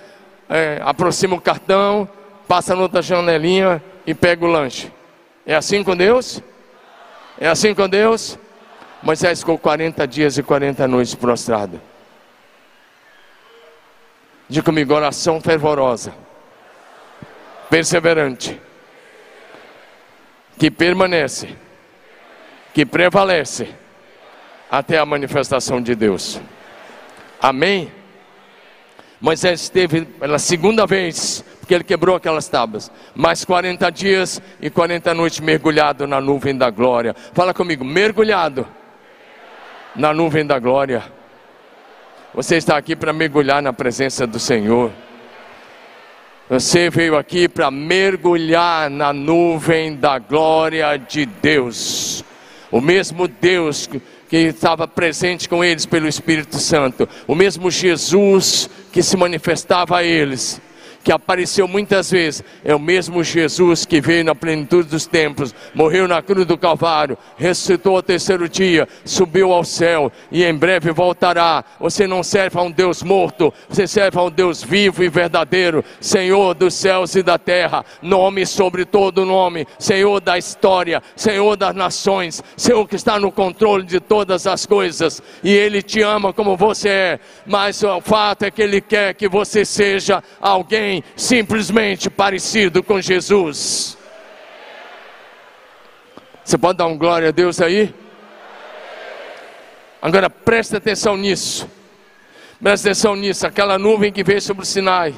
é, 0.46 0.78
aproxima 0.84 1.34
o 1.34 1.40
cartão, 1.40 2.06
passa 2.46 2.76
na 2.76 2.82
outra 2.82 3.00
janelinha 3.00 3.82
e 4.06 4.12
pega 4.12 4.44
o 4.44 4.48
lanche. 4.48 4.92
É 5.46 5.54
assim 5.54 5.82
com 5.82 5.96
Deus? 5.96 6.42
É 7.40 7.48
assim 7.48 7.74
com 7.74 7.88
Deus? 7.88 8.38
Moisés 9.02 9.40
ficou 9.40 9.58
40 9.58 10.06
dias 10.06 10.36
e 10.36 10.42
40 10.42 10.86
noites 10.86 11.14
prostrado. 11.14 11.80
Diga 14.46 14.66
comigo, 14.66 14.92
oração 14.92 15.40
fervorosa, 15.40 16.12
perseverante, 17.70 18.60
que 20.58 20.70
permanece, 20.70 21.56
que 22.74 22.84
prevalece 22.84 23.85
até 24.70 24.98
a 24.98 25.06
manifestação 25.06 25.80
de 25.80 25.94
Deus. 25.94 26.40
Amém? 27.40 27.92
Moisés 29.20 29.62
esteve 29.62 30.04
pela 30.04 30.38
segunda 30.38 30.86
vez, 30.86 31.44
porque 31.58 31.74
ele 31.74 31.84
quebrou 31.84 32.16
aquelas 32.16 32.48
tábuas, 32.48 32.90
mais 33.14 33.44
40 33.44 33.90
dias 33.90 34.42
e 34.60 34.68
40 34.68 35.14
noites 35.14 35.40
mergulhado 35.40 36.06
na 36.06 36.20
nuvem 36.20 36.56
da 36.56 36.68
glória. 36.70 37.14
Fala 37.32 37.54
comigo, 37.54 37.84
mergulhado 37.84 38.66
na 39.94 40.12
nuvem 40.12 40.46
da 40.46 40.58
glória. 40.58 41.02
Você 42.34 42.56
está 42.56 42.76
aqui 42.76 42.94
para 42.94 43.12
mergulhar 43.12 43.62
na 43.62 43.72
presença 43.72 44.26
do 44.26 44.38
Senhor. 44.38 44.92
Você 46.50 46.90
veio 46.90 47.16
aqui 47.16 47.48
para 47.48 47.70
mergulhar 47.70 48.90
na 48.90 49.12
nuvem 49.12 49.96
da 49.96 50.18
glória 50.18 50.96
de 50.98 51.24
Deus. 51.24 52.22
O 52.70 52.80
mesmo 52.80 53.26
Deus 53.26 53.86
que 53.86 54.00
estava 54.34 54.88
presente 54.88 55.48
com 55.48 55.62
eles 55.62 55.86
pelo 55.86 56.08
Espírito 56.08 56.58
Santo, 56.58 57.08
o 57.26 57.34
mesmo 57.34 57.70
Jesus 57.70 58.68
que 58.90 59.02
se 59.02 59.16
manifestava 59.16 59.98
a 59.98 60.02
eles, 60.02 60.60
que 61.06 61.12
apareceu 61.12 61.68
muitas 61.68 62.10
vezes, 62.10 62.42
é 62.64 62.74
o 62.74 62.80
mesmo 62.80 63.22
Jesus 63.22 63.86
que 63.86 64.00
veio 64.00 64.24
na 64.24 64.34
plenitude 64.34 64.88
dos 64.88 65.06
tempos, 65.06 65.54
morreu 65.72 66.08
na 66.08 66.20
cruz 66.20 66.44
do 66.44 66.58
Calvário, 66.58 67.16
ressuscitou 67.36 67.94
ao 67.94 68.02
terceiro 68.02 68.48
dia, 68.48 68.88
subiu 69.04 69.52
ao 69.52 69.62
céu 69.62 70.10
e 70.32 70.42
em 70.42 70.52
breve 70.52 70.90
voltará. 70.90 71.64
Você 71.78 72.08
não 72.08 72.24
serve 72.24 72.58
a 72.58 72.62
um 72.62 72.72
Deus 72.72 73.04
morto, 73.04 73.54
você 73.68 73.86
serve 73.86 74.18
a 74.18 74.22
um 74.24 74.30
Deus 74.32 74.64
vivo 74.64 75.04
e 75.04 75.08
verdadeiro, 75.08 75.84
Senhor 76.00 76.54
dos 76.54 76.74
céus 76.74 77.14
e 77.14 77.22
da 77.22 77.38
terra, 77.38 77.84
nome 78.02 78.44
sobre 78.44 78.84
todo 78.84 79.24
nome, 79.24 79.64
Senhor 79.78 80.20
da 80.20 80.36
história, 80.36 81.00
Senhor 81.14 81.56
das 81.56 81.72
nações, 81.72 82.42
Senhor 82.56 82.84
que 82.88 82.96
está 82.96 83.16
no 83.20 83.30
controle 83.30 83.84
de 83.84 84.00
todas 84.00 84.44
as 84.44 84.66
coisas 84.66 85.22
e 85.44 85.52
Ele 85.52 85.82
te 85.82 86.02
ama 86.02 86.32
como 86.32 86.56
você 86.56 86.88
é, 86.88 87.20
mas 87.46 87.80
o 87.84 88.00
fato 88.00 88.42
é 88.42 88.50
que 88.50 88.60
Ele 88.60 88.80
quer 88.80 89.14
que 89.14 89.28
você 89.28 89.64
seja 89.64 90.20
alguém 90.40 90.95
simplesmente 91.14 92.10
parecido 92.10 92.82
com 92.82 93.00
Jesus. 93.00 93.96
Você 96.44 96.56
pode 96.56 96.78
dar 96.78 96.86
um 96.86 96.96
glória 96.96 97.28
a 97.28 97.32
Deus 97.32 97.60
aí? 97.60 97.94
Agora 100.00 100.30
preste 100.30 100.76
atenção 100.76 101.16
nisso. 101.16 101.68
Preste 102.62 102.84
atenção 102.86 103.16
nisso. 103.16 103.46
Aquela 103.46 103.78
nuvem 103.78 104.12
que 104.12 104.22
veio 104.22 104.40
sobre 104.40 104.62
o 104.62 104.66
Sinai 104.66 105.14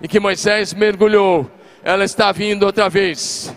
e 0.00 0.08
que 0.08 0.18
Moisés 0.18 0.74
mergulhou, 0.74 1.48
ela 1.84 2.04
está 2.04 2.32
vindo 2.32 2.64
outra 2.64 2.88
vez. 2.88 3.54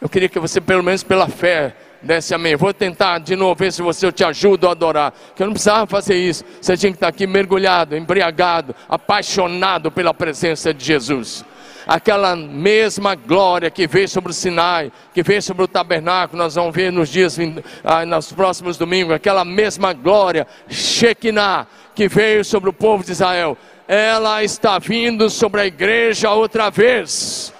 Eu 0.00 0.08
queria 0.08 0.28
que 0.28 0.40
você, 0.40 0.60
pelo 0.60 0.82
menos 0.82 1.04
pela 1.04 1.28
fé, 1.28 1.76
Desce 2.02 2.34
amém. 2.34 2.56
Vou 2.56 2.74
tentar 2.74 3.18
de 3.18 3.36
novo 3.36 3.54
ver 3.54 3.72
se 3.72 3.80
você 3.80 4.06
eu 4.06 4.12
te 4.12 4.24
ajudo 4.24 4.66
a 4.66 4.72
adorar. 4.72 5.14
Que 5.36 5.42
eu 5.42 5.46
não 5.46 5.52
precisava 5.52 5.86
fazer 5.86 6.16
isso. 6.16 6.44
Você 6.60 6.76
tinha 6.76 6.90
que 6.90 6.96
estar 6.96 7.08
aqui 7.08 7.26
mergulhado, 7.26 7.96
embriagado, 7.96 8.74
apaixonado 8.88 9.90
pela 9.90 10.12
presença 10.12 10.74
de 10.74 10.84
Jesus. 10.84 11.44
Aquela 11.86 12.36
mesma 12.36 13.14
glória 13.14 13.70
que 13.70 13.86
veio 13.86 14.08
sobre 14.08 14.30
o 14.30 14.34
Sinai, 14.34 14.92
que 15.12 15.22
veio 15.22 15.42
sobre 15.42 15.64
o 15.64 15.68
tabernáculo, 15.68 16.40
nós 16.40 16.54
vamos 16.54 16.74
ver 16.74 16.92
nos 16.92 17.08
dias, 17.08 17.36
ah, 17.82 18.06
nos 18.06 18.32
próximos 18.32 18.76
domingos, 18.76 19.12
aquela 19.12 19.44
mesma 19.44 19.92
glória, 19.92 20.46
Shekinah, 20.68 21.66
que 21.92 22.06
veio 22.06 22.44
sobre 22.44 22.70
o 22.70 22.72
povo 22.72 23.02
de 23.02 23.10
Israel, 23.10 23.58
ela 23.88 24.44
está 24.44 24.78
vindo 24.78 25.28
sobre 25.28 25.60
a 25.60 25.66
igreja 25.66 26.30
outra 26.30 26.70
vez. 26.70 27.52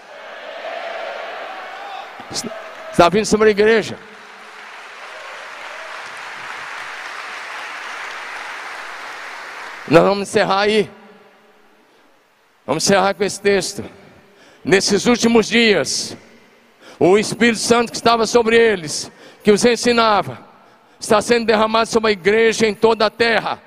Está 2.93 3.09
vindo 3.09 3.26
sobre 3.26 3.49
a 3.49 3.51
igreja. 3.51 3.99
Nós 9.89 10.03
vamos 10.05 10.28
encerrar 10.28 10.61
aí. 10.61 10.89
Vamos 12.64 12.85
encerrar 12.85 13.14
com 13.14 13.24
esse 13.24 13.41
texto. 13.41 13.85
Nesses 14.64 15.07
últimos 15.07 15.49
dias, 15.49 16.16
o 16.99 17.18
Espírito 17.18 17.59
Santo 17.59 17.91
que 17.91 17.97
estava 17.97 18.26
sobre 18.26 18.57
eles, 18.57 19.11
que 19.43 19.51
os 19.51 19.64
ensinava, 19.64 20.39
está 21.01 21.20
sendo 21.20 21.47
derramado 21.47 21.89
sobre 21.89 22.11
a 22.11 22.12
igreja 22.12 22.66
em 22.66 22.74
toda 22.74 23.07
a 23.07 23.11
terra. 23.11 23.61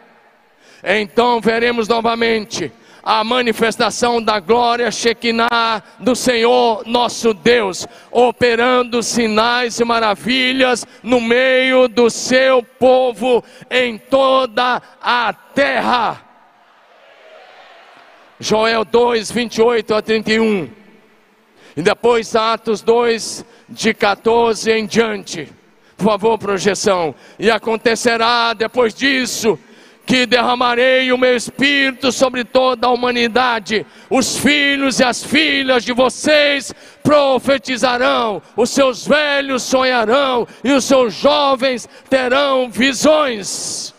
Então 0.81 1.41
veremos 1.41 1.87
novamente 1.87 2.71
a 3.05 3.23
manifestação 3.23 4.19
da 4.19 4.39
glória 4.39 4.89
Shekinah 4.89 5.83
do 5.99 6.15
Senhor 6.15 6.81
nosso 6.87 7.35
Deus, 7.35 7.87
operando 8.09 9.03
sinais 9.03 9.79
e 9.79 9.85
maravilhas 9.85 10.87
no 11.03 11.21
meio 11.21 11.87
do 11.87 12.09
seu 12.09 12.63
povo 12.63 13.43
em 13.69 13.99
toda 13.99 14.81
a 14.99 15.31
terra. 15.31 16.23
Joel 18.39 18.83
2, 18.83 19.31
28 19.31 19.93
a 19.93 20.01
31. 20.01 20.69
E 21.77 21.81
depois 21.83 22.35
Atos 22.35 22.81
2, 22.81 23.45
de 23.69 23.93
14 23.93 24.71
em 24.71 24.85
diante. 24.87 25.47
Por 25.95 26.05
favor, 26.05 26.37
projeção. 26.39 27.13
E 27.37 27.51
acontecerá 27.51 28.53
depois 28.53 28.93
disso 28.95 29.59
que 30.05 30.25
derramarei 30.25 31.11
o 31.11 31.17
meu 31.17 31.35
espírito 31.35 32.11
sobre 32.11 32.43
toda 32.43 32.87
a 32.87 32.91
humanidade. 32.91 33.85
Os 34.09 34.37
filhos 34.37 34.99
e 34.99 35.03
as 35.03 35.23
filhas 35.23 35.83
de 35.83 35.93
vocês 35.93 36.73
profetizarão, 37.01 38.41
os 38.55 38.69
seus 38.69 39.07
velhos 39.07 39.63
sonharão 39.63 40.47
e 40.63 40.71
os 40.71 40.85
seus 40.85 41.13
jovens 41.13 41.89
terão 42.09 42.69
visões. 42.69 43.93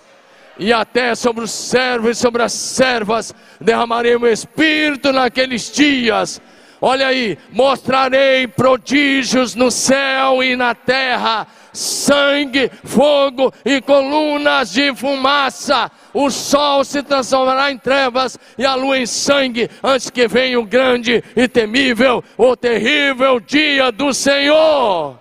E 0.59 0.73
até 0.73 1.15
sobre 1.15 1.45
os 1.45 1.51
servos 1.51 2.17
e 2.17 2.21
sobre 2.21 2.43
as 2.43 2.53
servas 2.53 3.35
derramarei 3.61 4.15
o 4.17 4.21
meu 4.21 4.33
espírito 4.33 5.13
naqueles 5.13 5.71
dias. 5.71 6.41
Olha 6.81 7.09
aí, 7.09 7.39
mostrarei 7.51 8.47
prodígios 8.47 9.55
no 9.55 9.71
céu 9.71 10.43
e 10.43 10.55
na 10.57 10.75
terra 10.75 11.47
sangue, 11.77 12.71
fogo 12.85 13.53
e 13.65 13.81
colunas 13.81 14.73
de 14.73 14.95
fumaça. 14.95 15.91
O 16.13 16.31
sol 16.31 16.83
se 16.85 17.03
transformará 17.03 17.71
em 17.71 17.79
trevas 17.79 18.39
e 18.57 18.65
a 18.65 18.75
lua 18.75 18.99
em 18.99 19.07
sangue, 19.07 19.71
antes 19.83 20.11
que 20.11 20.27
venha 20.27 20.59
o 20.59 20.65
grande 20.65 21.23
e 21.37 21.47
temível, 21.47 22.25
o 22.37 22.57
terrível 22.57 23.39
dia 23.39 23.93
do 23.93 24.13
Senhor. 24.13 25.19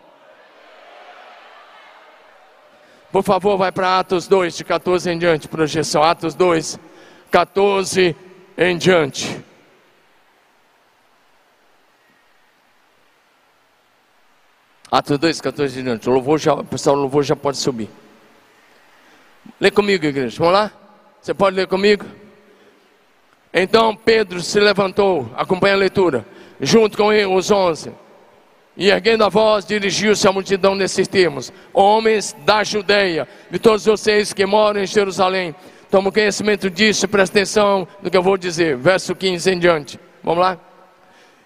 Por 3.12 3.24
favor, 3.24 3.58
vai 3.58 3.72
para 3.72 4.00
Atos 4.00 4.28
2, 4.28 4.58
de 4.58 4.64
14 4.64 5.10
em 5.10 5.18
diante, 5.18 5.48
projeção. 5.48 6.04
Atos 6.04 6.36
2, 6.36 6.78
14 7.32 8.16
em 8.58 8.78
diante. 8.78 9.42
Atos 14.96 15.18
2, 15.18 15.42
14 15.42 15.78
em 15.78 15.84
diante. 15.84 16.10
O 16.10 16.14
louvor 16.14 16.40
já, 16.40 16.54
o 16.54 16.64
pessoal, 16.64 16.96
o 16.96 17.00
louvor 17.02 17.22
já 17.22 17.36
pode 17.36 17.58
subir. 17.58 17.90
Lê 19.60 19.70
comigo, 19.70 20.06
igreja. 20.06 20.38
Vamos 20.38 20.54
lá? 20.54 20.72
Você 21.22 21.34
pode 21.34 21.54
ler 21.54 21.68
comigo? 21.68 22.06
Então 23.54 23.94
Pedro 23.94 24.40
se 24.40 24.58
levantou, 24.58 25.30
acompanha 25.36 25.74
a 25.74 25.78
leitura, 25.78 26.26
junto 26.62 26.96
com 26.98 27.12
ele, 27.12 27.26
os 27.26 27.52
onze, 27.52 27.92
e 28.78 28.90
erguendo 28.90 29.26
a 29.26 29.30
voz, 29.30 29.66
dirigiu-se 29.66 30.30
à 30.30 30.32
multidão 30.32 30.76
nesses 30.76 31.10
termos: 31.10 31.52
Homens 31.74 32.34
da 32.46 32.64
Judeia, 32.64 33.28
e 33.52 33.60
todos 33.60 33.84
vocês 33.84 34.32
que 34.32 34.46
moram 34.46 34.82
em 34.82 34.88
Jerusalém, 34.88 35.54
tomam 35.92 36.10
conhecimento 36.10 36.70
disso, 36.70 37.06
presta 37.06 37.40
atenção 37.40 37.86
no 38.02 38.10
que 38.10 38.16
eu 38.16 38.24
vou 38.24 38.38
dizer, 38.38 38.78
verso 38.78 39.14
15 39.14 39.52
em 39.52 39.60
diante. 39.60 40.00
Vamos 40.24 40.40
lá? 40.40 40.58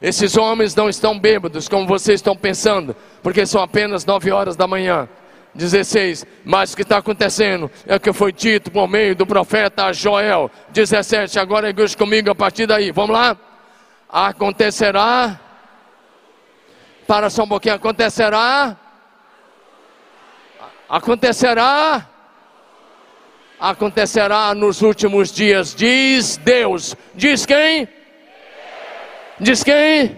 Esses 0.02 0.38
homens 0.38 0.74
não 0.76 0.88
estão 0.88 1.20
bêbados 1.20 1.68
como 1.68 1.86
vocês 1.86 2.20
estão 2.20 2.36
pensando, 2.36 2.96
porque 3.22 3.46
são 3.46 3.62
apenas 3.62 4.06
nove 4.06 4.32
horas 4.32 4.56
da 4.56 4.66
manhã. 4.66 5.10
16, 5.54 6.26
mas 6.46 6.72
o 6.72 6.76
que 6.76 6.84
está 6.84 6.98
acontecendo 6.98 7.70
é 7.86 7.96
o 7.96 8.00
que 8.00 8.14
foi 8.14 8.32
dito 8.32 8.72
por 8.72 8.88
meio 8.88 9.16
do 9.16 9.26
profeta 9.26 9.92
Joel. 9.92 10.50
17, 10.70 11.40
agora 11.40 11.68
é 11.68 11.72
igreja 11.72 11.98
comigo 11.98 12.30
a 12.30 12.36
partir 12.36 12.66
daí. 12.66 12.92
Vamos 12.92 13.12
lá? 13.12 13.36
Acontecerá. 14.08 15.40
Para 17.06 17.30
só 17.30 17.44
um 17.44 17.48
pouquinho. 17.48 17.76
Acontecerá. 17.76 18.78
Acontecerá. 20.88 22.08
Acontecerá 23.60 24.56
nos 24.56 24.82
últimos 24.82 25.32
dias, 25.32 25.76
diz 25.76 26.38
Deus. 26.38 26.96
Diz 27.14 27.46
quem? 27.46 27.90
Diz 29.40 29.64
quem? 29.64 30.16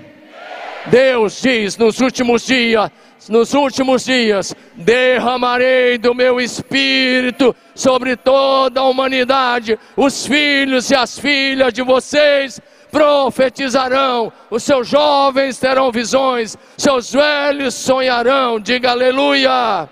Deus 0.87 1.41
diz 1.41 1.77
nos 1.77 1.99
últimos 1.99 2.45
dias 2.45 2.91
nos 3.29 3.53
últimos 3.53 4.05
dias 4.05 4.55
derramarei 4.73 5.97
do 5.97 6.13
meu 6.13 6.41
espírito 6.41 7.55
sobre 7.75 8.15
toda 8.15 8.79
a 8.79 8.85
humanidade. 8.85 9.77
Os 9.95 10.25
filhos 10.25 10.89
e 10.89 10.95
as 10.95 11.19
filhas 11.19 11.71
de 11.71 11.83
vocês 11.83 12.59
profetizarão, 12.91 14.33
os 14.49 14.63
seus 14.63 14.87
jovens 14.87 15.57
terão 15.57 15.91
visões, 15.91 16.57
seus 16.77 17.13
velhos 17.13 17.75
sonharão. 17.75 18.59
Diga 18.59 18.91
aleluia. 18.91 19.87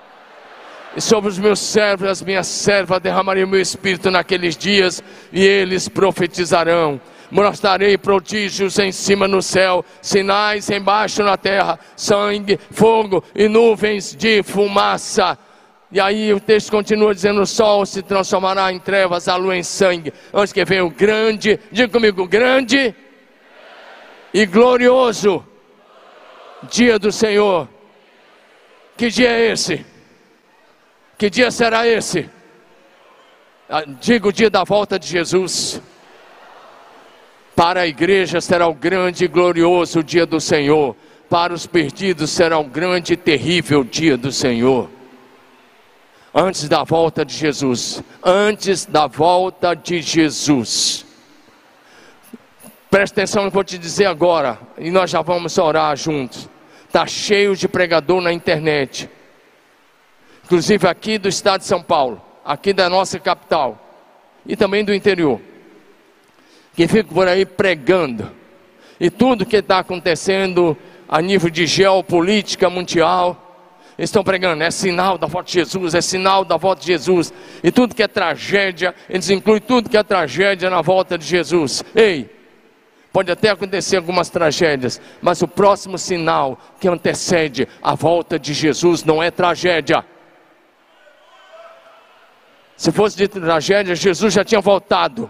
E 0.98 1.00
sobre 1.00 1.30
os 1.30 1.38
meus 1.38 1.60
servos 1.60 2.08
e 2.08 2.10
as 2.10 2.22
minhas 2.24 2.48
servas 2.48 3.00
derramarei 3.00 3.44
o 3.44 3.48
meu 3.48 3.62
espírito 3.62 4.10
naqueles 4.10 4.58
dias 4.58 5.04
e 5.32 5.46
eles 5.46 5.88
profetizarão 5.88 7.00
mostrarei 7.32 7.98
prodígios 7.98 8.80
em 8.80 8.92
cima 8.92 9.28
no 9.28 9.42
céu, 9.42 9.84
sinais 10.02 10.70
embaixo 10.70 11.24
na 11.24 11.38
terra, 11.38 11.80
sangue, 11.96 12.60
fogo 12.72 13.24
e 13.36 13.48
nuvens 13.48 14.16
de 14.16 14.42
fumaça. 14.44 15.38
E 15.92 16.00
aí 16.00 16.34
o 16.34 16.40
texto 16.40 16.72
continua 16.72 17.14
dizendo: 17.14 17.42
o 17.42 17.48
sol 17.48 17.86
se 17.86 18.02
transformará 18.02 18.72
em 18.72 18.80
trevas, 18.80 19.28
a 19.28 19.36
lua 19.36 19.58
em 19.58 19.64
sangue. 19.64 20.14
Antes 20.34 20.54
que 20.54 20.64
venha 20.66 20.86
o 20.86 20.90
grande, 20.90 21.60
diga 21.72 21.92
comigo, 21.92 22.28
grande 22.28 22.96
e 24.34 24.46
glorioso 24.46 25.46
dia 26.70 27.00
do 27.00 27.12
Senhor. 27.12 27.68
Que 28.98 29.10
dia 29.10 29.30
é 29.30 29.52
esse? 29.52 29.86
Que 31.18 31.30
dia 31.30 31.52
será 31.52 31.88
esse? 31.88 32.30
Ah, 33.70 33.84
diga 33.86 34.28
o 34.28 34.32
dia 34.32 34.50
da 34.50 34.64
volta 34.64 35.00
de 35.00 35.08
Jesus. 35.08 35.82
Para 37.60 37.82
a 37.82 37.88
igreja 37.88 38.40
será 38.40 38.70
o 38.70 38.74
grande 38.74 39.26
e 39.26 39.28
glorioso 39.28 40.02
dia 40.02 40.26
do 40.26 40.40
Senhor. 40.40 40.96
Para 41.30 41.54
os 41.54 41.68
perdidos 41.68 42.30
será 42.30 42.58
o 42.58 42.64
grande 42.64 43.12
e 43.12 43.18
terrível 43.18 43.84
dia 43.84 44.16
do 44.16 44.32
Senhor. 44.32 44.90
Antes 46.34 46.70
da 46.70 46.86
volta 46.86 47.26
de 47.26 47.34
Jesus. 47.34 48.02
Antes 48.24 48.86
da 48.86 49.08
volta 49.08 49.76
de 49.76 50.02
Jesus. 50.02 51.06
Presta 52.90 53.20
atenção 53.20 53.44
eu 53.44 53.52
vou 53.52 53.66
te 53.66 53.78
dizer 53.78 54.06
agora. 54.06 54.58
E 54.78 54.90
nós 54.90 55.10
já 55.10 55.22
vamos 55.22 55.58
orar 55.58 55.98
juntos. 55.98 56.48
Está 56.88 57.06
cheio 57.06 57.58
de 57.58 57.68
pregador 57.68 58.22
na 58.22 58.32
internet. 58.32 59.10
Inclusive 60.46 60.88
aqui 60.88 61.18
do 61.18 61.28
estado 61.28 61.60
de 61.60 61.68
São 61.68 61.84
Paulo. 61.84 62.22
Aqui 62.46 62.72
da 62.72 62.90
nossa 62.90 63.20
capital. 63.20 63.78
E 64.46 64.56
também 64.56 64.86
do 64.86 64.94
interior 64.94 65.42
que 66.80 66.88
ficam 66.88 67.14
por 67.14 67.28
aí 67.28 67.46
pregando. 67.46 68.32
E 68.98 69.10
tudo 69.10 69.46
que 69.46 69.58
está 69.58 69.80
acontecendo 69.80 70.78
a 71.10 71.22
nível 71.22 71.50
de 71.50 71.68
geopolítica 71.68 72.70
mundial, 72.70 73.76
estão 73.98 74.24
pregando, 74.24 74.64
é 74.64 74.72
sinal 74.72 75.18
da 75.18 75.28
volta 75.28 75.48
de 75.48 75.56
Jesus, 75.56 75.94
é 75.94 76.00
sinal 76.00 76.46
da 76.46 76.56
volta 76.56 76.80
de 76.80 76.88
Jesus. 76.88 77.34
E 77.62 77.70
tudo 77.70 77.94
que 77.94 78.02
é 78.02 78.08
tragédia, 78.08 78.96
eles 79.10 79.30
incluem 79.30 79.60
tudo 79.60 79.90
que 79.90 79.98
é 79.98 80.04
tragédia 80.04 80.70
na 80.70 80.82
volta 80.82 81.18
de 81.18 81.26
Jesus. 81.26 81.84
Ei, 81.94 82.34
pode 83.12 83.30
até 83.30 83.50
acontecer 83.50 83.98
algumas 83.98 84.30
tragédias, 84.30 85.02
mas 85.22 85.42
o 85.42 85.50
próximo 85.50 85.98
sinal 85.98 86.58
que 86.80 86.88
antecede 86.88 87.68
a 87.84 87.94
volta 87.94 88.40
de 88.40 88.54
Jesus 88.54 89.04
não 89.04 89.22
é 89.22 89.30
tragédia. 89.30 90.06
Se 92.78 92.90
fosse 92.90 93.18
de 93.18 93.28
tragédia, 93.28 93.94
Jesus 93.96 94.34
já 94.34 94.46
tinha 94.46 94.62
voltado. 94.62 95.30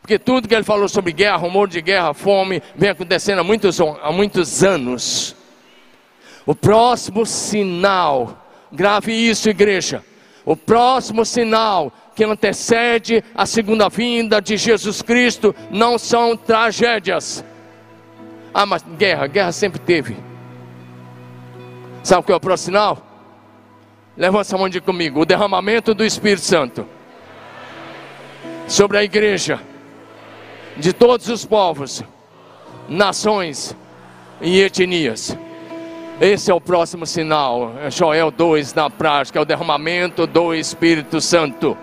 Porque 0.00 0.18
tudo 0.18 0.48
que 0.48 0.54
ele 0.54 0.64
falou 0.64 0.88
sobre 0.88 1.12
guerra, 1.12 1.36
rumor 1.36 1.68
de 1.68 1.80
guerra, 1.80 2.14
fome, 2.14 2.62
vem 2.74 2.90
acontecendo 2.90 3.40
há 3.40 3.44
muitos, 3.44 3.80
há 3.80 4.10
muitos 4.10 4.64
anos. 4.64 5.36
O 6.46 6.54
próximo 6.54 7.26
sinal, 7.26 8.46
grave 8.72 9.12
isso, 9.12 9.48
igreja. 9.48 10.04
O 10.44 10.56
próximo 10.56 11.24
sinal 11.24 11.92
que 12.14 12.24
antecede 12.24 13.22
a 13.34 13.46
segunda 13.46 13.88
vinda 13.88 14.40
de 14.40 14.56
Jesus 14.56 15.02
Cristo 15.02 15.54
não 15.70 15.98
são 15.98 16.36
tragédias. 16.36 17.44
Ah, 18.52 18.66
mas 18.66 18.82
guerra, 18.98 19.26
guerra 19.26 19.52
sempre 19.52 19.78
teve. 19.78 20.16
Sabe 22.02 22.20
o 22.20 22.24
que 22.24 22.32
é 22.32 22.34
o 22.34 22.40
próximo 22.40 22.72
sinal? 22.72 23.06
Levanta 24.16 24.54
a 24.54 24.58
mão 24.58 24.68
de 24.68 24.80
comigo. 24.80 25.20
O 25.20 25.26
derramamento 25.26 25.94
do 25.94 26.04
Espírito 26.04 26.44
Santo 26.44 26.86
sobre 28.66 28.98
a 28.98 29.04
igreja 29.04 29.60
de 30.80 30.94
todos 30.94 31.28
os 31.28 31.44
povos, 31.44 32.02
nações 32.88 33.76
e 34.40 34.60
etnias. 34.60 35.36
Esse 36.20 36.50
é 36.50 36.54
o 36.54 36.60
próximo 36.60 37.06
sinal, 37.06 37.74
é 37.82 37.90
Joel 37.90 38.30
2 38.30 38.74
na 38.74 38.90
prática, 38.90 39.38
é 39.38 39.42
o 39.42 39.44
derramamento 39.44 40.26
do 40.26 40.54
Espírito 40.54 41.20
Santo. 41.20 41.76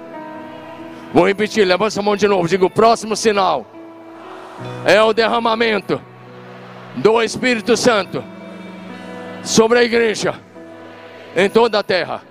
Vou 1.14 1.26
repetir, 1.28 1.66
levanta 1.66 2.00
a 2.00 2.04
mão 2.04 2.16
de 2.16 2.28
novo, 2.28 2.48
digo: 2.48 2.66
o 2.66 2.70
próximo 2.70 3.16
sinal 3.16 3.66
é 4.84 5.02
o 5.02 5.14
derramamento 5.14 6.02
do 6.96 7.22
Espírito 7.22 7.78
Santo 7.78 8.24
sobre 9.44 9.80
a 9.80 9.84
igreja 9.84 10.36
em 11.36 11.50
toda 11.50 11.80
a 11.80 11.84
terra. 11.84 12.22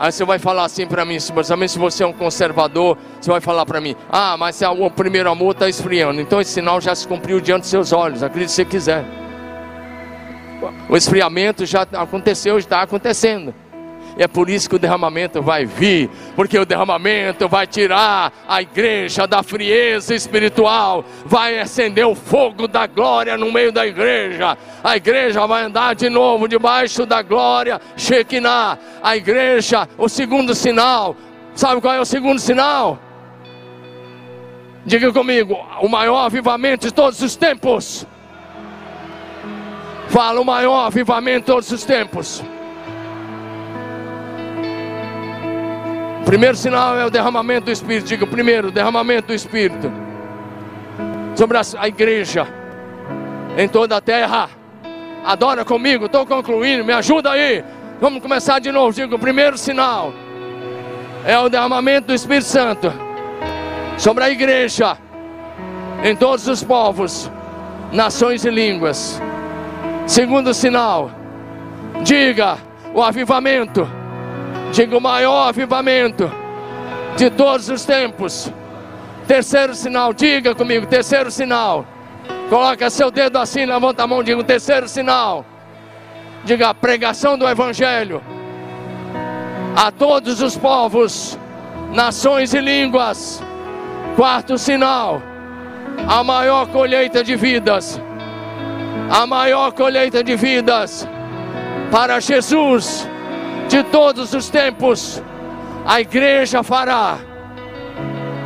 Aí 0.00 0.10
você 0.10 0.24
vai 0.24 0.38
falar 0.38 0.64
assim 0.64 0.86
para 0.86 1.04
mim, 1.04 1.18
principalmente 1.18 1.72
se 1.72 1.78
você 1.78 2.02
é 2.02 2.06
um 2.06 2.12
conservador, 2.14 2.96
você 3.20 3.30
vai 3.30 3.38
falar 3.42 3.66
para 3.66 3.82
mim: 3.82 3.94
Ah, 4.08 4.34
mas 4.34 4.58
o 4.62 4.90
primeiro 4.90 5.30
amor 5.30 5.52
está 5.52 5.68
esfriando. 5.68 6.22
Então 6.22 6.40
esse 6.40 6.52
sinal 6.52 6.80
já 6.80 6.94
se 6.94 7.06
cumpriu 7.06 7.38
diante 7.38 7.62
dos 7.62 7.70
seus 7.70 7.92
olhos, 7.92 8.22
acredite 8.22 8.50
se 8.50 8.64
quiser. 8.64 9.04
O 10.88 10.96
esfriamento 10.96 11.66
já 11.66 11.82
aconteceu, 11.82 12.56
está 12.56 12.80
acontecendo. 12.80 13.54
É 14.18 14.26
por 14.26 14.50
isso 14.50 14.68
que 14.68 14.76
o 14.76 14.78
derramamento 14.78 15.40
vai 15.40 15.64
vir, 15.64 16.10
porque 16.34 16.58
o 16.58 16.66
derramamento 16.66 17.48
vai 17.48 17.66
tirar 17.66 18.32
a 18.46 18.60
igreja 18.60 19.26
da 19.26 19.42
frieza 19.42 20.14
espiritual, 20.14 21.04
vai 21.24 21.58
acender 21.58 22.06
o 22.06 22.14
fogo 22.14 22.66
da 22.66 22.86
glória 22.86 23.36
no 23.36 23.50
meio 23.52 23.72
da 23.72 23.86
igreja. 23.86 24.58
A 24.82 24.96
igreja 24.96 25.46
vai 25.46 25.64
andar 25.64 25.94
de 25.94 26.08
novo 26.08 26.48
debaixo 26.48 27.06
da 27.06 27.22
glória 27.22 27.80
Shekinah. 27.96 28.78
A 29.02 29.16
igreja, 29.16 29.88
o 29.96 30.08
segundo 30.08 30.54
sinal, 30.54 31.16
sabe 31.54 31.80
qual 31.80 31.94
é 31.94 32.00
o 32.00 32.04
segundo 32.04 32.38
sinal? 32.38 32.98
Diga 34.84 35.12
comigo, 35.12 35.56
o 35.80 35.88
maior 35.88 36.24
avivamento 36.24 36.86
de 36.86 36.92
todos 36.92 37.22
os 37.22 37.36
tempos. 37.36 38.06
Fala 40.08 40.40
o 40.40 40.44
maior 40.44 40.86
avivamento 40.86 41.40
de 41.40 41.46
todos 41.46 41.70
os 41.70 41.84
tempos 41.84 42.42
Primeiro 46.30 46.56
sinal 46.56 46.96
é 46.96 47.04
o 47.04 47.10
derramamento 47.10 47.64
do 47.64 47.72
Espírito. 47.72 48.06
Diga 48.06 48.24
primeiro, 48.24 48.70
derramamento 48.70 49.26
do 49.26 49.34
Espírito 49.34 49.90
sobre 51.34 51.58
a 51.58 51.88
igreja 51.88 52.46
em 53.58 53.66
toda 53.66 53.96
a 53.96 54.00
terra. 54.00 54.48
Adora 55.24 55.64
comigo, 55.64 56.06
estou 56.06 56.24
concluindo, 56.24 56.84
me 56.84 56.92
ajuda 56.92 57.32
aí. 57.32 57.64
Vamos 58.00 58.22
começar 58.22 58.60
de 58.60 58.70
novo. 58.70 58.92
Diga 58.92 59.12
o 59.12 59.18
primeiro 59.18 59.58
sinal 59.58 60.14
é 61.26 61.36
o 61.36 61.48
derramamento 61.48 62.06
do 62.06 62.14
Espírito 62.14 62.46
Santo 62.46 62.92
sobre 63.98 64.22
a 64.22 64.30
igreja 64.30 64.96
em 66.04 66.14
todos 66.14 66.46
os 66.46 66.62
povos, 66.62 67.28
nações 67.90 68.44
e 68.44 68.50
línguas. 68.50 69.20
Segundo 70.06 70.54
sinal, 70.54 71.10
diga 72.04 72.56
o 72.94 73.02
avivamento, 73.02 73.84
diga 74.72 74.96
o 74.96 75.00
maior 75.00 75.48
avivamento 75.48 76.30
de 77.16 77.30
todos 77.30 77.68
os 77.68 77.84
tempos. 77.84 78.52
Terceiro 79.26 79.74
sinal, 79.74 80.12
diga 80.12 80.54
comigo, 80.54 80.86
terceiro 80.86 81.30
sinal. 81.30 81.86
Coloca 82.48 82.90
seu 82.90 83.10
dedo 83.10 83.38
assim, 83.38 83.64
levanta 83.64 84.02
a 84.02 84.06
mão, 84.06 84.22
diga 84.22 84.42
terceiro 84.42 84.88
sinal. 84.88 85.44
Diga 86.44 86.70
a 86.70 86.74
pregação 86.74 87.36
do 87.36 87.46
Evangelho 87.46 88.22
a 89.76 89.90
todos 89.90 90.40
os 90.42 90.56
povos, 90.56 91.38
nações 91.92 92.54
e 92.54 92.60
línguas. 92.60 93.42
Quarto 94.16 94.58
sinal, 94.58 95.22
a 96.08 96.24
maior 96.24 96.66
colheita 96.66 97.22
de 97.22 97.36
vidas, 97.36 98.00
a 99.10 99.26
maior 99.26 99.72
colheita 99.72 100.22
de 100.24 100.34
vidas 100.34 101.08
para 101.90 102.20
Jesus 102.20 103.08
de 103.70 103.84
todos 103.84 104.34
os 104.34 104.50
tempos. 104.50 105.22
A 105.86 106.00
igreja 106.00 106.62
fará 106.62 107.18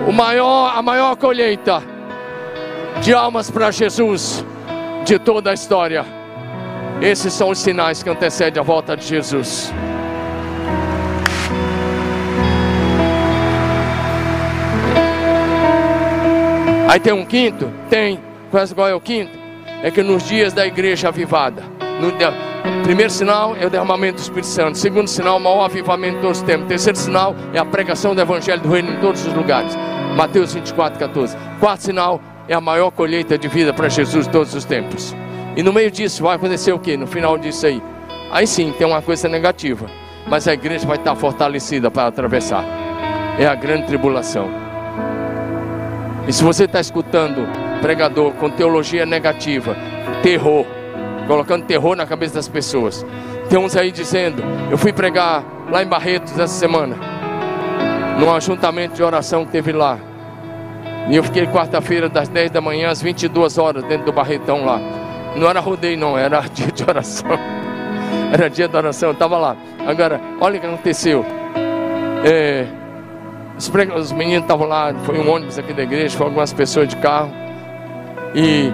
o 0.06 0.12
maior, 0.12 0.76
a 0.76 0.82
maior 0.82 1.16
colheita 1.16 1.82
de 3.00 3.12
almas 3.12 3.50
para 3.50 3.70
Jesus 3.70 4.44
de 5.04 5.18
toda 5.18 5.50
a 5.50 5.54
história. 5.54 6.04
Esses 7.00 7.32
são 7.32 7.48
os 7.48 7.58
sinais 7.58 8.02
que 8.02 8.10
antecedem 8.10 8.60
a 8.60 8.62
volta 8.62 8.96
de 8.96 9.04
Jesus. 9.04 9.72
Aí 16.88 17.00
tem 17.00 17.12
um 17.12 17.24
quinto? 17.24 17.72
Tem. 17.90 18.20
Qual 18.74 18.86
é 18.86 18.94
o 18.94 19.00
quinto? 19.00 19.36
É 19.82 19.90
que 19.90 20.02
nos 20.02 20.22
dias 20.22 20.52
da 20.52 20.64
igreja 20.64 21.08
avivada, 21.08 21.62
no, 22.00 22.12
primeiro 22.84 23.10
sinal 23.10 23.56
é 23.56 23.66
o 23.66 23.70
derramamento 23.70 24.16
do 24.16 24.22
Espírito 24.22 24.46
Santo. 24.46 24.78
Segundo 24.78 25.08
sinal, 25.08 25.38
o 25.38 25.40
maior 25.40 25.64
avivamento 25.64 26.16
de 26.16 26.22
todos 26.22 26.38
os 26.38 26.44
tempos. 26.44 26.68
Terceiro 26.68 26.98
sinal 26.98 27.34
é 27.52 27.58
a 27.58 27.64
pregação 27.64 28.14
do 28.14 28.20
Evangelho 28.20 28.60
do 28.60 28.68
Reino 28.68 28.92
em 28.92 29.00
todos 29.00 29.26
os 29.26 29.32
lugares. 29.34 29.76
Mateus 30.16 30.54
24, 30.54 30.98
14. 30.98 31.36
Quarto 31.58 31.82
sinal 31.82 32.20
é 32.48 32.54
a 32.54 32.60
maior 32.60 32.90
colheita 32.90 33.36
de 33.36 33.48
vida 33.48 33.72
para 33.72 33.88
Jesus 33.88 34.26
de 34.26 34.32
todos 34.32 34.54
os 34.54 34.64
tempos. 34.64 35.14
E 35.56 35.62
no 35.62 35.72
meio 35.72 35.90
disso 35.90 36.22
vai 36.22 36.36
acontecer 36.36 36.72
o 36.72 36.78
que? 36.78 36.96
No 36.96 37.06
final 37.06 37.38
disso 37.38 37.66
aí. 37.66 37.82
Aí 38.30 38.46
sim 38.46 38.72
tem 38.72 38.86
uma 38.86 39.02
coisa 39.02 39.28
negativa. 39.28 39.86
Mas 40.26 40.48
a 40.48 40.54
igreja 40.54 40.86
vai 40.86 40.96
estar 40.96 41.14
fortalecida 41.14 41.90
para 41.90 42.08
atravessar. 42.08 42.64
É 43.38 43.46
a 43.46 43.54
grande 43.54 43.86
tribulação. 43.86 44.48
E 46.26 46.32
se 46.32 46.42
você 46.42 46.64
está 46.64 46.80
escutando 46.80 47.46
pregador 47.80 48.32
com 48.32 48.48
teologia 48.48 49.04
negativa, 49.04 49.76
terror, 50.22 50.64
colocando 51.26 51.64
terror 51.64 51.96
na 51.96 52.06
cabeça 52.06 52.34
das 52.34 52.48
pessoas, 52.48 53.04
tem 53.48 53.58
uns 53.58 53.76
aí 53.76 53.90
dizendo: 53.90 54.42
Eu 54.70 54.78
fui 54.78 54.92
pregar 54.92 55.44
lá 55.70 55.82
em 55.82 55.86
Barretos 55.86 56.32
essa 56.32 56.54
semana, 56.54 56.96
num 58.18 58.32
ajuntamento 58.34 58.94
de 58.94 59.02
oração 59.02 59.44
que 59.44 59.52
teve 59.52 59.72
lá. 59.72 59.98
E 61.08 61.16
eu 61.16 61.22
fiquei 61.22 61.46
quarta-feira, 61.46 62.08
das 62.08 62.28
10 62.28 62.50
da 62.50 62.60
manhã 62.60 62.88
às 62.88 63.02
22 63.02 63.58
horas, 63.58 63.84
dentro 63.84 64.06
do 64.06 64.12
Barretão 64.12 64.64
lá. 64.64 64.80
Não 65.36 65.48
era 65.48 65.60
rodeio, 65.60 65.98
não, 65.98 66.16
era 66.16 66.40
dia 66.48 66.68
de 66.68 66.82
oração. 66.82 67.28
Era 68.32 68.48
dia 68.48 68.66
de 68.66 68.76
oração, 68.76 69.10
eu 69.10 69.12
estava 69.12 69.36
lá. 69.36 69.56
Agora, 69.86 70.20
olha 70.40 70.56
o 70.56 70.60
que 70.60 70.66
aconteceu. 70.66 71.24
É, 72.24 72.66
os, 73.56 73.70
os 73.96 74.12
meninos 74.12 74.42
estavam 74.42 74.66
lá, 74.66 74.94
foi 75.04 75.18
um 75.18 75.30
ônibus 75.30 75.58
aqui 75.58 75.74
da 75.74 75.82
igreja, 75.82 76.16
foram 76.16 76.30
algumas 76.30 76.52
pessoas 76.52 76.88
de 76.88 76.96
carro. 76.96 77.30
E 78.34 78.72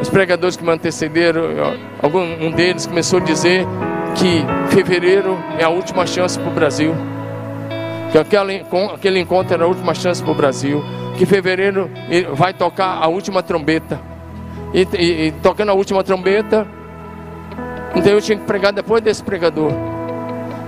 os 0.00 0.08
pregadores 0.08 0.56
que 0.56 0.64
me 0.64 0.70
antecederam, 0.70 1.44
algum, 2.02 2.22
um 2.22 2.50
deles 2.50 2.86
começou 2.86 3.18
a 3.18 3.22
dizer 3.22 3.66
que 4.14 4.44
fevereiro 4.74 5.38
é 5.58 5.64
a 5.64 5.68
última 5.68 6.06
chance 6.06 6.38
para 6.38 6.48
o 6.48 6.52
Brasil. 6.52 6.94
Que 8.12 8.18
aquele, 8.18 8.64
aquele 8.94 9.20
encontro 9.20 9.54
era 9.54 9.64
a 9.64 9.66
última 9.66 9.94
chance 9.94 10.22
para 10.22 10.32
o 10.32 10.34
Brasil. 10.34 10.82
Que 11.16 11.26
fevereiro 11.26 11.90
vai 12.34 12.54
tocar 12.54 12.98
a 13.02 13.06
última 13.08 13.42
trombeta. 13.42 14.00
E, 14.72 14.86
e, 14.96 15.26
e 15.26 15.32
tocando 15.42 15.70
a 15.70 15.74
última 15.74 16.02
trombeta, 16.02 16.66
então 17.94 18.12
eu 18.12 18.20
tinha 18.20 18.36
que 18.36 18.44
pregar 18.44 18.72
depois 18.72 19.02
desse 19.02 19.22
pregador. 19.22 19.72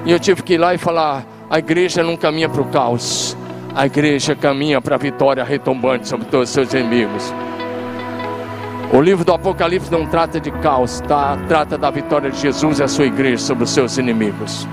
E 0.07 0.13
eu 0.13 0.19
tive 0.19 0.43
que 0.43 0.55
ir 0.55 0.59
lá 0.59 0.73
e 0.73 0.79
falar: 0.79 1.27
a 1.51 1.59
igreja 1.59 2.03
não 2.03 2.17
caminha 2.17 2.49
para 2.49 2.63
o 2.63 2.65
caos 2.67 3.37
a 3.79 3.87
igreja 3.87 4.35
caminha 4.35 4.81
para 4.81 4.97
a 4.97 4.99
vitória 4.99 5.45
retombante 5.45 6.09
sobre 6.09 6.27
todos 6.27 6.49
os 6.49 6.53
seus 6.53 6.75
inimigos. 6.75 7.33
O 8.91 9.03
livro 9.03 9.23
do 9.23 9.35
Apocalipse 9.35 9.93
não 9.93 10.07
trata 10.07 10.41
de 10.41 10.51
caos, 10.51 11.01
tá? 11.07 11.37
trata 11.47 11.77
da 11.77 11.91
vitória 11.91 12.31
de 12.31 12.41
Jesus 12.41 12.79
e 12.79 12.83
a 12.83 12.89
sua 12.89 13.05
igreja 13.05 13.37
sobre 13.37 13.65
os 13.65 13.71
seus 13.71 13.99
inimigos. 13.99 14.67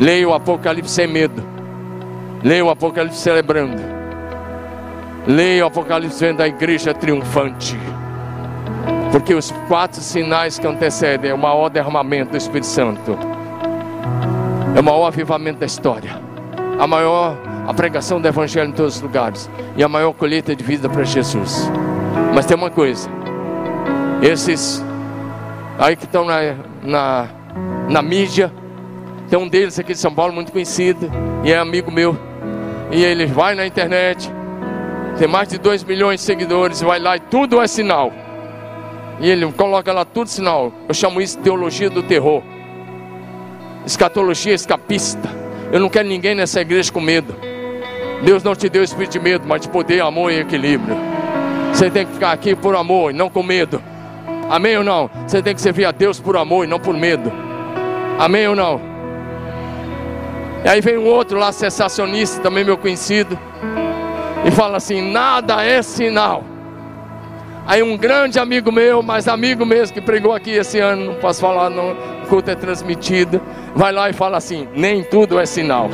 Leia 0.00 0.26
o 0.26 0.32
Apocalipse 0.32 0.90
sem 0.90 1.06
medo. 1.06 1.42
Leia 2.42 2.64
o 2.64 2.70
Apocalipse 2.70 3.18
celebrando. 3.18 3.82
Leia 5.26 5.64
o 5.64 5.68
Apocalipse 5.68 6.18
vendo 6.18 6.40
a 6.40 6.48
igreja 6.48 6.94
triunfante. 6.94 7.78
Porque 9.12 9.34
os 9.34 9.52
quatro 9.68 10.00
sinais 10.00 10.58
que 10.58 10.66
antecedem 10.66 11.30
é 11.30 11.34
o 11.34 11.38
maior 11.38 11.68
derramamento 11.68 12.30
do 12.30 12.36
Espírito 12.38 12.66
Santo. 12.66 13.18
É 14.74 14.80
o 14.80 14.84
maior 14.84 15.06
avivamento 15.06 15.60
da 15.60 15.66
história. 15.66 16.18
A 16.78 16.86
maior 16.86 17.36
a 17.66 17.72
pregação 17.72 18.20
do 18.20 18.28
Evangelho 18.28 18.68
em 18.68 18.72
todos 18.72 18.96
os 18.96 19.02
lugares 19.02 19.48
e 19.76 19.82
a 19.82 19.88
maior 19.88 20.12
colheita 20.12 20.54
de 20.54 20.62
vida 20.62 20.88
para 20.88 21.04
Jesus. 21.04 21.70
Mas 22.34 22.46
tem 22.46 22.56
uma 22.56 22.70
coisa: 22.70 23.08
esses 24.22 24.84
aí 25.78 25.96
que 25.96 26.04
estão 26.04 26.24
na, 26.24 26.54
na, 26.82 27.28
na 27.88 28.02
mídia, 28.02 28.52
tem 29.28 29.38
um 29.38 29.48
deles 29.48 29.78
aqui 29.78 29.92
de 29.92 29.98
São 29.98 30.14
Paulo 30.14 30.32
muito 30.32 30.52
conhecido 30.52 31.10
e 31.42 31.52
é 31.52 31.58
amigo 31.58 31.90
meu. 31.90 32.16
E 32.90 33.02
ele 33.02 33.26
vai 33.26 33.54
na 33.54 33.66
internet, 33.66 34.30
tem 35.18 35.26
mais 35.26 35.48
de 35.48 35.58
2 35.58 35.84
milhões 35.84 36.20
de 36.20 36.26
seguidores, 36.26 36.80
vai 36.80 36.98
lá 36.98 37.16
e 37.16 37.20
tudo 37.20 37.60
é 37.60 37.66
sinal. 37.66 38.12
E 39.20 39.30
ele 39.30 39.50
coloca 39.52 39.92
lá 39.92 40.04
tudo 40.04 40.28
sinal. 40.28 40.72
Eu 40.88 40.94
chamo 40.94 41.20
isso 41.20 41.36
de 41.36 41.44
teologia 41.44 41.88
do 41.88 42.02
terror. 42.02 42.42
Escatologia 43.86 44.54
escapista. 44.54 45.28
Eu 45.72 45.80
não 45.80 45.88
quero 45.88 46.08
ninguém 46.08 46.34
nessa 46.34 46.60
igreja 46.60 46.92
com 46.92 47.00
medo. 47.00 47.34
Deus 48.24 48.42
não 48.42 48.54
te 48.54 48.68
deu 48.68 48.82
espírito 48.82 49.12
de 49.12 49.20
medo, 49.20 49.44
mas 49.46 49.62
de 49.62 49.68
poder, 49.68 50.00
amor 50.00 50.32
e 50.32 50.40
equilíbrio. 50.40 50.96
Você 51.74 51.90
tem 51.90 52.06
que 52.06 52.12
ficar 52.12 52.30
aqui 52.30 52.54
por 52.54 52.76
amor 52.76 53.10
e 53.10 53.14
não 53.14 53.28
com 53.28 53.42
medo. 53.42 53.82
Amém 54.48 54.78
ou 54.78 54.84
não? 54.84 55.10
Você 55.26 55.42
tem 55.42 55.52
que 55.52 55.60
servir 55.60 55.84
a 55.84 55.90
Deus 55.90 56.20
por 56.20 56.36
amor 56.36 56.64
e 56.64 56.68
não 56.68 56.78
por 56.78 56.94
medo. 56.94 57.32
Amém 58.16 58.46
ou 58.46 58.54
não? 58.54 58.80
E 60.64 60.68
aí 60.68 60.80
vem 60.80 60.96
um 60.96 61.06
outro 61.08 61.36
lá, 61.36 61.50
sensacionista, 61.50 62.40
também 62.40 62.64
meu 62.64 62.78
conhecido, 62.78 63.36
e 64.46 64.52
fala 64.52 64.76
assim: 64.76 65.02
nada 65.10 65.64
é 65.64 65.82
sinal. 65.82 66.44
Aí 67.66 67.82
um 67.82 67.96
grande 67.96 68.38
amigo 68.38 68.70
meu, 68.70 69.02
mas 69.02 69.26
amigo 69.26 69.66
mesmo 69.66 69.94
que 69.94 70.00
pregou 70.00 70.32
aqui 70.32 70.52
esse 70.52 70.78
ano, 70.78 71.06
não 71.06 71.14
posso 71.14 71.40
falar, 71.40 71.70
não, 71.70 71.90
o 72.22 72.26
culto 72.28 72.52
é 72.52 72.54
transmitido, 72.54 73.40
vai 73.74 73.90
lá 73.90 74.08
e 74.08 74.12
fala 74.12 74.36
assim: 74.36 74.68
nem 74.76 75.02
tudo 75.02 75.40
é 75.40 75.44
sinal. 75.44 75.90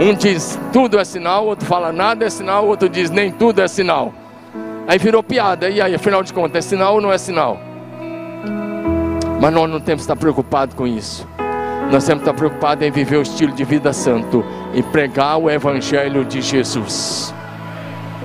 Um 0.00 0.14
diz 0.14 0.58
tudo 0.72 0.98
é 0.98 1.04
sinal, 1.04 1.44
outro 1.44 1.66
fala 1.66 1.92
nada 1.92 2.24
é 2.24 2.30
sinal, 2.30 2.66
outro 2.66 2.88
diz 2.88 3.10
nem 3.10 3.30
tudo 3.30 3.60
é 3.60 3.68
sinal. 3.68 4.14
Aí 4.86 4.98
virou 4.98 5.22
piada. 5.22 5.68
E 5.68 5.80
aí, 5.80 5.94
afinal 5.94 6.22
de 6.22 6.32
contas, 6.32 6.64
é 6.64 6.68
sinal 6.68 6.94
ou 6.94 7.00
não 7.00 7.12
é 7.12 7.18
sinal? 7.18 7.58
Mas 9.40 9.52
nós 9.52 9.68
não 9.68 9.80
temos 9.80 10.02
que 10.02 10.12
estar 10.12 10.16
preocupados 10.16 10.74
com 10.74 10.86
isso. 10.86 11.26
Nós 11.90 12.04
temos 12.04 12.22
que 12.22 12.30
estar 12.30 12.34
preocupados 12.34 12.86
em 12.86 12.90
viver 12.90 13.16
o 13.16 13.22
estilo 13.22 13.52
de 13.52 13.64
vida 13.64 13.92
santo 13.92 14.44
e 14.74 14.82
pregar 14.82 15.38
o 15.38 15.50
Evangelho 15.50 16.24
de 16.24 16.40
Jesus. 16.40 17.34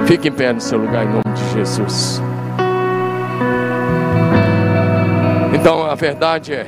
Fique 0.05 0.30
em 0.30 0.32
pé 0.32 0.53
no 0.53 0.62
seu 0.62 0.80
lugar 0.80 1.05
em 1.05 1.09
nome 1.09 1.36
de 1.36 1.53
Jesus. 1.53 2.22
Então 5.53 5.86
a 5.86 5.93
verdade 5.93 6.53
é: 6.53 6.66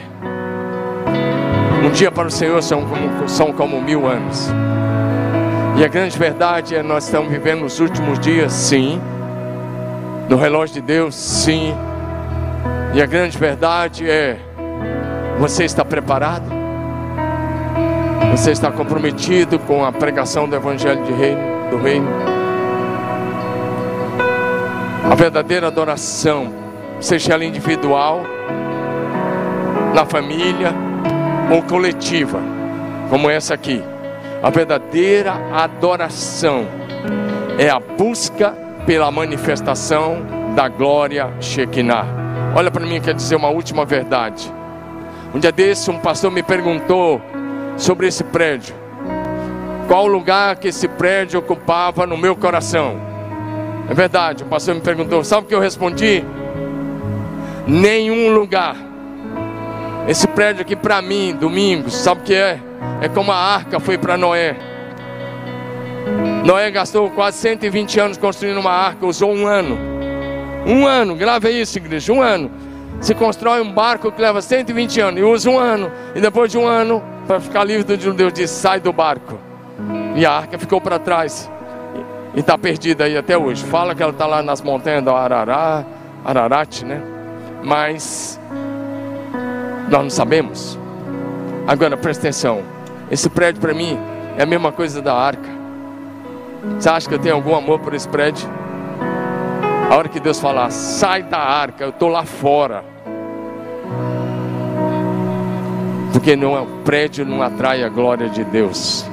um 1.83 1.89
dia 1.91 2.11
para 2.11 2.27
o 2.27 2.31
Senhor 2.31 2.61
são 2.61 2.85
como, 2.85 3.27
são 3.29 3.53
como 3.53 3.81
mil 3.81 4.07
anos. 4.07 4.49
E 5.77 5.83
a 5.83 5.87
grande 5.87 6.17
verdade 6.17 6.75
é 6.75 6.83
nós 6.83 7.05
estamos 7.05 7.31
vivendo 7.31 7.65
os 7.65 7.79
últimos 7.79 8.19
dias, 8.19 8.53
sim. 8.53 9.01
No 10.29 10.37
relógio 10.37 10.75
de 10.75 10.81
Deus, 10.81 11.15
sim. 11.15 11.73
E 12.93 13.01
a 13.01 13.05
grande 13.05 13.37
verdade 13.37 14.09
é 14.09 14.37
você 15.39 15.65
está 15.65 15.83
preparado? 15.83 16.45
Você 18.31 18.51
está 18.51 18.71
comprometido 18.71 19.59
com 19.59 19.83
a 19.83 19.91
pregação 19.91 20.47
do 20.47 20.55
Evangelho 20.55 21.03
de 21.03 21.11
reino, 21.11 21.69
do 21.69 21.77
Reino? 21.77 22.07
A 25.11 25.15
verdadeira 25.15 25.67
adoração, 25.67 26.53
seja 26.99 27.33
ela 27.33 27.43
individual, 27.43 28.23
na 29.93 30.05
família 30.05 30.73
ou 31.51 31.61
coletiva, 31.63 32.39
como 33.09 33.29
essa 33.29 33.53
aqui. 33.53 33.83
A 34.41 34.49
verdadeira 34.49 35.33
adoração 35.53 36.65
é 37.57 37.69
a 37.69 37.79
busca 37.79 38.62
pela 38.85 39.09
manifestação 39.11 40.21
da 40.55 40.67
glória 40.67 41.33
Shekinah. 41.39 42.05
Olha 42.55 42.69
para 42.69 42.85
mim, 42.85 43.01
quer 43.01 43.13
dizer 43.13 43.35
uma 43.35 43.49
última 43.49 43.85
verdade. 43.85 44.51
Um 45.33 45.39
dia 45.39 45.51
desse, 45.51 45.89
um 45.89 45.99
pastor 45.99 46.31
me 46.31 46.43
perguntou 46.43 47.21
sobre 47.77 48.07
esse 48.07 48.23
prédio. 48.23 48.75
Qual 49.87 50.05
o 50.05 50.07
lugar 50.07 50.55
que 50.57 50.67
esse 50.67 50.87
prédio 50.87 51.39
ocupava 51.39 52.05
no 52.05 52.17
meu 52.17 52.35
coração? 52.35 52.95
É 53.89 53.93
verdade, 53.93 54.43
o 54.43 54.45
pastor 54.45 54.75
me 54.75 54.81
perguntou. 54.81 55.23
Sabe 55.23 55.45
o 55.45 55.47
que 55.47 55.55
eu 55.55 55.59
respondi? 55.59 56.23
Nenhum 57.67 58.33
lugar. 58.33 58.75
Esse 60.07 60.27
prédio 60.27 60.61
aqui 60.61 60.75
para 60.75 61.01
mim, 61.01 61.35
domingo, 61.39 61.89
sabe 61.89 62.21
o 62.21 62.23
que 62.23 62.33
é? 62.33 62.59
É 63.01 63.07
como 63.07 63.31
a 63.31 63.35
arca 63.35 63.79
foi 63.79 63.97
para 63.97 64.17
Noé. 64.17 64.55
Noé 66.43 66.69
gastou 66.71 67.09
quase 67.09 67.37
120 67.37 67.99
anos 67.99 68.17
construindo 68.17 68.59
uma 68.59 68.71
arca, 68.71 69.05
usou 69.05 69.31
um 69.31 69.47
ano. 69.47 69.77
Um 70.65 70.85
ano, 70.85 71.15
grave 71.15 71.49
isso, 71.49 71.77
igreja, 71.77 72.11
um 72.11 72.21
ano. 72.21 72.51
Se 72.99 73.13
constrói 73.13 73.61
um 73.61 73.71
barco 73.71 74.11
que 74.11 74.21
leva 74.21 74.41
120 74.41 75.01
anos 75.01 75.19
e 75.19 75.23
usa 75.23 75.49
um 75.49 75.59
ano, 75.59 75.91
e 76.15 76.21
depois 76.21 76.51
de 76.51 76.57
um 76.57 76.65
ano, 76.65 77.03
para 77.27 77.39
ficar 77.39 77.63
livre 77.63 77.83
do 77.83 78.01
judeu, 78.01 78.31
diz: 78.31 78.49
sai 78.49 78.79
do 78.79 78.93
barco. 78.93 79.37
E 80.15 80.25
a 80.25 80.31
arca 80.31 80.57
ficou 80.57 80.79
para 80.79 80.99
trás 80.99 81.49
e 82.33 82.39
está 82.39 82.57
perdida 82.57 83.05
aí 83.05 83.17
até 83.17 83.37
hoje. 83.37 83.63
Fala 83.63 83.95
que 83.95 84.01
ela 84.01 84.11
está 84.11 84.25
lá 84.25 84.41
nas 84.41 84.61
montanhas 84.61 85.03
do 85.03 85.11
Arará, 85.11 85.83
Ararat, 86.23 86.83
né? 86.83 87.01
Mas 87.63 88.39
nós 89.89 90.03
não 90.03 90.09
sabemos. 90.09 90.79
Agora 91.67 91.97
presta 91.97 92.27
atenção: 92.27 92.61
esse 93.09 93.29
prédio 93.29 93.61
para 93.61 93.73
mim 93.73 93.97
é 94.37 94.43
a 94.43 94.45
mesma 94.45 94.71
coisa 94.71 95.01
da 95.01 95.13
arca. 95.15 95.62
Você 96.79 96.89
acha 96.89 97.07
que 97.07 97.15
eu 97.15 97.19
tenho 97.19 97.35
algum 97.35 97.55
amor 97.55 97.79
por 97.79 97.93
esse 97.93 98.07
prédio? 98.07 98.49
A 99.89 99.95
hora 99.95 100.07
que 100.07 100.19
Deus 100.19 100.39
falar, 100.39 100.71
sai 100.71 101.23
da 101.23 101.37
arca, 101.37 101.83
eu 101.83 101.89
estou 101.89 102.09
lá 102.09 102.23
fora. 102.23 102.83
Porque 106.11 106.35
não 106.35 106.55
é 106.55 106.61
o 106.61 106.65
prédio 106.83 107.25
não 107.25 107.41
atrai 107.41 107.83
a 107.83 107.89
glória 107.89 108.29
de 108.29 108.43
Deus. 108.45 109.05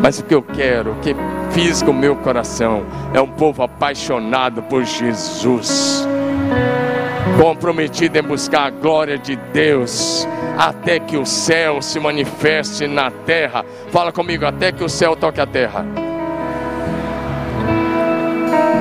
Mas 0.00 0.20
o 0.20 0.24
que 0.24 0.34
eu 0.34 0.42
quero, 0.42 0.92
o 0.92 0.94
que 1.00 1.14
fiz 1.50 1.82
com 1.82 1.90
o 1.90 1.94
meu 1.94 2.14
coração, 2.16 2.84
é 3.12 3.20
um 3.20 3.28
povo 3.28 3.62
apaixonado 3.62 4.62
por 4.62 4.84
Jesus, 4.84 6.06
comprometido 7.40 8.16
em 8.16 8.22
buscar 8.22 8.68
a 8.68 8.70
glória 8.70 9.18
de 9.18 9.34
Deus, 9.52 10.26
até 10.56 11.00
que 11.00 11.16
o 11.16 11.26
céu 11.26 11.82
se 11.82 11.98
manifeste 11.98 12.86
na 12.86 13.10
terra. 13.10 13.64
Fala 13.90 14.12
comigo, 14.12 14.46
até 14.46 14.70
que 14.70 14.84
o 14.84 14.88
céu 14.88 15.16
toque 15.16 15.40
a 15.40 15.46
terra. 15.46 16.07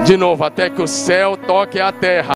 De 0.08 0.16
novo, 0.16 0.46
até 0.46 0.70
que 0.70 0.82
o 0.82 0.88
céu 0.88 1.36
toque 1.36 1.82
a 1.82 1.92
terra. 1.92 2.26